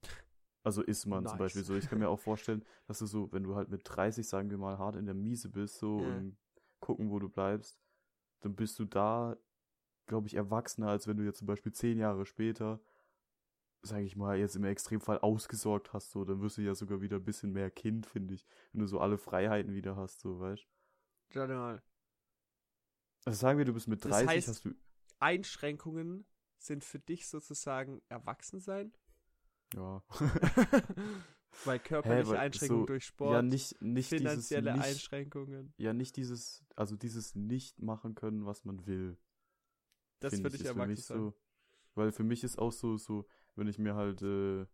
Also 0.62 0.82
ist 0.82 1.06
man 1.06 1.26
zum 1.26 1.38
Nice. 1.38 1.38
Beispiel 1.38 1.64
so. 1.64 1.74
Ich 1.74 1.88
kann 1.88 1.98
mir 2.00 2.08
auch 2.10 2.20
vorstellen, 2.20 2.62
dass 2.86 2.98
du 2.98 3.06
so, 3.06 3.32
wenn 3.32 3.42
du 3.44 3.56
halt 3.56 3.70
mit 3.70 3.80
30, 3.84 4.28
sagen 4.28 4.50
wir 4.50 4.58
mal, 4.58 4.78
hart 4.78 4.94
in 4.96 5.06
der 5.06 5.14
Miese 5.14 5.48
bist, 5.48 5.78
so 5.78 5.96
Ja. 5.96 6.04
und 6.04 6.36
gucken, 6.80 7.10
wo 7.10 7.18
du 7.18 7.30
bleibst, 7.30 7.80
dann 8.40 8.54
bist 8.54 8.78
du 8.78 8.84
da, 8.84 9.36
glaube 10.06 10.26
ich, 10.26 10.34
erwachsener, 10.34 10.88
als 10.88 11.06
wenn 11.06 11.16
du 11.16 11.24
jetzt 11.24 11.38
zum 11.38 11.46
Beispiel 11.46 11.72
zehn 11.72 11.98
Jahre 11.98 12.26
später, 12.26 12.80
sage 13.82 14.04
ich 14.04 14.16
mal, 14.16 14.38
jetzt 14.38 14.56
im 14.56 14.64
Extremfall 14.64 15.18
ausgesorgt 15.20 15.92
hast, 15.92 16.10
so, 16.10 16.24
dann 16.24 16.40
wirst 16.42 16.58
du 16.58 16.62
ja 16.62 16.74
sogar 16.74 17.00
wieder 17.00 17.16
ein 17.16 17.24
bisschen 17.24 17.52
mehr 17.52 17.70
Kind, 17.70 18.06
finde 18.06 18.34
ich, 18.34 18.46
wenn 18.72 18.80
du 18.80 18.86
so 18.86 19.00
alle 19.00 19.18
Freiheiten 19.18 19.72
wieder 19.74 19.96
hast, 19.96 20.20
so, 20.20 20.38
weißt 20.40 20.66
Warte 21.32 21.54
mal. 21.54 21.82
Also 23.24 23.38
sagen 23.38 23.58
wir, 23.58 23.64
du 23.64 23.72
bist 23.74 23.86
mit 23.88 24.04
Das 24.04 24.10
30, 24.10 24.28
heißt- 24.44 24.48
hast 24.48 24.64
du, 24.64 24.74
Einschränkungen 25.18 26.26
sind 26.58 26.84
für 26.84 26.98
dich 26.98 27.28
sozusagen 27.28 28.02
Erwachsensein? 28.08 28.92
ja. 29.74 30.02
Weil 31.64 31.78
körperliche 31.78 32.30
weil 32.30 32.38
Einschränkungen 32.38 32.82
so- 32.82 32.86
durch 32.86 33.04
Sport, 33.04 33.32
ja, 33.32 33.42
nicht, 33.42 33.80
nicht 33.82 34.10
dieses, 34.10 34.22
finanzielle 34.22 34.72
nicht, 34.74 34.84
Einschränkungen. 34.84 35.74
ja, 35.76 35.92
nicht 35.92 36.16
dieses, 36.16 36.64
also 36.76 36.96
dieses 36.96 37.34
nicht 37.34 37.80
machen 37.82 38.14
können, 38.14 38.46
was 38.46 38.64
man 38.64 38.86
will. 38.86 39.16
Das 40.20 40.32
würde 40.42 40.56
ich 40.56 40.62
ist 40.62 40.72
für 40.72 40.86
so, 41.06 41.34
weil 41.94 42.12
für 42.12 42.24
mich 42.24 42.44
ist 42.44 42.58
auch 42.58 42.72
so, 42.72 42.96
so, 42.96 43.26
wenn 43.56 43.66
ich 43.66 43.78
mir 43.78 43.94
halt, 43.94 44.22
äh, 44.22 44.66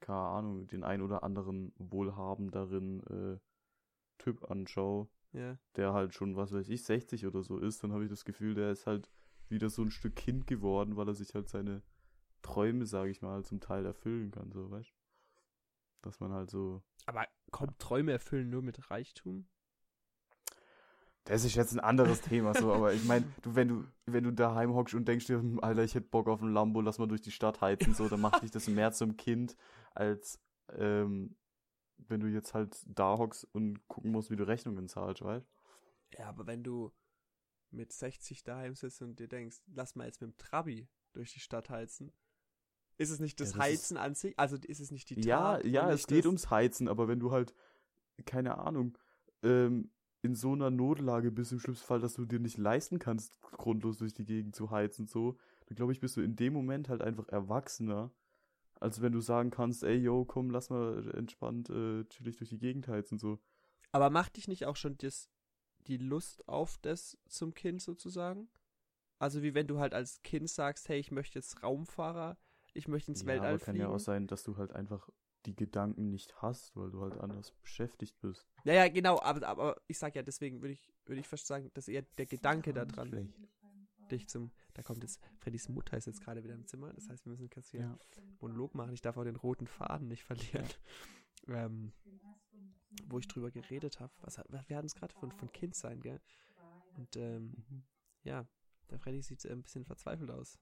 keine 0.00 0.18
Ahnung, 0.18 0.66
den 0.66 0.82
ein 0.84 1.02
oder 1.02 1.22
anderen 1.22 1.72
wohlhabenderen 1.78 3.00
äh, 3.06 3.38
Typ 4.18 4.50
anschaue, 4.50 5.08
Ja. 5.32 5.58
der 5.76 5.92
halt 5.92 6.14
schon, 6.14 6.36
was 6.36 6.52
weiß 6.52 6.68
ich, 6.68 6.84
60 6.84 7.26
oder 7.26 7.42
so 7.42 7.58
ist, 7.58 7.82
dann 7.82 7.92
habe 7.92 8.04
ich 8.04 8.10
das 8.10 8.24
Gefühl, 8.24 8.54
der 8.54 8.70
ist 8.72 8.86
halt 8.86 9.10
wieder 9.48 9.68
so 9.70 9.82
ein 9.82 9.90
Stück 9.90 10.16
Kind 10.16 10.46
geworden, 10.46 10.96
weil 10.96 11.08
er 11.08 11.14
sich 11.14 11.34
halt 11.34 11.48
seine 11.48 11.82
Träume, 12.42 12.86
sage 12.86 13.10
ich 13.10 13.20
mal, 13.22 13.44
zum 13.44 13.60
Teil 13.60 13.84
erfüllen 13.84 14.30
kann, 14.30 14.52
so, 14.52 14.70
weißt 14.70 14.94
Dass 16.02 16.20
man 16.20 16.32
halt 16.32 16.50
so. 16.50 16.82
Aber 17.06 17.26
kommt 17.50 17.78
Träume 17.78 18.12
erfüllen 18.12 18.50
nur 18.50 18.62
mit 18.62 18.90
Reichtum? 18.90 19.48
Das 21.24 21.44
ist 21.44 21.54
jetzt 21.54 21.72
ein 21.72 21.80
anderes 21.80 22.22
Thema, 22.22 22.54
so, 22.54 22.72
aber 22.72 22.92
ich 22.94 23.04
meine, 23.04 23.26
du, 23.42 23.54
wenn 23.54 23.68
du, 23.68 23.84
wenn 24.06 24.24
du 24.24 24.32
daheim 24.32 24.74
hockst 24.74 24.94
und 24.94 25.06
denkst 25.06 25.26
dir, 25.26 25.38
hm, 25.38 25.60
Alter, 25.60 25.84
ich 25.84 25.94
hätte 25.94 26.08
Bock 26.08 26.28
auf 26.28 26.40
ein 26.40 26.52
Lambo, 26.52 26.80
lass 26.80 26.98
mal 26.98 27.06
durch 27.06 27.20
die 27.20 27.30
Stadt 27.30 27.60
heizen, 27.60 27.94
so, 27.94 28.08
dann 28.08 28.20
macht 28.20 28.42
dich 28.42 28.50
das 28.50 28.66
mehr 28.68 28.92
zum 28.92 29.16
Kind, 29.16 29.56
als 29.94 30.40
ähm, 30.72 31.36
wenn 32.08 32.20
du 32.20 32.26
jetzt 32.26 32.54
halt 32.54 32.82
da 32.86 33.18
hockst 33.18 33.44
und 33.52 33.86
gucken 33.86 34.12
musst, 34.12 34.30
wie 34.30 34.36
du 34.36 34.46
Rechnungen 34.46 34.88
zahlst, 34.88 35.22
weißt 35.22 35.46
Ja, 36.18 36.28
aber 36.28 36.46
wenn 36.46 36.64
du 36.64 36.90
mit 37.70 37.92
60 37.92 38.42
daheim 38.42 38.74
sitzt 38.74 39.02
und 39.02 39.20
dir 39.20 39.28
denkst, 39.28 39.58
lass 39.66 39.94
mal 39.94 40.06
jetzt 40.06 40.20
mit 40.20 40.30
dem 40.30 40.36
Trabi 40.38 40.88
durch 41.12 41.32
die 41.32 41.40
Stadt 41.40 41.70
heizen, 41.70 42.12
ist 43.00 43.10
es 43.10 43.18
nicht 43.18 43.40
das 43.40 43.54
Ja, 43.54 43.58
das 43.58 43.70
ist- 43.70 43.80
Heizen 43.82 43.96
an 43.96 44.14
sich? 44.14 44.38
Also 44.38 44.56
ist 44.56 44.80
es 44.80 44.90
nicht 44.90 45.08
die 45.10 45.16
Ja, 45.16 45.54
Tat? 45.56 45.64
ja, 45.64 45.86
und 45.86 45.92
es 45.94 46.06
geht 46.06 46.26
ums 46.26 46.50
Heizen, 46.50 46.86
aber 46.88 47.08
wenn 47.08 47.18
du 47.20 47.30
halt, 47.32 47.54
keine 48.26 48.58
Ahnung, 48.58 48.96
ähm, 49.42 49.90
in 50.22 50.34
so 50.34 50.52
einer 50.52 50.70
Notlage 50.70 51.30
bist, 51.30 51.50
im 51.52 51.60
schlimmsten 51.60 51.86
Fall, 51.86 52.00
dass 52.00 52.14
du 52.14 52.26
dir 52.26 52.38
nicht 52.40 52.58
leisten 52.58 52.98
kannst, 52.98 53.40
grundlos 53.40 53.96
durch 53.98 54.12
die 54.12 54.26
Gegend 54.26 54.54
zu 54.54 54.70
heizen, 54.70 55.06
so, 55.06 55.38
dann 55.66 55.76
glaube 55.76 55.92
ich, 55.92 56.00
bist 56.00 56.16
du 56.16 56.20
in 56.20 56.36
dem 56.36 56.52
Moment 56.52 56.90
halt 56.90 57.00
einfach 57.00 57.26
erwachsener, 57.28 58.12
als 58.80 59.00
wenn 59.00 59.12
du 59.12 59.20
sagen 59.20 59.50
kannst, 59.50 59.82
ey, 59.82 59.96
yo, 59.96 60.26
komm, 60.26 60.50
lass 60.50 60.68
mal 60.68 61.10
entspannt, 61.14 61.70
äh, 61.70 62.04
chillig 62.04 62.36
durch 62.36 62.50
die 62.50 62.58
Gegend 62.58 62.86
heizen, 62.86 63.18
so. 63.18 63.40
Aber 63.92 64.10
macht 64.10 64.36
dich 64.36 64.46
nicht 64.46 64.66
auch 64.66 64.76
schon 64.76 64.98
das, 64.98 65.30
die 65.86 65.96
Lust 65.96 66.46
auf 66.48 66.76
das 66.82 67.16
zum 67.26 67.54
Kind 67.54 67.80
sozusagen? 67.80 68.50
Also 69.18 69.42
wie 69.42 69.54
wenn 69.54 69.66
du 69.66 69.78
halt 69.78 69.94
als 69.94 70.20
Kind 70.22 70.50
sagst, 70.50 70.88
hey, 70.90 71.00
ich 71.00 71.10
möchte 71.10 71.38
jetzt 71.38 71.62
Raumfahrer, 71.62 72.36
ich 72.74 72.88
möchte 72.88 73.10
ins 73.10 73.22
ja, 73.22 73.26
Weltall 73.28 73.48
aber 73.50 73.58
kann 73.58 73.74
fliegen. 73.74 73.88
ja 73.88 73.94
auch 73.94 73.98
sein, 73.98 74.26
dass 74.26 74.42
du 74.42 74.56
halt 74.56 74.72
einfach 74.72 75.08
die 75.46 75.56
Gedanken 75.56 76.10
nicht 76.10 76.42
hast, 76.42 76.76
weil 76.76 76.90
du 76.90 77.00
halt 77.02 77.18
anders 77.18 77.52
beschäftigt 77.62 78.20
bist. 78.20 78.46
Ja, 78.64 78.74
ja, 78.74 78.88
genau, 78.88 79.18
aber, 79.20 79.46
aber 79.48 79.80
ich 79.86 79.98
sag 79.98 80.14
ja, 80.14 80.22
deswegen 80.22 80.60
würde 80.60 80.72
ich, 80.74 80.92
würde 81.06 81.20
ich 81.20 81.28
fast 81.28 81.46
sagen, 81.46 81.70
dass 81.74 81.88
eher 81.88 82.02
der 82.18 82.26
Gedanke 82.26 82.72
daran 82.74 83.08
Schlecht. 83.08 83.32
dich 84.10 84.28
zum. 84.28 84.50
Da 84.74 84.82
kommt 84.82 85.02
jetzt, 85.02 85.20
Freddys 85.38 85.68
Mutter 85.68 85.96
ist 85.96 86.06
jetzt 86.06 86.20
gerade 86.20 86.44
wieder 86.44 86.54
im 86.54 86.66
Zimmer, 86.66 86.92
das 86.92 87.08
heißt, 87.08 87.24
wir 87.24 87.30
müssen 87.30 87.48
kurz 87.50 87.70
hier 87.70 87.80
Ja. 87.80 87.98
Monolog 88.40 88.74
machen. 88.74 88.92
Ich 88.92 89.00
darf 89.00 89.16
auch 89.16 89.24
den 89.24 89.36
roten 89.36 89.66
Faden 89.66 90.08
nicht 90.08 90.24
verlieren. 90.24 90.66
Ähm, 91.48 91.94
wo 93.06 93.18
ich 93.18 93.26
drüber 93.26 93.50
geredet 93.50 93.98
habe. 93.98 94.12
Was, 94.20 94.36
hat- 94.36 94.46
wir 94.68 94.76
hatten 94.76 94.86
es 94.86 94.94
gerade 94.94 95.14
von, 95.14 95.32
von 95.32 95.50
Kind 95.50 95.74
sein, 95.74 96.00
gell? 96.00 96.20
Und 96.96 97.16
ähm, 97.16 97.54
Mhm. 97.70 97.82
ja, 98.24 98.46
der 98.90 98.98
Freddy 98.98 99.22
sieht 99.22 99.42
äh, 99.46 99.50
ein 99.52 99.62
bisschen 99.62 99.86
verzweifelt 99.86 100.30
aus. 100.30 100.58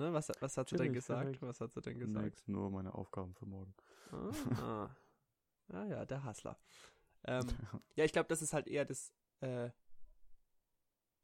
Ne? 0.00 0.12
Was, 0.14 0.30
was 0.40 0.56
hat 0.56 0.68
sie 0.70 0.76
denn 0.76 0.92
gesagt? 0.94 1.22
perfekt. 1.22 1.42
Was 1.42 1.60
hat 1.60 1.72
sie 1.72 1.82
denn 1.82 1.98
gesagt? 1.98 2.24
Nix, 2.24 2.48
nur 2.48 2.70
meine 2.70 2.94
Aufgaben 2.94 3.34
für 3.34 3.44
morgen. 3.44 3.74
Ah, 4.10 4.96
ah 5.68 5.84
ja, 5.84 6.06
der 6.06 6.24
Hassler. 6.24 6.58
Ähm, 7.24 7.46
ja, 7.96 8.04
ich 8.04 8.12
glaube, 8.12 8.28
das 8.28 8.40
ist 8.40 8.54
halt 8.54 8.66
eher 8.66 8.86
das, 8.86 9.12
äh, 9.40 9.70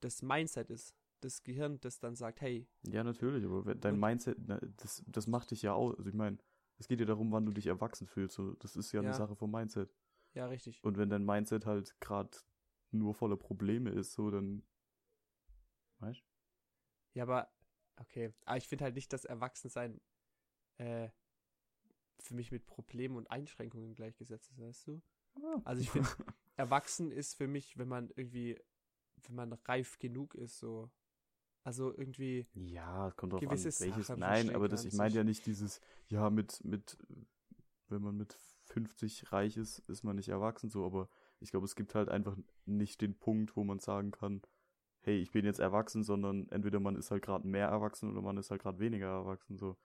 das 0.01 0.21
Mindset 0.23 0.71
ist. 0.71 0.95
Das 1.21 1.43
Gehirn, 1.43 1.81
das 1.81 1.99
dann 1.99 2.15
sagt, 2.15 2.43
hey, 2.43 2.69
Ja, 2.83 3.03
natürlich, 3.03 3.47
aber 3.47 3.65
wenn 3.65 3.81
dein 3.81 3.99
Mindset, 3.99 4.37
na, 4.47 4.61
das, 4.77 5.03
das 5.07 5.27
macht 5.27 5.51
dich 5.51 5.63
ja 5.63 5.73
aus. 5.73 5.97
Also 5.97 6.11
ich 6.11 6.15
meine, 6.15 6.37
es 6.79 6.87
geht 6.87 7.01
ja 7.01 7.07
darum, 7.07 7.33
wann 7.33 7.47
du 7.47 7.53
dich 7.53 7.67
erwachsen 7.67 8.07
fühlst. 8.07 8.35
So, 8.37 8.53
das 8.57 8.77
ist 8.77 8.93
ja, 8.93 9.01
Ja. 9.01 9.09
eine 9.09 9.17
Sache 9.17 9.35
vom 9.35 9.51
Mindset. 9.51 9.91
ja, 10.35 10.47
richtig. 10.47 10.85
Und 10.85 10.99
wenn 10.99 11.09
dein 11.09 11.25
Mindset 11.25 11.65
halt 11.65 11.99
gerade 12.01 12.37
nur 12.91 13.15
voller 13.15 13.39
Probleme 13.39 13.89
ist, 13.91 14.13
so, 14.13 14.31
dann. 14.31 14.63
Weißt 15.99 16.23
Ja, 17.15 17.23
aber, 17.23 17.49
okay. 17.97 18.33
Aber 18.45 18.57
ich 18.57 18.69
finde 18.69 18.85
halt 18.85 18.95
nicht, 18.95 19.13
dass 19.13 19.25
Erwachsensein 19.25 20.01
äh, 20.79 21.09
für 22.19 22.35
mich 22.35 22.51
mit 22.51 22.67
Problemen 22.67 23.17
und 23.17 23.31
Einschränkungen 23.31 23.95
gleichgesetzt 23.95 24.51
ist, 24.51 24.61
weißt 24.61 24.87
du? 24.89 25.03
Also 25.65 25.83
ich 25.83 25.91
finde, 25.91 26.09
erwachsen 26.57 27.13
ist 27.13 27.35
für 27.35 27.47
mich, 27.47 27.77
wenn 27.79 27.89
man 27.89 28.11
irgendwie, 28.17 28.59
wenn 29.23 29.35
man 29.35 29.53
reif 29.53 29.99
genug 29.99 30.35
ist, 30.35 30.59
so. 30.59 30.91
Also 31.63 31.93
irgendwie. 31.97 32.47
Ja, 32.55 33.09
es 33.09 33.17
kommt 33.17 33.33
drauf 33.33 33.43
an, 33.43 33.51
welches. 33.51 33.79
Sachen 33.79 34.21
Nein, 34.21 34.55
aber 34.55 34.69
das, 34.69 34.85
ich 34.85 34.95
meine 34.95 35.15
ja 35.15 35.25
nicht 35.25 35.47
dieses, 35.47 35.81
ja, 36.09 36.31
mit, 36.31 36.65
mit, 36.65 36.97
wenn 37.89 38.03
man 38.03 38.17
mit 38.17 38.39
50 38.67 39.33
reich 39.33 39.57
ist, 39.57 39.81
ist 39.89 40.05
man 40.05 40.17
nicht 40.17 40.29
erwachsen 40.29 40.71
so, 40.71 40.85
aber 40.87 41.09
ich 41.41 41.51
glaube, 41.51 41.67
es 41.67 41.75
gibt 41.75 41.95
halt 41.95 42.09
einfach 42.09 42.37
nicht 42.65 43.01
den 43.01 43.19
Punkt, 43.19 43.57
wo 43.57 43.65
man 43.65 43.79
sagen 43.79 44.11
kann, 44.11 44.43
hey, 45.07 45.19
ich 45.19 45.31
bin 45.31 45.45
jetzt 45.45 45.61
erwachsen, 45.61 46.03
sondern 46.03 46.49
entweder 46.51 46.81
man 46.81 46.97
ist 46.97 47.13
halt 47.13 47.23
gerade 47.23 47.47
mehr 47.47 47.69
erwachsen 47.69 48.11
oder 48.11 48.21
man 48.23 48.37
ist 48.39 48.51
halt 48.51 48.61
gerade 48.61 48.81
weniger 48.81 49.07
erwachsen 49.07 49.57
so. 49.57 49.77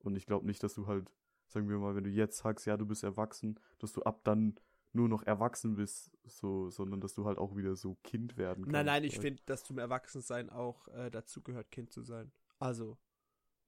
Und 0.00 0.16
ich 0.16 0.26
glaube 0.26 0.44
nicht, 0.44 0.60
dass 0.64 0.74
du 0.74 0.88
halt, 0.88 1.08
sagen 1.46 1.68
wir 1.68 1.78
mal, 1.78 1.94
wenn 1.94 2.02
du 2.02 2.10
jetzt 2.10 2.38
sagst, 2.38 2.66
ja, 2.66 2.76
du 2.76 2.84
bist 2.84 3.04
erwachsen, 3.04 3.60
dass 3.78 3.92
du 3.92 4.02
ab 4.02 4.24
dann 4.24 4.56
nur 4.92 5.08
noch 5.08 5.22
erwachsen 5.22 5.76
bist, 5.76 6.10
so, 6.24 6.68
sondern 6.68 7.00
dass 7.00 7.14
du 7.14 7.24
halt 7.26 7.38
auch 7.38 7.56
wieder 7.56 7.76
so 7.76 7.96
Kind 8.02 8.36
werden 8.36 8.64
kannst. 8.64 8.72
Nein, 8.72 8.86
nein, 8.86 9.04
ich 9.04 9.20
finde, 9.20 9.40
dass 9.46 9.62
zum 9.62 9.78
Erwachsensein 9.78 10.50
auch 10.50 10.88
äh, 10.88 11.10
dazu 11.10 11.42
gehört, 11.42 11.70
Kind 11.70 11.92
zu 11.92 12.02
sein. 12.02 12.32
Also, 12.58 12.98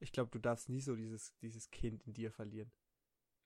ich 0.01 0.11
glaube, 0.11 0.33
du 0.33 0.41
darfst 0.41 0.69
nie 0.69 0.81
so 0.81 0.97
dieses, 0.97 1.37
dieses 1.37 1.71
Kind 1.71 2.03
in 2.09 2.13
dir 2.13 2.33
verlieren. 2.33 2.73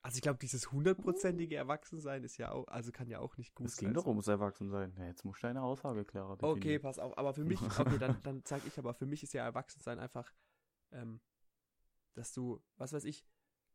Also 0.01 0.17
ich 0.17 0.21
glaube, 0.21 0.39
dieses 0.39 0.71
hundertprozentige 0.71 1.55
Erwachsensein 1.55 2.23
ist 2.23 2.37
ja 2.37 2.51
auch, 2.51 2.67
also 2.67 2.91
kann 2.91 3.09
ja 3.09 3.19
auch 3.19 3.35
nicht 3.37 3.53
gut 3.55 3.67
Es 3.67 3.77
ging 3.77 3.89
sein. 3.89 3.93
doch 3.95 4.05
ums 4.07 4.27
Erwachsensein. 4.27 4.93
Ja, 4.97 5.05
jetzt 5.07 5.25
musst 5.25 5.43
du 5.43 5.47
deine 5.47 5.61
Aussage 5.63 6.05
klarer 6.05 6.33
Okay, 6.41 6.55
definieren. 6.55 6.81
pass 6.81 6.99
auf, 6.99 7.17
aber 7.17 7.33
für 7.33 7.43
mich, 7.43 7.59
okay, 7.79 7.97
dann, 7.97 8.21
dann 8.23 8.41
sag 8.45 8.65
ich 8.65 8.77
aber, 8.79 8.93
für 8.93 9.05
mich 9.05 9.23
ist 9.23 9.33
ja 9.33 9.43
Erwachsensein 9.43 9.99
einfach, 9.99 10.31
ähm, 10.91 11.19
dass 12.13 12.31
du, 12.33 12.63
was 12.77 12.93
weiß 12.93 13.03
ich, 13.05 13.25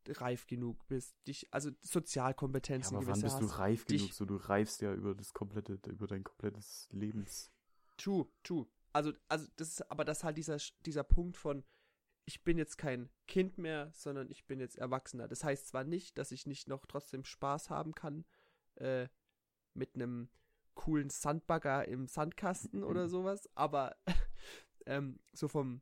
reif 0.07 0.47
genug 0.47 0.85
bist, 0.87 1.15
dich, 1.27 1.47
also 1.53 1.69
Ja, 1.69 1.75
Sozialkompetenzen 1.81 2.97
aber 2.97 3.07
wann 3.07 3.21
bist 3.21 3.39
du 3.39 3.45
hast. 3.45 3.59
reif 3.59 3.85
dich- 3.85 3.99
genug? 3.99 4.13
So, 4.13 4.25
du 4.25 4.35
reifst 4.37 4.81
ja 4.81 4.93
über 4.93 5.13
das 5.15 5.33
komplette, 5.33 5.79
über 5.89 6.07
dein 6.07 6.23
komplettes 6.23 6.89
Lebens. 6.91 7.51
True, 7.97 8.27
true. 8.43 8.67
Also, 8.91 9.13
also 9.27 9.47
das 9.55 9.69
ist 9.69 9.91
aber 9.91 10.03
das 10.03 10.23
halt 10.23 10.37
dieser, 10.37 10.57
dieser 10.85 11.03
Punkt 11.03 11.37
von, 11.37 11.63
ich 12.25 12.43
bin 12.43 12.57
jetzt 12.57 12.77
kein 12.77 13.09
Kind 13.27 13.57
mehr, 13.57 13.91
sondern 13.93 14.29
ich 14.29 14.45
bin 14.45 14.59
jetzt 14.59 14.77
Erwachsener. 14.77 15.27
Das 15.27 15.43
heißt 15.43 15.67
zwar 15.67 15.83
nicht, 15.83 16.17
dass 16.17 16.31
ich 16.31 16.45
nicht 16.45 16.67
noch 16.67 16.85
trotzdem 16.85 17.23
Spaß 17.23 17.69
haben 17.69 17.93
kann 17.93 18.25
äh, 18.75 19.07
mit 19.73 19.95
einem 19.95 20.29
coolen 20.75 21.09
Sandbagger 21.09 21.87
im 21.87 22.07
Sandkasten 22.07 22.83
oder 22.83 23.07
sowas, 23.07 23.49
aber 23.55 23.95
ähm, 24.85 25.19
so 25.33 25.47
vom, 25.47 25.81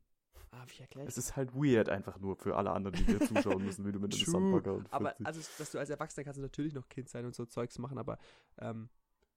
ah, 0.52 0.66
wie 0.68 0.82
erkläre 0.82 1.08
ich 1.08 1.10
Es 1.10 1.18
ist 1.18 1.36
halt 1.36 1.54
weird 1.54 1.90
einfach 1.90 2.20
nur 2.20 2.36
für 2.36 2.58
alle 2.58 2.72
anderen, 2.72 2.98
die 2.98 3.06
dir 3.06 3.20
zuschauen 3.20 3.64
müssen, 3.64 3.86
wie 3.86 3.92
du 3.92 4.00
mit 4.00 4.14
einem 4.14 4.24
True, 4.24 4.32
Sandbagger 4.32 4.74
und 4.74 4.92
Aber 4.92 5.10
40. 5.10 5.26
also, 5.28 5.42
dass 5.58 5.72
du 5.72 5.80
als 5.80 5.90
Erwachsener 5.90 6.24
kannst 6.24 6.38
du 6.38 6.42
natürlich 6.42 6.74
noch 6.74 6.90
Kind 6.90 7.08
sein 7.10 7.26
und 7.26 7.36
so 7.36 7.46
Zeugs 7.46 7.78
machen, 7.80 7.98
aber 7.98 8.18
ähm, 8.58 8.90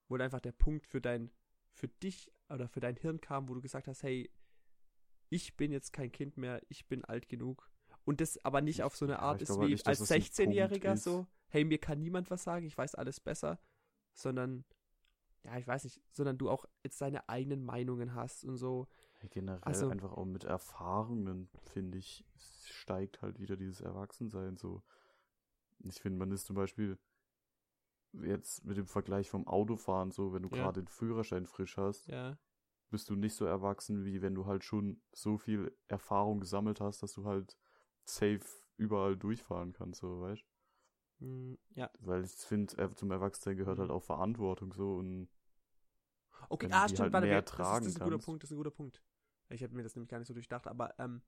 wo 0.09 0.16
einfach 0.16 0.40
der 0.40 0.52
Punkt 0.52 0.86
für 0.86 1.00
dein, 1.00 1.30
für 1.72 1.88
dich 1.88 2.32
oder 2.48 2.68
für 2.68 2.80
dein 2.80 2.96
Hirn 2.96 3.20
kam, 3.20 3.48
wo 3.48 3.55
du 3.55 3.61
gesagt 3.61 3.88
hast, 3.88 4.02
hey, 4.02 4.30
ich 5.31 5.57
bin 5.57 5.72
jetzt 5.72 5.93
kein 5.93 6.12
Kind 6.12 6.37
mehr, 6.37 6.61
ich 6.68 6.87
bin 6.87 7.05
alt 7.05 7.29
genug. 7.29 7.70
Und 8.05 8.20
das 8.20 8.45
aber 8.45 8.61
nicht 8.61 8.83
auf 8.83 8.95
so 8.97 9.05
eine 9.07 9.20
Art 9.20 9.41
ich 9.43 9.49
ist 9.49 9.59
wie 9.61 9.66
nicht, 9.66 9.87
als 9.87 9.99
das 10.01 10.11
ein 10.12 10.20
16-Jähriger 10.20 10.68
Punkt 10.81 10.85
ist. 10.99 11.05
so, 11.05 11.27
hey, 11.49 11.64
mir 11.64 11.79
kann 11.79 12.01
niemand 12.01 12.31
was 12.31 12.43
sagen, 12.45 12.66
ich 12.66 12.77
weiß 12.77 12.95
alles 12.97 13.18
besser, 13.20 13.59
sondern, 14.12 14.64
ja, 15.43 15.57
ich 15.57 15.66
weiß 15.66 15.85
nicht, 15.85 16.03
sondern 16.11 16.37
du 16.37 16.51
auch 16.51 16.66
jetzt 16.83 17.01
deine 17.01 17.29
eigenen 17.29 17.64
Meinungen 17.64 18.14
hast 18.14 18.45
und 18.45 18.57
so. 18.57 18.87
Ja, 19.22 19.29
Generell 19.31 19.62
also- 19.62 19.89
einfach 19.89 20.12
auch 20.12 20.27
mit 20.27 20.45
Erfahrungen, 20.45 21.49
finde 21.62 21.97
ich, 21.99 22.25
steigt 22.68 23.22
halt 23.22 23.39
wieder 23.41 23.57
dieses 23.57 23.81
Erwachsensein 23.81 24.57
so. 24.59 24.83
Ich 25.83 26.01
finde, 26.01 26.18
man 26.18 26.31
ist 26.31 26.45
zum 26.47 26.57
Beispiel 26.57 26.99
jetzt 28.22 28.64
mit 28.64 28.77
dem 28.77 28.87
Vergleich 28.87 29.29
vom 29.31 29.47
Autofahren 29.47 30.11
so, 30.11 30.33
wenn 30.33 30.43
du 30.43 30.49
Ja. 30.51 30.57
gerade 30.64 30.83
den 30.83 30.89
Führerschein 30.89 31.47
frisch 31.47 31.77
hast, 31.79 32.07
Ja. 32.07 32.39
Bist 32.95 33.11
du 33.11 33.16
nicht 33.16 33.34
so 33.34 33.45
erwachsen, 33.45 34.05
wie 34.05 34.22
wenn 34.22 34.36
du 34.36 34.47
halt 34.47 34.62
schon 34.64 35.03
so 35.12 35.36
viel 35.36 35.76
Erfahrung 35.88 36.38
gesammelt 36.40 36.80
hast, 36.80 37.03
dass 37.03 37.12
du 37.14 37.24
halt 37.24 37.57
safe 38.05 38.40
überall 38.76 39.16
durchfahren 39.16 39.72
kannst, 39.72 40.01
so, 40.01 40.20
weißt 40.20 40.45
Hm, 41.20 41.59
ja. 41.74 41.90
Weil 41.99 42.24
ich 42.24 42.30
finde, 42.34 42.76
äh, 42.78 42.88
zum 42.95 43.11
Erwachsensein 43.11 43.57
gehört 43.57 43.78
Mhm. 43.78 43.82
halt 43.82 43.90
auch 43.90 44.05
Verantwortung 44.05 44.72
so 44.72 44.95
und 44.95 45.28
Okay, 46.49 46.68
du 46.68 46.72
ah, 46.74 46.88
stimmt, 46.88 47.01
halt 47.01 47.12
warte, 47.12 47.26
mehr 47.26 47.42
das 47.42 47.45
ist, 47.45 47.51
tragen 47.51 47.84
das 47.86 47.95
ist 47.95 47.97
ein 47.97 48.05
guter 48.05 48.18
kannst. 48.18 48.26
Punkt, 48.26 48.42
das 48.42 48.51
ist 48.51 48.55
ein 48.55 48.59
guter 48.59 48.70
Punkt. 48.70 49.03
Ich 49.51 49.61
hätte 49.61 49.74
mir 49.74 49.82
das 49.82 49.95
nämlich 49.95 50.09
gar 50.09 50.18
nicht 50.18 50.28
so 50.28 50.34
durchdacht, 50.34 50.66
aber 50.66 50.95
ähm, 50.99 51.22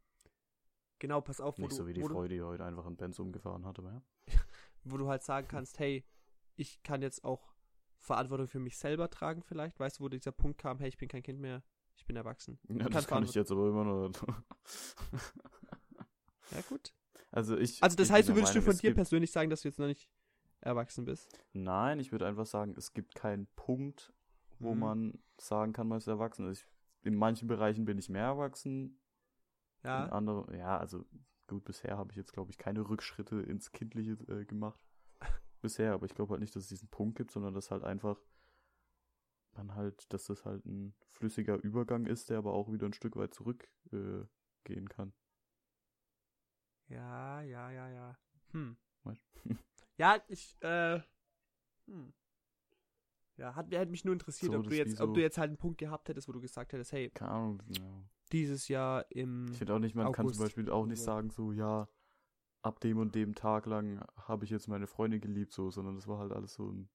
genau, 0.99 1.21
pass 1.21 1.41
auf, 1.41 1.59
wo 1.59 1.63
nicht 1.63 1.71
du, 1.71 1.77
so 1.77 1.87
wie 1.87 1.93
die 1.93 2.03
du, 2.03 2.09
Freude, 2.09 2.35
die 2.35 2.43
heute 2.43 2.65
einfach 2.65 2.87
einen 2.87 2.97
Benz 2.97 3.19
umgefahren 3.19 3.65
hat, 3.67 3.79
aber 3.79 3.93
ja. 3.93 4.03
wo 4.85 4.97
du 4.97 5.09
halt 5.09 5.23
sagen 5.23 5.49
kannst, 5.49 5.79
hey, 5.79 6.05
ich 6.57 6.83
kann 6.83 7.03
jetzt 7.03 7.25
auch 7.25 7.55
Verantwortung 8.07 8.47
für 8.49 8.59
mich 8.61 8.79
selber 8.79 9.11
tragen 9.11 9.43
vielleicht, 9.43 9.79
weißt 9.79 9.99
du, 9.99 10.05
wo 10.05 10.09
dieser 10.09 10.33
Punkt 10.33 10.59
kam, 10.59 10.79
hey, 10.79 10.89
ich 10.89 10.97
bin 10.97 11.09
kein 11.09 11.23
Kind 11.23 11.41
mehr, 11.41 11.63
ich 11.97 12.07
bin 12.07 12.17
erwachsen. 12.17 12.59
Ja, 12.69 12.85
kann 12.85 12.93
das 12.93 13.07
kann 13.07 13.25
ich 13.25 13.35
jetzt 13.35 13.51
aber 13.53 13.69
immer 13.69 13.85
noch. 13.85 14.13
Ja, 16.53 16.61
gut. 16.69 16.93
also 17.33 17.57
ich. 17.57 17.83
Also 17.83 17.97
das 17.97 18.07
ich 18.07 18.13
heißt, 18.13 18.29
du 18.29 18.35
würdest 18.37 18.55
du 18.55 18.63
von 18.63 18.79
dir 18.79 18.95
persönlich 18.95 19.33
sagen, 19.33 19.51
dass 19.51 19.63
du 19.63 19.69
jetzt 19.69 19.79
noch 19.81 19.89
nicht 19.89 20.09
erwachsen 20.61 21.05
bist? 21.05 21.29
Nein, 21.53 21.99
ich 21.99 22.13
würde 22.13 22.27
einfach 22.27 22.47
sagen, 22.47 22.75
es 22.77 22.93
gibt 22.95 23.15
keinen 23.15 23.47
Punkt, 23.57 24.13
wo 24.61 24.75
Mhm. 24.75 24.81
man 24.81 25.19
sagen 25.39 25.73
kann, 25.73 25.89
man 25.89 25.99
ist 25.99 26.07
erwachsen. 26.07 26.47
Also 26.47 26.61
ich, 26.61 26.67
in 27.03 27.15
manchen 27.17 27.49
Bereichen 27.49 27.85
bin 27.85 27.99
ich 27.99 28.09
mehr 28.09 28.25
erwachsen. 28.25 29.01
In 29.83 29.91
Ja. 29.91 30.07
anderen, 30.09 30.57
ja, 30.57 30.79
also 30.79 31.05
gut, 31.47 31.65
bisher 31.65 31.97
habe 31.99 32.11
ich 32.11 32.17
jetzt, 32.17 32.33
glaube 32.33 32.51
ich, 32.51 32.59
keine 32.59 32.89
Rückschritte 32.89 33.41
ins 33.43 33.73
Kindliche 33.73 34.13
äh, 34.29 34.45
gemacht. 34.45 34.81
Bisher, 35.61 35.93
aber 35.95 36.07
ich 36.07 36.15
glaube 36.15 36.33
halt 36.33 36.41
nicht, 36.41 36.55
dass 36.55 36.65
es 36.65 36.69
diesen 36.69 36.89
Punkt 36.89 37.17
gibt, 37.17 37.31
sondern 37.31 37.55
dass 37.55 37.71
halt 37.71 37.83
einfach 37.85 38.21
man 39.55 39.75
halt, 39.75 40.13
dass 40.13 40.25
das 40.27 40.45
halt 40.45 40.65
ein 40.67 40.95
flüssiger 41.13 41.57
Übergang 41.57 42.05
ist, 42.07 42.29
der 42.31 42.39
aber 42.39 42.53
auch 42.53 42.71
wieder 42.71 42.87
ein 42.87 42.93
Stück 42.93 43.17
weit 43.17 43.33
zurückgehen 43.33 44.29
äh, 44.87 44.89
kann. 44.89 45.13
Ja, 46.89 47.41
ja, 47.43 47.71
ja, 47.71 47.89
ja. 47.89 48.19
Hm. 48.53 48.77
Ja, 49.99 50.19
ich, 50.29 50.55
äh, 50.61 51.01
hm. 51.87 52.13
Ja, 53.39 53.55
hat, 53.55 53.71
hätte 53.73 53.91
mich 53.91 54.05
nur 54.05 54.13
interessiert, 54.13 54.53
So, 54.53 54.59
ob 54.59 54.69
du 54.69 54.77
jetzt, 54.77 54.99
so- 54.99 55.05
ob 55.05 55.15
du 55.15 55.21
jetzt 55.23 55.39
halt 55.39 55.49
einen 55.49 55.57
Punkt 55.57 55.79
gehabt 55.79 56.09
hättest, 56.11 56.29
wo 56.29 56.33
du 56.33 56.41
gesagt 56.41 56.75
hättest, 56.75 56.93
hey, 56.93 57.09
Keine 57.11 57.31
Ahnung. 57.31 57.63
Ja. 57.69 58.03
dieses 58.33 58.69
Jahr 58.69 59.11
im 59.11 59.47
Ich 59.53 59.57
finde 59.59 59.75
auch 59.75 59.79
nicht, 59.79 59.95
man 59.95 60.13
kann 60.13 60.27
August 60.27 60.39
zum 60.39 60.45
Beispiel 60.45 60.71
auch 60.71 60.85
nicht 60.85 61.03
sagen, 61.03 61.31
so, 61.31 61.53
ja, 61.53 61.89
ab 62.67 62.81
dem 62.81 62.99
und 62.99 63.15
dem 63.15 63.35
Tag 63.35 63.67
lang 63.67 64.05
habe 64.17 64.45
ich 64.45 64.51
jetzt 64.51 64.67
meine 64.69 64.87
Freundin 64.87 65.21
geliebt, 65.21 65.53
so, 65.53 65.71
sondern 65.71 65.95
das 65.95 66.07
war 66.09 66.19
halt 66.19 66.33
alles 66.33 66.55
so 66.55 66.71
ein 66.71 66.89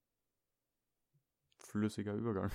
flüssiger 1.58 2.14
Übergang. 2.14 2.50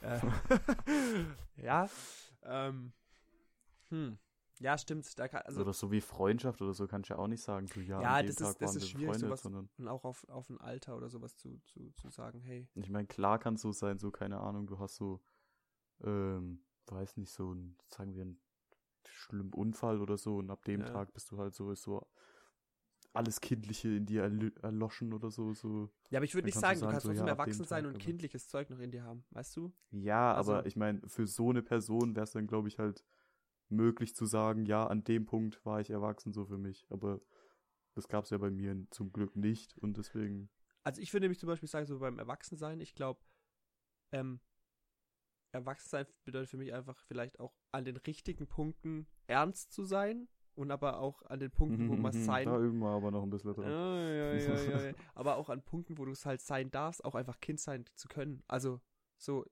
Äh, 0.00 0.18
ja, 1.56 1.88
ähm, 2.42 2.92
hm. 3.90 4.18
Ja, 4.60 4.76
stimmt. 4.78 5.18
Da 5.18 5.28
kann, 5.28 5.42
also, 5.42 5.60
oder 5.62 5.72
so 5.72 5.90
wie 5.90 6.00
Freundschaft 6.00 6.60
oder 6.62 6.74
so 6.74 6.86
kannst 6.86 7.08
du 7.10 7.14
ja 7.14 7.18
auch 7.18 7.26
nicht 7.28 7.42
sagen, 7.42 7.66
so, 7.66 7.80
ja, 7.80 8.00
Ja, 8.00 8.22
das 8.22 8.30
ist- 8.30 8.38
Tag 8.38 8.58
das 8.58 8.68
waren 8.68 8.76
ist 8.76 8.88
schwierig, 8.88 9.06
befreundet, 9.06 9.20
sowas- 9.20 9.42
sondern 9.42 9.68
und 9.78 9.88
auch 9.88 10.04
auf, 10.04 10.28
auf 10.28 10.48
ein 10.50 10.58
Alter 10.60 10.96
oder 10.96 11.08
sowas 11.10 11.36
zu, 11.36 11.58
zu, 11.64 11.90
zu 11.92 12.08
sagen, 12.10 12.40
hey, 12.40 12.68
ich 12.74 12.90
meine, 12.90 13.06
klar 13.08 13.38
kann 13.38 13.54
es 13.54 13.62
so 13.62 13.72
sein, 13.72 13.98
so, 13.98 14.10
keine 14.10 14.40
Ahnung, 14.40 14.66
du 14.66 14.78
hast 14.78 14.96
so, 14.96 15.20
ähm, 16.02 16.62
weiß 16.86 17.16
nicht, 17.18 17.32
so 17.32 17.52
ein, 17.54 17.76
sagen 17.88 18.14
wir, 18.14 18.22
einen 18.22 18.40
schlimmen 19.08 19.52
Unfall 19.52 20.00
oder 20.00 20.16
so 20.18 20.36
und 20.36 20.50
ab 20.50 20.64
dem 20.64 20.80
Ja. 20.80 20.86
Tag 20.86 21.12
bist 21.12 21.30
du 21.30 21.38
halt 21.38 21.54
so, 21.54 21.74
so 21.74 22.06
alles 23.12 23.40
Kindliche 23.40 23.88
in 23.88 24.06
dir 24.06 24.22
erl 24.22 24.52
erloschen 24.62 25.12
oder 25.12 25.30
so, 25.30 25.52
so. 25.52 25.90
Ja, 26.10 26.18
aber 26.18 26.24
ich 26.24 26.34
würde 26.34 26.46
nicht 26.46 26.54
kannst 26.54 26.62
du 26.62 26.66
sagen, 26.66 26.74
du 26.76 26.80
sagen, 26.80 26.92
kannst 26.92 27.02
so, 27.04 27.08
trotzdem 27.08 27.26
ja, 27.26 27.32
erwachsen 27.32 27.64
sein 27.64 27.82
Tag, 27.84 27.88
und 27.88 27.96
aber- 27.96 28.04
kindliches 28.04 28.48
Zeug 28.48 28.70
noch 28.70 28.78
in 28.78 28.90
dir 28.92 29.02
haben, 29.02 29.24
weißt 29.30 29.56
du? 29.56 29.72
Ja, 29.90 30.34
Also- 30.34 30.52
aber 30.54 30.66
ich 30.66 30.76
meine, 30.76 31.00
für 31.08 31.26
so 31.26 31.50
eine 31.50 31.62
Person 31.62 32.14
wäre 32.14 32.24
es 32.24 32.32
dann, 32.32 32.46
glaube 32.46 32.68
ich, 32.68 32.78
halt 32.78 33.04
möglich 33.68 34.14
zu 34.14 34.26
sagen, 34.26 34.64
ja, 34.64 34.86
an 34.86 35.02
dem 35.04 35.26
Punkt 35.26 35.64
war 35.64 35.80
ich 35.80 35.90
erwachsen 35.90 36.32
so 36.32 36.44
für 36.44 36.58
mich. 36.58 36.86
Aber 36.90 37.20
das 37.94 38.08
gab 38.08 38.24
es 38.24 38.30
ja 38.30 38.38
bei 38.38 38.50
mir 38.50 38.76
zum 38.90 39.12
Glück 39.12 39.34
nicht 39.36 39.76
und 39.78 39.96
deswegen. 39.96 40.48
Also 40.84 41.00
ich 41.00 41.12
würde 41.12 41.24
nämlich 41.24 41.38
zum 41.40 41.48
Beispiel 41.48 41.68
sagen, 41.68 41.86
so 41.86 41.98
beim 41.98 42.18
Erwachsensein, 42.18 42.80
ich 42.80 42.94
glaube, 42.94 43.20
ähm, 44.12 44.40
Erwachsensein 45.52 46.06
bedeutet 46.24 46.50
für 46.50 46.56
mich 46.56 46.72
einfach 46.72 46.98
vielleicht 47.06 47.40
auch 47.40 47.54
an 47.72 47.84
den 47.84 47.96
richtigen 47.96 48.46
Punkten 48.46 49.06
ernst 49.26 49.72
zu 49.72 49.84
sein 49.84 50.28
und 50.54 50.70
aber 50.70 51.00
auch 51.00 51.22
an 51.22 51.40
den 51.40 51.50
Punkten, 51.50 51.88
wo 51.88 51.96
man 51.96 52.12
sein 52.12 52.46
Da 52.46 52.58
üben 52.60 52.78
wir 52.80 52.88
aber 52.90 53.10
noch 53.10 53.22
ein 53.22 53.30
bisschen 53.30 53.54
dran. 53.54 53.70
Ja, 53.70 54.10
ja, 54.10 54.34
ja, 54.34 54.62
ja, 54.62 54.86
ja. 54.88 54.94
Aber 55.14 55.36
auch 55.36 55.48
an 55.48 55.62
Punkten, 55.62 55.96
wo 55.98 56.04
du 56.04 56.12
es 56.12 56.26
halt 56.26 56.40
sein 56.40 56.70
darfst, 56.70 57.04
auch 57.04 57.14
einfach 57.14 57.40
Kind 57.40 57.60
sein 57.60 57.84
zu 57.94 58.08
können. 58.08 58.42
Also 58.46 58.80
so, 59.16 59.46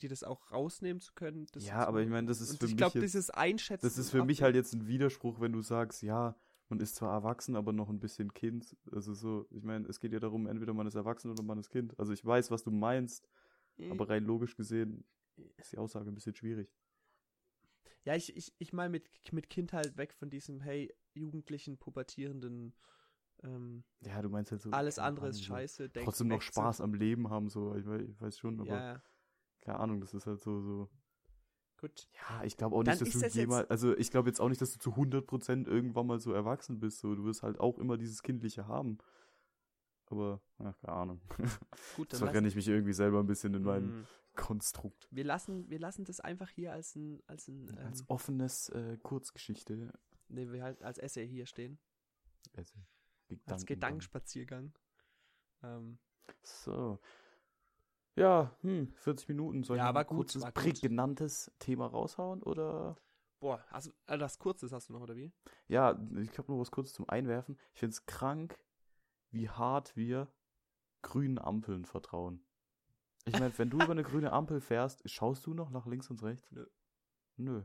dir 0.00 0.08
das 0.08 0.24
auch 0.24 0.50
rausnehmen 0.50 1.00
zu 1.00 1.12
können. 1.14 1.46
Das 1.52 1.66
Ja, 1.66 1.86
aber 1.86 2.02
ich 2.02 2.08
meine, 2.08 2.26
das 2.26 2.40
ist 2.40 2.58
für 2.58 2.64
ich 2.66 2.72
mich 2.72 2.76
glaube, 2.78 2.98
jetzt- 2.98 3.02
dieses 3.02 3.30
Einschätzen. 3.30 3.86
Das 3.86 3.98
ist 3.98 4.10
für 4.10 4.24
mich 4.24 4.42
halt 4.42 4.54
jetzt 4.56 4.72
ein 4.74 4.86
Widerspruch, 4.86 5.40
wenn 5.40 5.52
du 5.52 5.60
sagst, 5.62 6.02
ja, 6.02 6.34
man 6.68 6.80
ist 6.80 6.96
zwar 6.96 7.12
erwachsen, 7.12 7.54
aber 7.54 7.72
noch 7.72 7.88
ein 7.90 8.00
bisschen 8.00 8.32
Kind. 8.32 8.76
Also 8.90 9.12
so, 9.14 9.46
ich 9.50 9.62
meine, 9.62 9.86
es 9.88 10.00
geht 10.00 10.12
ja 10.12 10.18
darum, 10.20 10.46
entweder 10.46 10.72
man 10.72 10.86
ist 10.86 10.94
erwachsen 10.94 11.30
oder 11.30 11.42
man 11.42 11.58
ist 11.58 11.68
Kind. 11.70 11.96
Also 11.98 12.12
ich 12.12 12.24
weiß, 12.24 12.50
was 12.50 12.64
du 12.64 12.70
meinst, 12.70 13.28
aber 13.90 14.08
rein 14.08 14.24
logisch 14.24 14.56
gesehen 14.56 15.04
ist 15.56 15.72
die 15.72 15.78
Aussage 15.78 16.10
ein 16.10 16.14
bisschen 16.14 16.34
schwierig. 16.34 16.72
Ja, 18.04 18.14
ich, 18.16 18.36
ich, 18.36 18.52
ich 18.58 18.72
meine 18.72 18.90
mit, 18.90 19.08
mit 19.32 19.48
Kind 19.48 19.72
halt 19.72 19.96
weg 19.96 20.12
von 20.12 20.28
diesem, 20.30 20.60
hey, 20.60 20.92
jugendlichen, 21.14 21.78
pubertierenden, 21.78 22.74
ähm, 23.44 23.84
Ja, 24.00 24.20
du 24.22 24.28
meinst 24.28 24.50
halt 24.50 24.62
so. 24.62 24.70
alles 24.70 24.98
andere 24.98 25.28
ist 25.28 25.36
Ahnung, 25.36 25.46
so 25.46 25.54
scheiße. 25.54 25.88
denk 25.88 26.04
Trotzdem 26.06 26.28
noch 26.28 26.42
Spaß 26.42 26.80
am 26.80 26.94
Leben 26.94 27.30
haben, 27.30 27.48
so. 27.48 27.74
Ich 27.76 27.86
weiß, 27.86 28.02
ich 28.02 28.20
weiß 28.20 28.38
schon, 28.38 28.60
aber 28.60 28.68
Ja, 28.68 29.02
keine 29.60 29.78
Ahnung, 29.78 30.00
das 30.00 30.14
ist 30.14 30.26
halt 30.26 30.40
so, 30.40 30.60
so. 30.60 30.90
Gut. 31.80 32.08
Ja, 32.28 32.44
ich 32.44 32.56
glaube 32.56 32.76
auch 32.76 32.82
Dann 32.84 32.92
nicht, 32.92 33.02
dass 33.02 33.08
du 33.10 33.14
das 33.14 33.22
jetzt- 33.22 33.34
jemals, 33.34 33.68
also 33.70 33.96
ich 33.96 34.10
glaube 34.10 34.28
jetzt 34.28 34.40
auch 34.40 34.48
nicht, 34.48 34.60
dass 34.60 34.72
du 34.72 34.78
zu 34.78 34.96
100% 34.96 35.66
irgendwann 35.68 36.06
mal 36.06 36.18
so 36.20 36.32
erwachsen 36.32 36.78
bist. 36.80 37.00
So. 37.00 37.14
Du 37.14 37.24
wirst 37.24 37.42
halt 37.42 37.58
auch 37.60 37.78
immer 37.78 37.96
dieses 37.96 38.22
Kindliche 38.22 38.66
haben. 38.68 38.98
Aber, 40.06 40.40
ach, 40.58 40.78
keine 40.80 40.92
Ahnung. 40.96 41.20
Gut, 41.28 41.38
Jetzt 41.38 41.56
dann 42.12 42.18
verrenne 42.28 42.46
ich 42.48 42.54
mich 42.54 42.68
irgendwie 42.68 42.92
selber 42.92 43.20
ein 43.20 43.26
bisschen 43.26 43.54
in 43.54 43.62
meinem 43.62 44.00
Mm, 44.02 44.06
Konstrukt. 44.34 45.08
wir 45.10 45.24
lassen, 45.24 45.68
wir 45.68 45.78
lassen 45.78 46.04
das 46.04 46.20
einfach 46.20 46.48
hier 46.48 46.72
als 46.72 46.94
ein, 46.96 47.22
als 47.26 47.48
ein, 47.48 47.68
ähm, 47.68 47.86
Als 47.86 48.08
offenes 48.08 48.68
äh, 48.70 48.96
Kurzgeschichte. 49.02 49.92
nee, 50.28 50.50
wir 50.50 50.62
halt 50.62 50.82
als 50.82 50.98
Essay 50.98 51.28
hier 51.28 51.46
stehen, 51.46 51.78
Also, 52.56 52.74
als 52.78 53.28
Gedankengang. 53.28 53.66
Gedankenspaziergang. 53.66 54.72
Ähm, 55.62 55.98
So. 56.42 56.98
Ja, 58.14 58.54
hm, 58.60 58.92
40 58.96 59.28
Minuten. 59.28 59.62
Soll 59.64 59.76
Ja, 59.78 59.84
ich 59.84 59.88
aber 59.88 60.00
ein 60.00 60.06
gut, 60.06 60.16
kurzes, 60.18 60.44
gut. 60.44 60.54
prägnantes 60.54 61.50
Thema 61.58 61.86
raushauen? 61.86 62.42
Oder? 62.42 62.96
boah, 63.40 63.64
also 63.70 63.90
äh, 64.06 64.16
das 64.18 64.38
Kurzes 64.38 64.70
hast 64.72 64.88
du 64.88 64.92
noch, 64.92 65.00
oder 65.00 65.16
wie? 65.16 65.32
Ja, 65.66 65.98
ich 66.16 66.38
habe 66.38 66.52
noch 66.52 66.60
was 66.60 66.70
kurz 66.70 66.92
zum 66.92 67.08
Einwerfen. 67.08 67.58
Ich 67.74 67.80
finde 67.80 67.92
es 67.94 68.06
krank, 68.06 68.58
wie 69.30 69.48
hart 69.48 69.96
wir 69.96 70.32
grünen 71.02 71.38
Ampeln 71.40 71.84
vertrauen. 71.84 72.44
Ich 73.24 73.38
meine, 73.38 73.56
wenn 73.58 73.70
du 73.70 73.76
über 73.76 73.90
eine 73.92 74.02
grüne 74.02 74.32
Ampel 74.32 74.60
fährst, 74.60 75.08
schaust 75.08 75.46
du 75.46 75.54
noch 75.54 75.70
nach 75.70 75.86
links 75.86 76.10
und 76.10 76.22
rechts? 76.22 76.50
Nö. 76.50 76.66
Nö. 77.36 77.62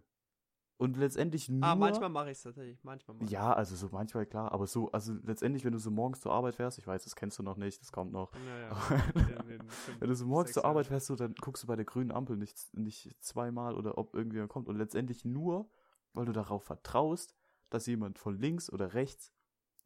Und 0.79 0.95
letztendlich 0.97 1.49
nur. 1.49 1.67
Ah, 1.67 1.75
manchmal 1.75 2.09
mache 2.09 2.27
ich 2.29 2.37
es 2.37 2.43
tatsächlich, 2.43 2.83
manchmal 2.83 3.17
mache 3.17 3.31
Ja, 3.31 3.51
also 3.51 3.75
so 3.75 3.89
manchmal 3.91 4.27
klar, 4.27 4.51
aber 4.51 4.67
so, 4.67 4.91
also 4.91 5.13
letztendlich, 5.23 5.65
wenn 5.65 5.71
du 5.73 5.79
so 5.79 5.89
morgens 5.89 6.21
zur 6.21 6.31
Arbeit 6.31 6.53
fährst, 6.53 6.77
ich 6.77 6.85
weiß, 6.85 7.03
das 7.03 7.15
kennst 7.15 7.39
du 7.39 7.43
noch 7.43 7.57
nicht, 7.57 7.81
das 7.81 7.91
kommt 7.91 8.11
noch. 8.11 8.31
Ja, 8.47 8.59
ja. 8.59 8.69
Aber- 8.69 9.41
In 9.41 9.47
den 9.47 9.69
fünf, 9.69 9.99
Wenn 9.99 10.09
du 10.09 10.15
so 10.15 10.27
morgens 10.27 10.51
zur 10.53 10.65
Arbeit 10.65 10.85
fährst, 10.85 11.07
so, 11.07 11.15
dann 11.15 11.33
guckst 11.41 11.63
du 11.63 11.67
bei 11.67 11.75
der 11.75 11.85
grünen 11.85 12.11
Ampel 12.11 12.37
nicht, 12.37 12.71
nicht 12.77 13.11
zweimal 13.23 13.73
oder 13.75 13.97
ob 13.97 14.13
irgendjemand 14.13 14.51
kommt. 14.51 14.67
Und 14.67 14.77
letztendlich 14.77 15.25
nur, 15.25 15.67
weil 16.13 16.25
du 16.25 16.31
darauf 16.31 16.63
vertraust, 16.63 17.35
dass 17.71 17.87
jemand 17.87 18.19
von 18.19 18.37
links 18.37 18.71
oder 18.71 18.93
rechts 18.93 19.33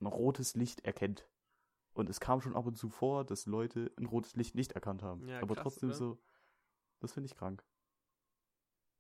ein 0.01 0.07
rotes 0.07 0.55
Licht 0.55 0.82
erkennt. 0.84 1.26
Und 1.94 2.10
es 2.10 2.20
kam 2.20 2.42
schon 2.42 2.56
ab 2.56 2.66
und 2.66 2.78
zu 2.78 2.89
vor, 2.89 3.26
dass 3.26 3.46
Leute 3.46 3.92
ein 3.98 4.06
rotes 4.06 4.36
Licht 4.36 4.56
nicht 4.56 4.72
erkannt 4.74 5.04
haben. 5.04 5.28
Ja, 5.28 5.42
Aber 5.42 5.56
krass, 5.56 5.64
trotzdem 5.64 5.89
oder? 5.89 5.98
so, 5.98 6.20
das 7.00 7.12
finde 7.14 7.28
ich 7.28 7.36
krank. 7.36 7.66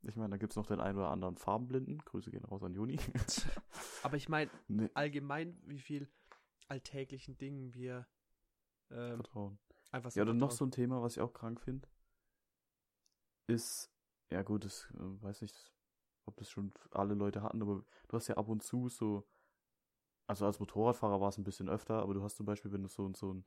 Ich 0.03 0.15
meine, 0.15 0.31
da 0.31 0.37
gibt 0.37 0.53
es 0.53 0.57
noch 0.57 0.65
den 0.65 0.81
einen 0.81 0.97
oder 0.97 1.09
anderen 1.09 1.37
Farbenblinden. 1.37 1.99
Grüße 1.99 2.31
gehen 2.31 2.43
raus 2.43 2.63
an 2.63 2.73
Juni. 2.73 2.99
Aber 4.03 4.17
ich 4.17 4.27
meine, 4.29 4.49
nee, 4.67 4.89
allgemein, 4.93 5.61
wie 5.63 5.79
viel 5.79 6.09
alltäglichen 6.67 7.37
Dingen 7.37 7.73
wir 7.73 8.07
ähm, 8.89 9.15
Vertrauen. 9.15 9.59
einfach 9.91 10.11
so 10.11 10.19
Ja, 10.19 10.25
dann 10.25 10.37
noch 10.37 10.51
so 10.51 10.65
ein 10.65 10.71
Thema, 10.71 11.01
was 11.01 11.17
ich 11.17 11.21
auch 11.21 11.33
krank 11.33 11.61
finde, 11.61 11.87
ist, 13.47 13.91
ja 14.31 14.41
gut, 14.41 14.65
das 14.65 14.89
äh, 14.95 15.21
weiß 15.21 15.41
nicht, 15.41 15.71
ob 16.25 16.35
das 16.37 16.49
schon 16.49 16.73
alle 16.91 17.13
Leute 17.13 17.43
hatten, 17.43 17.61
aber 17.61 17.85
du 18.07 18.17
hast 18.17 18.27
ja 18.27 18.37
ab 18.37 18.47
und 18.47 18.63
zu 18.63 18.89
so, 18.89 19.27
also 20.31 20.45
als 20.45 20.59
Motorradfahrer 20.61 21.19
war 21.19 21.27
es 21.29 21.37
ein 21.37 21.43
bisschen 21.43 21.67
öfter, 21.67 21.95
aber 22.01 22.13
du 22.13 22.23
hast 22.23 22.37
zum 22.37 22.45
Beispiel, 22.45 22.71
wenn 22.71 22.83
du 22.83 22.87
so, 22.87 23.11
so 23.13 23.33
ein, 23.33 23.43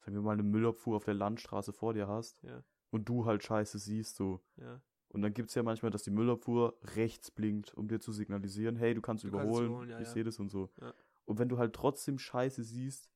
sagen 0.00 0.14
wir 0.16 0.22
mal, 0.22 0.32
eine 0.32 0.42
Müllabfuhr 0.42 0.96
auf 0.96 1.04
der 1.04 1.12
Landstraße 1.14 1.72
vor 1.74 1.92
dir 1.92 2.08
hast 2.08 2.42
Ja. 2.42 2.64
und 2.90 3.06
du 3.06 3.26
halt 3.26 3.44
Scheiße 3.44 3.78
siehst, 3.78 4.16
so. 4.16 4.40
Ja. 4.56 4.80
Und 5.08 5.20
dann 5.20 5.34
gibt's 5.34 5.54
ja 5.54 5.62
manchmal, 5.62 5.90
dass 5.90 6.04
die 6.04 6.10
Müllabfuhr 6.10 6.78
rechts 6.96 7.30
blinkt, 7.30 7.74
um 7.74 7.86
dir 7.86 8.00
zu 8.00 8.12
signalisieren, 8.12 8.76
hey, 8.76 8.94
du 8.94 9.02
kannst 9.02 9.24
Du 9.24 9.30
kannst 9.30 9.44
überholen, 9.44 9.66
überholen, 9.66 9.90
ja, 9.90 10.00
ich 10.00 10.08
sehe 10.08 10.24
das 10.24 10.38
und 10.38 10.48
so. 10.48 10.70
Und 11.26 11.38
wenn 11.38 11.50
du 11.50 11.58
halt 11.58 11.74
trotzdem 11.74 12.18
Scheiße 12.18 12.64
siehst, 12.64 13.10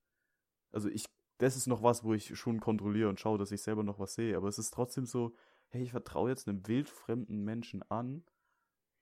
also 0.72 0.90
ich, 0.90 1.06
das 1.38 1.56
ist 1.56 1.66
noch 1.66 1.82
was, 1.82 2.04
wo 2.04 2.12
ich 2.12 2.38
schon 2.38 2.60
kontrolliere 2.60 3.08
und 3.08 3.18
schaue, 3.18 3.38
dass 3.38 3.50
ich 3.50 3.62
selber 3.62 3.82
noch 3.82 3.98
was 3.98 4.14
sehe, 4.14 4.36
aber 4.36 4.48
es 4.48 4.58
ist 4.58 4.74
trotzdem 4.74 5.06
so, 5.06 5.34
hey, 5.68 5.82
ich 5.82 5.90
vertraue 5.92 6.28
jetzt 6.28 6.46
einem 6.48 6.66
wildfremden 6.68 7.44
Menschen 7.44 7.82
an, 7.90 8.24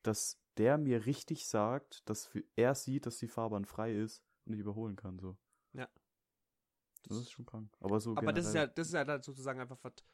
dass 0.07 0.41
der 0.57 0.79
mir 0.79 1.07
richtig 1.07 1.47
sagt, 1.49 2.09
dass 2.09 2.31
er 2.57 2.75
sieht, 2.75 3.07
dass 3.07 3.19
die 3.19 3.29
Fahrbahn 3.29 3.65
frei 3.65 3.95
ist 3.95 4.23
und 4.45 4.53
ich 4.55 4.61
überholen 4.61 4.97
kann, 4.97 5.19
so. 5.19 5.37
Ja. 5.73 5.89
Das 7.09 7.19
ist 7.19 7.31
schon 7.33 7.45
krank. 7.45 7.71
Aber 7.81 8.01
so 8.01 8.17
Aber 8.17 8.33
das 8.33 8.47
ist 8.47 8.55
ja, 8.55 8.67
das 8.67 8.87
ist 8.89 8.95
ja 8.95 9.05
dann 9.05 9.23
sozusagen 9.23 9.61
einfach 9.61 9.77
vert, 9.79 10.05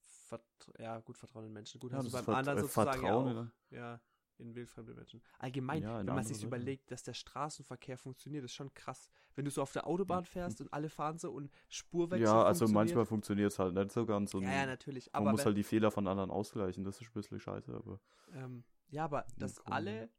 vert, 0.00 0.42
ja, 0.78 0.98
gut 1.00 1.16
Vertrauen 1.18 1.46
in 1.46 1.52
Menschen. 1.52 1.78
Gut, 1.78 1.92
Ja, 1.92 1.98
hast 1.98 2.06
du 2.06 2.10
das 2.10 2.24
beim 2.24 2.24
Vert- 2.24 2.38
anderen 2.38 2.58
äh, 2.58 2.62
sozusagen 2.62 2.90
Vertrauen 3.00 3.26
ja 3.26 3.32
in- 3.32 3.38
auch. 3.38 3.52
Ja, 3.70 4.00
in 4.38 4.54
wildfremde 4.54 4.92
Menschen. 4.94 5.22
Allgemein, 5.38 5.82
Ja, 5.82 5.98
wenn 5.98 6.06
man 6.06 6.24
sich 6.24 6.36
Sachen. 6.38 6.48
überlegt, 6.48 6.90
dass 6.90 7.02
der 7.02 7.14
Straßenverkehr 7.14 7.96
funktioniert, 7.96 8.44
ist 8.44 8.52
schon 8.52 8.72
krass. 8.74 9.08
Wenn 9.34 9.44
du 9.44 9.50
so 9.50 9.62
auf 9.62 9.72
der 9.72 9.86
Autobahn 9.86 10.24
fährst 10.24 10.60
und 10.60 10.72
alle 10.72 10.90
fahren 10.90 11.18
so 11.18 11.30
und 11.32 11.50
Spurwechsel 11.68 12.24
Ja, 12.26 12.42
also 12.42 12.66
manchmal 12.68 13.06
funktioniert 13.06 13.52
es 13.52 13.58
halt 13.58 13.74
nicht 13.74 13.92
so 13.92 14.04
ganz 14.04 14.32
Ja, 14.34 14.40
ja, 14.40 14.66
natürlich. 14.66 15.10
man 15.12 15.24
muss 15.30 15.44
halt 15.46 15.56
die 15.56 15.62
Fehler 15.62 15.90
von 15.90 16.06
anderen 16.06 16.30
ausgleichen, 16.30 16.82
das 16.84 17.00
ist 17.00 17.08
ein 17.08 17.12
bisschen 17.14 17.40
scheiße, 17.40 17.72
aber 17.74 18.00
ähm, 18.32 18.64
ja, 18.90 19.04
aber 19.04 19.26
dass 19.38 19.56
Grunde. 19.56 19.72
alle 19.74 20.10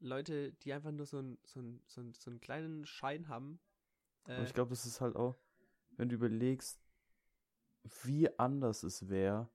Leute, 0.00 0.52
die 0.52 0.72
einfach 0.72 0.92
nur 0.92 1.06
so, 1.06 1.18
ein, 1.18 1.38
so, 1.44 1.60
ein, 1.60 1.80
so, 1.86 2.00
ein, 2.00 2.12
so 2.14 2.30
einen 2.30 2.40
kleinen 2.40 2.86
Schein 2.86 3.28
haben, 3.28 3.60
Aber 4.24 4.38
äh, 4.38 4.44
ich 4.44 4.54
glaube, 4.54 4.70
das 4.70 4.86
ist 4.86 5.00
halt 5.00 5.16
auch, 5.16 5.36
wenn 5.96 6.08
du 6.08 6.16
überlegst, 6.16 6.80
wie 8.04 8.28
anders 8.38 8.82
es 8.82 9.08
wäre, 9.08 9.48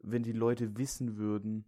wenn 0.00 0.22
die 0.22 0.32
Leute 0.32 0.76
wissen 0.76 1.16
würden, 1.16 1.64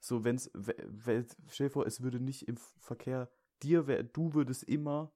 so 0.00 0.24
wenn's, 0.24 0.50
we- 0.54 0.76
we- 0.86 1.26
stell 1.48 1.68
dir 1.68 1.72
vor, 1.72 1.86
es 1.86 2.02
würde 2.02 2.20
nicht 2.20 2.48
im 2.48 2.56
Verkehr, 2.56 3.30
dir 3.62 3.86
wär, 3.86 4.02
du 4.02 4.34
würdest 4.34 4.64
immer 4.64 5.12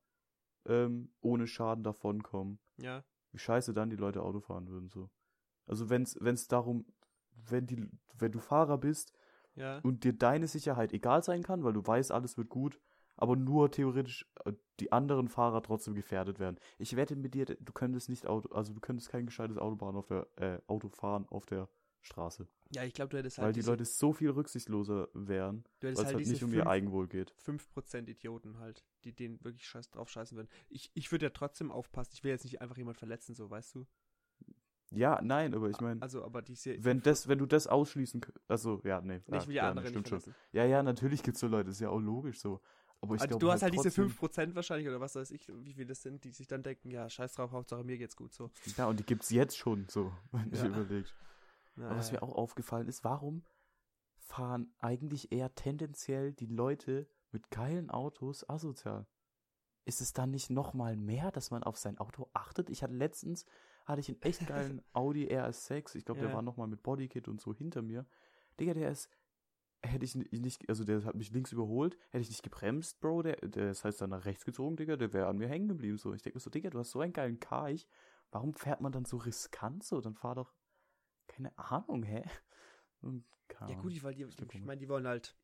ähm, 0.67 1.13
ohne 1.21 1.47
Schaden 1.47 1.85
davonkommen. 1.85 2.61
ja, 2.79 3.05
Wie 3.33 3.39
scheiße 3.39 3.75
dann 3.75 3.91
die 3.91 3.97
Leute 3.97 4.23
Auto 4.23 4.41
fahren 4.41 4.69
würden, 4.69 4.89
so. 4.89 5.11
Also 5.67 5.91
wenn's, 5.91 6.17
wenn's 6.21 6.49
darum, 6.49 6.87
wenn 7.33 7.67
die, 7.67 7.89
wenn 8.19 8.33
du 8.33 8.41
Fahrer 8.41 8.79
bist 8.79 9.13
ja, 9.59 9.79
und 9.81 10.05
dir 10.05 10.13
deine 10.13 10.49
Sicherheit 10.49 10.93
egal 10.93 11.23
sein 11.23 11.43
kann, 11.43 11.65
weil 11.65 11.73
du 11.73 11.87
weißt, 11.87 12.13
alles 12.13 12.37
wird 12.37 12.49
gut, 12.49 12.81
aber 13.17 13.37
nur 13.37 13.71
theoretisch 13.71 14.27
äh, 14.45 14.53
die 14.81 14.93
anderen 14.93 15.29
Fahrer 15.29 15.63
trotzdem 15.63 15.95
gefährdet 15.95 16.39
werden. 16.39 16.59
Ich 16.79 16.97
wette 16.97 17.17
mit 17.17 17.35
dir, 17.35 17.45
du 17.45 17.73
könntest 17.73 18.09
nicht 18.09 18.27
Auto, 18.27 18.49
also 18.55 18.73
du 18.73 18.81
könntest 18.81 19.11
kein 19.11 19.27
gescheites 19.27 19.59
Autobahn 19.59 19.97
auf 19.97 20.07
der, 20.07 20.27
äh, 20.37 20.59
Auto 20.67 20.89
fahren 20.89 21.27
auf 21.29 21.45
der 21.45 21.69
Straße. 22.01 22.47
ja, 22.71 22.85
ich 22.85 22.95
glaube, 22.95 23.11
du 23.11 23.19
hättest 23.19 23.39
weil 23.39 23.47
halt 23.47 23.57
die 23.57 23.61
diese, 23.61 23.71
Leute 23.71 23.85
so 23.85 24.13
viel 24.13 24.31
rücksichtsloser 24.31 25.09
wären, 25.15 25.65
weil 25.81 25.93
es 25.93 25.99
halt 25.99 26.15
halt 26.15 26.27
nicht 26.27 26.43
um 26.45 26.53
ihr 26.53 26.67
Eigenwohl 26.67 27.09
geht. 27.09 27.35
5% 27.45 28.09
Idioten 28.09 28.59
halt, 28.59 28.85
die 29.05 29.13
denen 29.13 29.43
wirklich 29.45 29.67
scheiß 29.67 29.91
drauf 29.91 30.09
scheißen 30.09 30.37
würden. 30.37 30.49
Ich, 30.69 30.91
ich 30.95 31.11
würde 31.11 31.27
ja 31.27 31.31
trotzdem 31.31 31.73
aufpassen. 31.73 32.13
Ich 32.15 32.23
will 32.23 32.31
jetzt 32.31 32.45
nicht 32.45 32.61
einfach 32.61 32.77
jemand 32.77 32.99
verletzen, 32.99 33.35
so, 33.35 33.51
weißt 33.51 33.75
du? 33.75 33.87
Ja, 34.91 35.21
nein, 35.23 35.55
aber 35.55 35.69
ich 35.69 35.81
meine, 35.81 36.01
Also, 36.01 36.25
aber 36.25 36.41
die 36.43 36.55
ist 36.55 36.67
wenn 36.85 37.03
das, 37.03 37.29
wenn 37.29 37.39
du 37.39 37.47
das 37.47 37.67
ausschließen 37.67 38.21
also, 38.49 38.81
ja, 38.85 39.01
nee. 39.01 39.17
ich 39.27 39.33
will 39.33 39.41
die 39.47 39.55
ja, 39.57 39.69
anderen 39.71 39.93
nicht 39.93 40.09
stimmt 40.09 40.23
schon. 40.23 40.35
Ja, 40.53 40.65
ja, 40.65 40.83
natürlich 40.83 41.23
gibt's 41.23 41.41
so 41.41 41.47
Leute, 41.47 41.71
ist 41.71 41.81
ja 41.81 41.91
auch 41.91 41.99
logisch 42.01 42.41
so. 42.41 42.61
Aber 43.01 43.15
ich 43.15 43.21
Also, 43.21 43.29
glaube 43.39 43.47
du 43.47 43.53
hast 43.53 43.63
halt 43.63 43.75
diese 43.75 43.85
trotzdem- 43.85 44.05
5% 44.09 44.55
wahrscheinlich, 44.57 44.89
oder 44.89 45.01
was 45.01 45.15
weiß 45.15 45.31
ich, 45.31 45.47
wie 45.49 45.75
viele 45.75 45.87
das 45.87 46.03
sind, 46.03 46.25
die 46.25 46.31
sich 46.31 46.47
dann 46.47 46.63
denken, 46.63 46.91
ja, 46.91 47.09
scheiß 47.09 47.35
drauf, 47.35 47.53
Hauptsache 47.53 47.85
mir 47.85 47.99
geht's 47.99 48.17
gut, 48.17 48.33
so. 48.33 48.51
Ja, 48.77 48.87
und 48.87 48.99
die 48.99 49.05
gibt's 49.05 49.31
jetzt 49.31 49.57
schon 49.57 49.87
so, 49.89 50.13
wenn 50.33 50.51
Ja. 50.51 50.63
du 50.67 50.69
überlegst. 50.81 51.15
Ja, 51.77 51.87
Aber 51.91 51.99
was 51.99 52.11
ja, 52.11 52.15
mir 52.15 52.23
auch 52.23 52.35
aufgefallen 52.35 52.89
ist, 52.89 53.05
warum 53.05 53.45
fahren 54.19 54.73
eigentlich 54.79 55.33
eher 55.33 55.55
tendenziell 55.55 56.33
die 56.33 56.47
Leute 56.47 57.09
mit 57.31 57.51
geilen 57.51 57.91
Autos 57.91 58.49
asozial? 58.49 59.07
Ist 59.85 60.01
es 60.01 60.13
dann 60.13 60.31
nicht 60.31 60.51
noch 60.51 60.75
mal 60.75 60.97
mehr, 60.97 61.31
dass 61.31 61.51
man 61.51 61.63
auf 61.63 61.77
sein 61.79 61.99
Auto 61.99 62.29
achtet? 62.35 62.69
Ich 62.69 62.83
hatte 62.83 62.95
letztens, 62.95 63.47
hatte 63.89 64.01
ich 64.01 64.09
einen 64.11 64.23
echt 64.23 64.47
geilen 64.47 64.83
Audi 64.95 65.29
RS6, 65.29 65.97
ich 65.97 66.05
glaube, 66.07 66.21
der 66.21 66.29
Ja. 66.29 66.35
war 66.35 66.43
noch 66.43 66.57
mal 66.59 66.69
mit 66.69 66.83
Bodykit 66.85 67.29
und 67.29 67.41
so 67.41 67.55
hinter 67.55 67.83
mir. 67.83 68.07
Digga, 68.61 68.75
der 68.75 68.91
ist, 68.93 69.11
hätte 69.83 70.05
ich 70.05 70.15
ni- 70.17 70.29
nicht, 70.33 70.69
also 70.69 70.85
der 70.85 71.05
hat 71.05 71.17
mich 71.17 71.31
links 71.33 71.53
überholt, 71.53 71.99
hätte 72.11 72.23
ich 72.23 72.31
nicht 72.31 72.43
gebremst, 72.43 73.01
Bro, 73.01 73.23
der, 73.23 73.37
der 73.37 73.71
ist 73.71 73.85
heißt 73.85 74.01
dann 74.01 74.11
nach 74.11 74.25
rechts 74.27 74.45
gezogen, 74.45 74.77
Digga, 74.77 74.97
der 74.97 75.13
wäre 75.13 75.29
an 75.29 75.39
mir 75.39 75.49
hängen 75.49 75.69
geblieben, 75.69 75.99
so. 75.99 76.15
Ich 76.15 76.23
denke 76.23 76.39
mir 76.39 76.41
so, 76.43 76.51
Digga, 76.51 76.71
du 76.71 76.79
hast 76.79 76.91
so 76.93 77.01
einen 77.01 77.13
geilen 77.13 77.41
Karch, 77.41 77.87
warum 78.33 78.55
fährt 78.55 78.81
man 78.81 78.93
dann 78.93 79.05
so 79.07 79.19
riskant 79.19 79.85
so? 79.85 80.01
Dann 80.01 80.15
fahr 80.15 80.35
doch, 80.37 80.53
keine 81.29 81.57
Ahnung, 81.59 82.03
hä? 82.03 82.25
Keine 83.49 83.73
Ja, 83.75 83.81
gut, 83.81 83.93
ich, 83.93 84.03
weil 84.03 84.15
die, 84.15 84.25
ich 84.25 84.65
meine, 84.65 84.79
die 84.79 84.89
wollen 84.89 85.07
halt, 85.07 85.37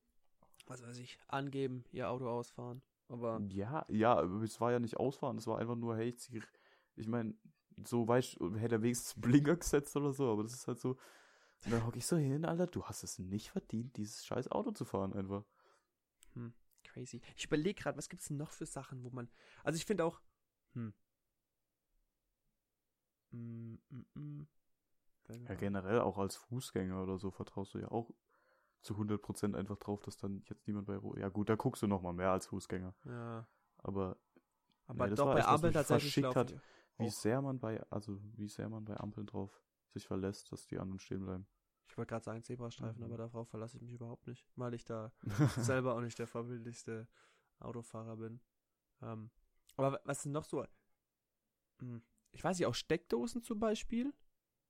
was 0.66 0.82
weiß 0.82 0.99
ich, 0.99 1.18
angeben, 1.28 1.84
ihr 1.92 2.09
Auto 2.11 2.28
ausfahren. 2.28 2.82
Aber, 3.09 3.42
Ja, 3.49 3.84
ja, 3.88 4.22
es 4.42 4.61
war 4.61 4.72
ja 4.72 4.78
nicht 4.78 4.97
ausfahren, 4.97 5.38
es 5.38 5.47
war 5.47 5.59
einfach 5.59 5.76
nur, 5.76 5.97
hey, 5.97 6.09
ich, 6.11 6.18
zieh- 6.18 6.42
ich 6.97 7.09
meine, 7.09 7.34
so 7.85 8.07
weißt 8.07 8.39
hätte 8.57 8.77
er 8.77 8.83
wenigstens 8.83 9.14
Blinker 9.20 9.57
gesetzt 9.57 9.97
oder 9.97 10.12
so, 10.12 10.31
aber 10.31 10.43
das 10.43 10.55
ist 10.55 10.68
halt 10.68 10.81
so. 10.81 10.97
Und 11.64 11.72
dann 11.72 11.87
hocke 11.87 11.99
ich 11.99 12.07
so 12.07 12.16
hin, 12.16 12.45
Alter, 12.45 12.66
du 12.66 12.85
hast 12.85 13.05
es 13.05 13.18
nicht 13.18 13.51
verdient, 13.51 13.97
dieses 13.97 14.25
scheiß 14.27 14.49
Auto 14.51 14.72
zu 14.72 14.85
fahren 14.85 15.14
einfach. 15.14 15.45
hm, 16.35 16.53
crazy. 16.85 17.20
Ich 17.37 17.45
überlege 17.45 17.81
gerade, 17.81 17.99
was 17.99 18.09
gibt's 18.09 18.29
denn 18.29 18.37
noch 18.37 18.53
für 18.53 18.66
Sachen, 18.66 19.03
wo 19.05 19.11
man, 19.11 19.29
also 19.62 19.77
ich 19.77 19.85
finde 19.85 20.05
auch, 20.05 20.20
hm. 20.75 20.93
Mm, 23.33 23.79
mm, 23.91 24.05
mm. 24.14 24.47
Ja, 25.49 25.55
generell 25.55 26.01
auch 26.01 26.18
als 26.18 26.37
Fußgänger 26.37 27.03
oder 27.03 27.18
so 27.18 27.31
vertraust 27.31 27.75
du 27.75 27.79
ja 27.79 27.91
auch 27.91 28.11
zu 28.83 28.97
100% 28.97 29.57
einfach 29.57 29.79
drauf, 29.79 30.03
dass 30.03 30.18
dann 30.18 30.43
jetzt 30.47 30.66
niemand 30.66 30.87
bei 30.87 30.99
Ja 31.18 31.29
gut, 31.31 31.49
da 31.49 31.57
guckst 31.57 31.83
du 31.83 31.87
noch 31.87 32.03
mal 32.03 32.12
mehr 32.12 32.31
als 32.31 32.47
Fußgänger, 32.47 32.95
Ja, 33.07 33.47
aber 33.79 34.18
aber 34.87 35.05
Nee, 35.05 35.11
das 35.11 35.18
doch 35.18 35.27
war 35.27 35.35
bei 35.35 35.59
mich 35.59 35.72
tatsächlich 35.72 36.12
verschickt 36.12 36.35
laufen 36.37 36.61
wie 36.99 37.11
sehr 37.11 37.42
man 37.42 37.59
bei 37.59 37.82
also 37.90 38.20
wie 38.36 38.49
sehr 38.49 38.68
man 38.68 38.84
bei 38.84 38.97
Ampeln 38.97 39.26
drauf 39.26 39.62
sich 39.90 40.07
verlässt, 40.07 40.51
dass 40.53 40.66
die 40.66 40.78
anderen 40.78 40.99
stehen 41.01 41.24
bleiben. 41.24 41.47
Ich 41.86 41.97
wollte 41.99 42.11
gerade 42.11 42.24
sagen 42.24 42.42
Zebrastreifen, 42.42 43.01
Mhm. 43.01 43.05
aber 43.07 43.16
darauf 43.18 43.49
verlasse 43.49 43.76
ich 43.76 43.82
mich 43.82 43.92
überhaupt 43.92 44.26
nicht, 44.26 44.47
weil 44.57 44.74
ich 44.74 44.84
da 44.84 45.12
selber 45.59 45.95
auch 45.95 46.01
nicht 46.01 46.18
der 46.18 46.26
vorbildlichste 46.26 47.07
Autofahrer 47.61 48.16
bin. 48.16 48.40
Ähm, 49.03 49.30
aber 49.76 49.92
wa- 49.92 50.01
was 50.05 50.22
sind 50.22 50.32
noch 50.32 50.45
so? 50.45 50.64
Hm, 51.80 52.03
Ich 52.32 52.42
weiß 52.42 52.59
nicht, 52.59 52.66
auch 52.66 52.74
Steckdosen 52.74 53.42
zum 53.42 53.59
Beispiel. 53.61 54.12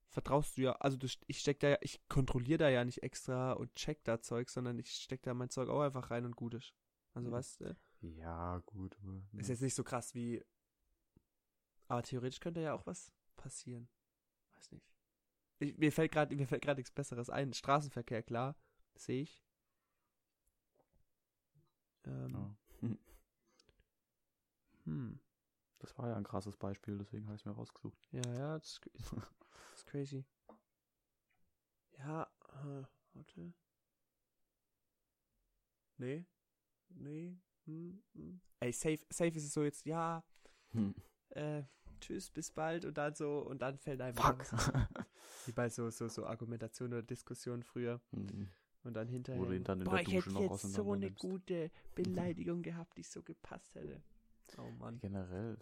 Vertraust 0.09 0.57
du 0.57 0.63
ja, 0.63 0.73
also 0.77 0.97
du, 0.97 1.09
ich 1.27 1.41
steck 1.41 1.61
da 1.61 1.71
ja, 1.71 1.79
ich 1.81 2.01
kontrolliere 2.09 2.59
da 2.59 2.69
ja 2.69 2.85
nicht 2.85 3.03
extra 3.03 3.53
und 3.53 3.75
check 3.75 4.05
da 4.05 4.21
Zeug, 4.21 4.49
sondern 4.51 4.79
ich 4.79 4.91
steck 4.91 5.23
da 5.23 5.35
mein 5.35 5.51
Zeug 5.51 5.69
auch 5.69 5.81
einfach 5.81 6.11
rein 6.11 6.25
und 6.25 6.37
gut 6.37 6.55
ist. 6.55 6.75
Also 7.15 7.29
Mhm. 7.31 7.33
weißt 7.33 7.61
du, 7.63 7.77
ja, 8.01 8.59
gut. 8.67 8.97
Aber, 9.03 9.23
ist 9.41 9.49
jetzt 9.49 9.63
nicht 9.63 9.75
so 9.75 9.83
krass 9.83 10.15
wie. 10.15 10.45
Aber 11.89 12.03
theoretisch 12.03 12.41
könnte 12.41 12.61
ja 12.61 12.75
auch 12.75 12.87
was 12.87 13.13
passieren. 13.37 13.89
Weiß 14.55 14.73
nicht. 14.73 14.95
Ich, 15.59 15.77
mir 15.77 15.93
fällt 15.93 16.13
gerade 16.13 16.35
mir 16.35 16.47
fällt 16.47 16.63
gerade 16.63 16.79
nichts 16.79 16.91
Besseres 16.91 17.31
ein. 17.31 17.53
Straßenverkehr, 17.53 18.23
klar, 18.23 18.57
sehe 18.95 19.23
ich. 19.23 19.45
Ähm, 22.05 22.57
ja. 22.83 22.89
hm. 24.85 25.21
Das 25.79 25.97
war 25.99 26.09
ja 26.09 26.17
ein 26.17 26.25
krasses 26.25 26.57
Beispiel, 26.57 26.97
deswegen 26.99 27.27
habe 27.27 27.37
ich 27.37 27.43
es 27.43 27.45
mir 27.45 27.53
rausgesucht. 27.53 28.09
Ja, 28.11 28.23
ja, 28.35 28.59
das 28.59 28.73
ist, 28.73 28.87
ist, 28.95 29.13
ist 29.75 29.87
crazy. 29.87 30.25
Ja, 31.99 32.23
äh, 32.49 32.85
warte. 33.13 33.53
Nee. 35.99 36.25
Nee. 36.89 37.37
Hm, 37.67 38.03
hm. 38.15 38.41
Ey, 38.61 38.73
safe, 38.73 39.05
safe 39.11 39.31
ist 39.31 39.45
es 39.45 39.53
so 39.53 39.63
jetzt, 39.63 39.85
ja, 39.87 40.25
Hm. 40.75 40.95
Äh, 41.37 41.65
tschüss, 42.01 42.31
bis 42.31 42.51
bald 42.51 42.85
und 42.85 42.97
dann 42.99 43.15
so, 43.15 43.39
und 43.41 43.63
dann 43.63 43.79
fällt 43.79 44.01
einem 44.01 44.17
Fuck. 44.17 44.45
Wie 45.47 45.53
bei 45.53 45.69
so, 45.69 45.91
so, 45.91 46.09
so 46.09 46.27
Argumentation 46.27 46.93
oder 46.93 47.03
Diskussion 47.03 47.63
früher 47.63 48.01
Hm. 48.11 48.49
und 48.83 48.95
dann 48.95 49.09
hinterher. 49.09 49.51
Ihn 49.51 49.65
dann 49.65 49.81
in 49.81 49.85
Boah, 49.85 49.93
der 49.97 50.01
ich 50.03 50.07
Dusche 50.09 50.31
hätte 50.31 50.33
noch 50.33 50.53
jetzt 50.63 50.75
so 50.75 50.93
eine 50.93 51.07
nimmst. 51.07 51.19
gute 51.19 51.71
Beleidigung 51.95 52.63
gehabt, 52.63 52.97
die 52.97 53.03
so 53.03 53.23
gepasst 53.23 53.75
hätte. 53.75 54.03
Oh 54.59 54.71
Mann. 54.79 54.99
Generell. 55.01 55.59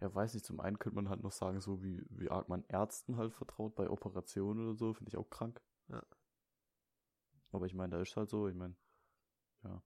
Ja, 0.00 0.14
weiß 0.14 0.34
nicht, 0.34 0.46
zum 0.46 0.60
einen 0.60 0.78
könnte 0.78 0.96
man 0.96 1.08
halt 1.10 1.22
noch 1.22 1.32
sagen, 1.32 1.60
so 1.60 1.82
wie, 1.82 2.02
wie 2.10 2.30
arg 2.30 2.48
man 2.48 2.64
Ärzten 2.68 3.16
halt 3.16 3.34
vertraut 3.34 3.74
bei 3.74 3.90
Operationen 3.90 4.64
oder 4.66 4.74
so, 4.74 4.94
finde 4.94 5.10
ich 5.10 5.16
auch 5.16 5.28
krank. 5.28 5.60
Ja. 5.88 6.02
Aber 7.52 7.66
ich 7.66 7.74
meine, 7.74 7.96
da 7.96 8.00
ist 8.02 8.16
halt 8.16 8.30
so, 8.30 8.48
ich 8.48 8.54
meine, 8.54 8.74
Ja, 9.62 9.82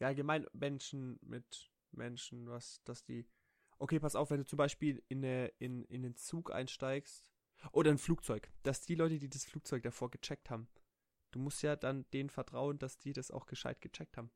allgemein 0.00 0.46
Menschen 0.52 1.18
mit 1.22 1.70
Menschen, 1.92 2.48
was, 2.48 2.82
dass 2.84 3.04
die. 3.04 3.26
Okay, 3.78 3.98
pass 3.98 4.14
auf, 4.16 4.30
wenn 4.30 4.38
du 4.38 4.46
zum 4.46 4.56
Beispiel 4.58 5.02
in, 5.08 5.24
eine, 5.24 5.48
in, 5.58 5.84
in 5.84 6.02
den 6.02 6.16
Zug 6.16 6.52
einsteigst 6.52 7.30
oder 7.72 7.90
ein 7.90 7.98
Flugzeug, 7.98 8.50
dass 8.62 8.82
die 8.82 8.94
Leute, 8.94 9.18
die 9.18 9.28
das 9.30 9.44
Flugzeug 9.44 9.82
davor 9.82 10.10
gecheckt 10.10 10.50
haben, 10.50 10.68
du 11.30 11.38
musst 11.38 11.62
ja 11.62 11.76
dann 11.76 12.04
denen 12.12 12.28
vertrauen, 12.30 12.78
dass 12.78 12.98
die 12.98 13.12
das 13.12 13.30
auch 13.30 13.46
gescheit 13.46 13.80
gecheckt 13.80 14.16
haben. 14.16 14.30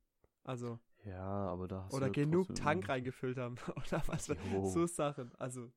Also, 0.44 0.78
ja, 1.05 1.20
aber 1.22 1.68
da 1.68 1.84
hast 1.84 1.92
du 1.92 1.96
oder 1.96 2.07
ja 2.07 2.12
genug 2.12 2.55
Tank 2.55 2.88
reingefüllt 2.88 3.36
haben 3.38 3.57
oder 3.76 4.02
was, 4.07 4.28
Jo. 4.28 4.70
so 4.72 4.86
Sachen. 4.86 5.34
Also, 5.36 5.70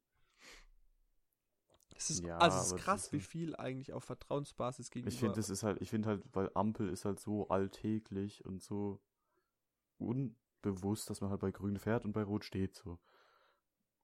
es 1.95 2.09
ist, 2.11 2.23
Ja, 2.23 2.37
also 2.37 2.59
es 2.59 2.67
ist 2.73 2.85
krass, 2.85 3.05
ist 3.05 3.13
wie 3.13 3.19
so- 3.19 3.27
viel 3.27 3.55
eigentlich 3.55 3.91
auf 3.93 4.03
Vertrauensbasis 4.03 4.91
gegenüber. 4.91 5.13
Ich 5.13 5.19
finde, 5.19 5.35
das 5.35 5.49
ist 5.49 5.63
halt, 5.63 5.81
ich 5.81 5.89
finde 5.89 6.09
halt, 6.09 6.23
weil 6.33 6.51
Ampel 6.53 6.89
ist 6.89 7.05
halt 7.05 7.19
so 7.19 7.47
alltäglich 7.49 8.45
und 8.45 8.61
so 8.61 9.01
unbewusst, 10.63 11.09
dass 11.09 11.21
man 11.21 11.29
halt 11.29 11.41
bei 11.41 11.51
grün 11.51 11.77
fährt 11.77 12.05
und 12.05 12.13
bei 12.13 12.23
rot 12.23 12.45
steht, 12.45 12.75
so. 12.75 12.99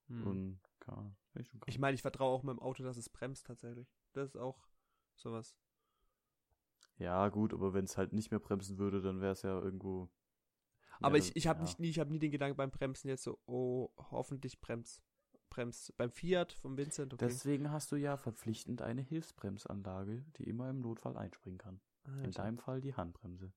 Hm. 0.08 0.26
Und, 0.26 0.60
finde 1.32 1.58
ich 1.66 1.78
meine, 1.78 1.94
ich 1.94 2.02
vertraue 2.02 2.32
auch 2.32 2.42
meinem 2.42 2.58
Auto, 2.58 2.82
dass 2.82 2.96
es 2.96 3.08
bremst 3.08 3.46
tatsächlich. 3.46 3.88
Das 4.12 4.30
ist 4.30 4.36
auch 4.36 4.68
sowas. 5.14 5.56
Ja, 6.98 7.28
gut, 7.28 7.52
aber 7.52 7.72
wenn 7.74 7.84
es 7.84 7.96
halt 7.96 8.12
nicht 8.12 8.30
mehr 8.30 8.40
bremsen 8.40 8.78
würde, 8.78 9.00
dann 9.00 9.20
wäre 9.20 9.32
es 9.32 9.42
ja 9.42 9.58
irgendwo. 9.58 10.10
Aber 11.00 11.16
ja, 11.16 11.24
ich, 11.24 11.34
ich 11.34 11.46
habe 11.46 11.58
ja. 11.58 11.64
nicht 11.64 11.80
nie, 11.80 11.88
ich 11.88 11.98
habe 11.98 12.10
nie 12.10 12.18
den 12.18 12.30
Gedanken 12.30 12.56
beim 12.56 12.70
Bremsen 12.70 13.08
jetzt 13.08 13.24
so, 13.24 13.40
oh, 13.46 13.90
hoffentlich 13.96 14.60
bremst. 14.60 15.02
Bremst. 15.50 15.96
Beim 15.96 16.10
Fiat 16.10 16.52
vom 16.52 16.76
Vincent, 16.76 17.14
okay. 17.14 17.26
Deswegen 17.26 17.70
hast 17.70 17.90
du 17.90 17.96
ja 17.96 18.16
verpflichtend 18.16 18.82
eine 18.82 19.02
Hilfsbremsanlage, 19.02 20.24
die 20.36 20.44
immer 20.44 20.70
im 20.70 20.80
Notfall 20.80 21.16
einspringen 21.16 21.58
kann. 21.58 21.80
In 22.06 22.26
Alter. 22.26 22.42
deinem 22.42 22.58
Fall 22.58 22.80
die 22.80 22.94
Handbremse. 22.94 23.52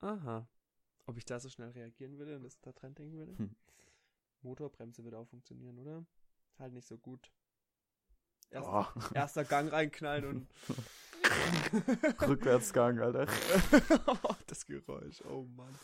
Aha. 0.00 0.48
Ob 1.10 1.16
ich 1.16 1.24
da 1.24 1.40
so 1.40 1.48
schnell 1.48 1.70
reagieren 1.70 2.18
würde 2.18 2.36
und 2.36 2.44
das 2.44 2.60
da 2.60 2.70
dran 2.70 2.94
denken 2.94 3.18
würde? 3.18 3.36
Hm. 3.36 3.56
Motorbremse 4.42 5.02
würde 5.02 5.18
auch 5.18 5.26
funktionieren, 5.26 5.76
oder? 5.80 6.06
Halt 6.56 6.72
nicht 6.72 6.86
so 6.86 6.96
gut. 6.98 7.32
Erst, 8.48 8.68
Oh. 8.70 8.86
Erster 9.14 9.44
Gang 9.44 9.72
reinknallen 9.72 10.24
und. 10.24 10.48
Rückwärtsgang, 12.28 13.00
Alter. 13.00 13.26
das 14.46 14.64
Geräusch, 14.64 15.20
oh 15.24 15.42
Mann. 15.56 15.76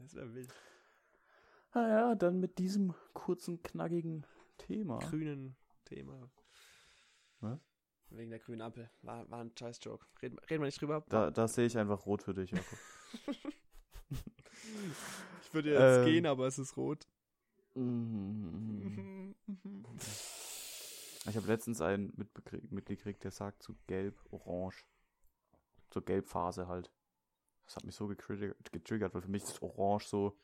Das 0.00 0.16
wäre 0.16 0.34
wild. 0.34 0.52
Ah 1.70 1.86
ja, 1.88 2.14
dann 2.16 2.40
mit 2.40 2.58
diesem 2.58 2.94
kurzen, 3.12 3.62
knackigen 3.62 4.26
Thema. 4.56 4.98
Grünen 4.98 5.56
Thema. 5.84 6.28
Was? 7.38 7.60
Wegen 8.10 8.30
der 8.30 8.40
grünen 8.40 8.62
Ampel. 8.62 8.90
War, 9.02 9.30
war 9.30 9.42
ein 9.42 9.52
scheiß 9.56 9.78
Joke. 9.80 10.04
Reden, 10.20 10.40
reden 10.40 10.62
wir 10.62 10.66
nicht 10.66 10.80
drüber. 10.80 11.04
Da, 11.08 11.30
da 11.30 11.46
sehe 11.46 11.66
ich 11.66 11.78
einfach 11.78 12.04
rot 12.04 12.24
für 12.24 12.34
dich, 12.34 12.50
Jakob. 12.50 12.78
Ich 15.44 15.54
würde 15.54 15.70
jetzt 15.72 15.98
Ähm. 16.00 16.04
gehen, 16.04 16.26
aber 16.26 16.46
es 16.46 16.58
ist 16.58 16.76
rot. 16.76 17.06
Ich 21.26 21.36
habe 21.36 21.46
letztens 21.46 21.80
einen 21.80 22.12
mitgekriegt, 22.70 23.22
der 23.24 23.30
sagt 23.30 23.62
zu 23.62 23.74
gelb, 23.86 24.18
orange. 24.30 24.84
Zur 25.90 26.04
Gelbphase 26.04 26.68
halt. 26.68 26.90
Das 27.64 27.76
hat 27.76 27.84
mich 27.84 27.94
so 27.94 28.06
getriggert, 28.08 29.14
weil 29.14 29.22
für 29.22 29.28
mich 29.30 29.42
ist 29.42 29.62
orange 29.62 30.06
so 30.06 30.38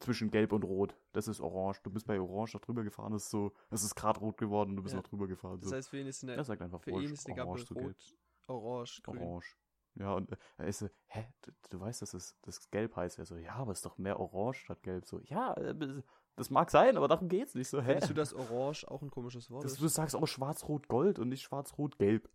zwischen 0.00 0.30
gelb 0.30 0.52
und 0.52 0.64
rot. 0.64 0.94
Das 1.12 1.28
ist 1.28 1.40
orange. 1.40 1.80
Du 1.82 1.90
bist 1.90 2.06
bei 2.06 2.20
orange 2.20 2.54
noch 2.54 2.60
drüber 2.60 2.84
gefahren, 2.84 3.12
das 3.12 3.24
ist 3.24 3.30
so, 3.30 3.52
es 3.70 3.82
ist 3.82 3.94
gerade 3.94 4.20
rot 4.20 4.36
geworden 4.36 4.70
und 4.70 4.76
du 4.76 4.82
bist 4.82 4.94
Ja. 4.94 5.00
noch 5.00 5.08
drüber 5.08 5.26
gefahren. 5.26 5.60
Das 5.60 5.70
so. 5.70 5.76
heißt, 5.76 5.88
für 5.88 5.98
ihn 5.98 6.06
ist 6.06 6.22
eine, 6.22 6.34
er 6.36 6.44
sagt 6.44 6.60
einfach 6.62 6.80
für 6.80 6.92
orange, 6.92 7.08
ihn 7.08 7.12
ist 7.14 7.26
eine 7.26 7.40
Ampel 7.40 7.48
orange 7.52 7.66
zu 7.66 7.74
gelb. 7.74 7.86
rot, 7.86 8.14
orange, 8.48 9.02
grün. 9.02 9.18
Orange. 9.18 9.56
Ja, 9.98 10.12
und 10.14 10.30
äh, 10.30 10.36
er 10.58 10.66
ist 10.66 10.78
so, 10.80 10.88
hä, 11.06 11.26
du, 11.42 11.50
du 11.70 11.80
weißt, 11.80 12.02
dass 12.02 12.14
es 12.14 12.38
das 12.42 12.70
gelb 12.70 12.96
heißt. 12.96 13.18
Er 13.18 13.26
so, 13.26 13.36
ja, 13.36 13.54
aber 13.54 13.72
es 13.72 13.78
ist 13.78 13.86
doch 13.86 13.98
mehr 13.98 14.20
orange 14.20 14.58
statt 14.58 14.82
gelb. 14.82 15.06
So, 15.06 15.20
ja, 15.20 15.54
äh, 15.54 16.02
das 16.36 16.50
mag 16.50 16.70
sein, 16.70 16.96
aber 16.96 17.08
darum 17.08 17.28
geht's 17.28 17.54
nicht. 17.54 17.68
So, 17.68 17.80
hä? 17.80 17.92
Findest 17.92 18.10
du, 18.10 18.14
dass 18.14 18.34
orange 18.34 18.84
auch 18.88 19.02
ein 19.02 19.10
komisches 19.10 19.50
Wort 19.50 19.64
Das, 19.64 19.76
du 19.76 19.88
sagst 19.88 20.14
auch 20.14 20.26
schwarz-rot-gold 20.26 21.18
und 21.18 21.30
nicht 21.30 21.42
schwarz-rot-gelb. 21.42 22.28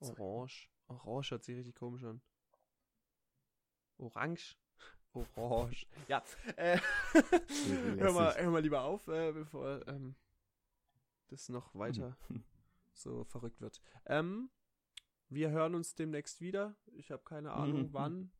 Orange. 0.00 0.70
Orange 0.86 1.32
hört 1.32 1.44
sich 1.44 1.56
richtig 1.56 1.74
komisch 1.74 2.04
an. 2.04 2.20
Orange. 3.98 4.56
Orange. 5.34 5.86
Ja, 6.06 6.22
äh, 6.56 6.78
hör, 7.98 8.12
mal, 8.12 8.36
hör 8.36 8.50
mal 8.50 8.62
lieber 8.62 8.82
auf, 8.82 9.08
äh, 9.08 9.32
bevor 9.32 9.86
ähm, 9.88 10.14
das 11.28 11.48
noch 11.48 11.74
weiter 11.74 12.16
Hm. 12.28 12.44
so 12.92 13.24
verrückt 13.24 13.60
wird. 13.60 13.80
Ähm, 14.06 14.50
wir 15.28 15.50
hören 15.50 15.74
uns 15.74 15.94
demnächst 15.94 16.40
wieder. 16.40 16.76
Ich 16.86 17.10
habe 17.10 17.22
keine 17.24 17.52
Ahnung 17.52 17.82
Mhm. 17.88 17.92
wann. 17.92 18.32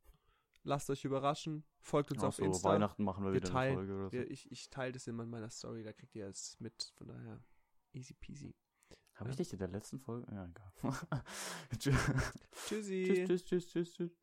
Lasst 0.64 0.91
euch 0.91 1.05
überraschen. 1.05 1.64
Folgt 1.80 2.11
uns 2.11 2.22
Ach 2.22 2.28
auf 2.28 2.36
so, 2.36 2.45
Insta. 2.45 2.68
Weihnachten 2.70 3.03
machen 3.05 3.24
wir 3.24 3.32
Wir 3.32 3.41
wieder 3.41 3.51
teilen- 3.51 3.78
eine 3.78 3.86
Folge 3.86 3.95
oder 3.95 4.07
so. 4.07 4.12
Wir, 4.12 4.30
ich 4.30 4.51
ich 4.51 4.68
teile 4.70 4.93
das 4.93 5.07
immer 5.07 5.22
in 5.22 5.30
meiner 5.30 5.49
Story, 5.51 5.82
da 5.82 5.93
kriegt 5.93 6.14
ihr 6.14 6.26
es 6.26 6.59
mit. 6.61 6.93
Von 6.97 7.09
daher, 7.09 7.43
easy 7.93 8.14
peasy. 8.14 8.55
Habe 9.14 9.30
ich 9.30 9.36
ja. 9.36 9.45
dich 9.45 9.53
in 9.53 9.59
der 9.61 9.68
letzten 9.68 9.99
Folge? 9.99 10.26
Ja, 10.32 10.47
egal. 10.47 10.72
tschüss, 11.78 11.97
Tschüssi. 12.66 13.24
tschüss, 13.26 13.45
tschüss, 13.45 13.66
tschüss, 13.66 13.93
tschüss. 13.95 14.18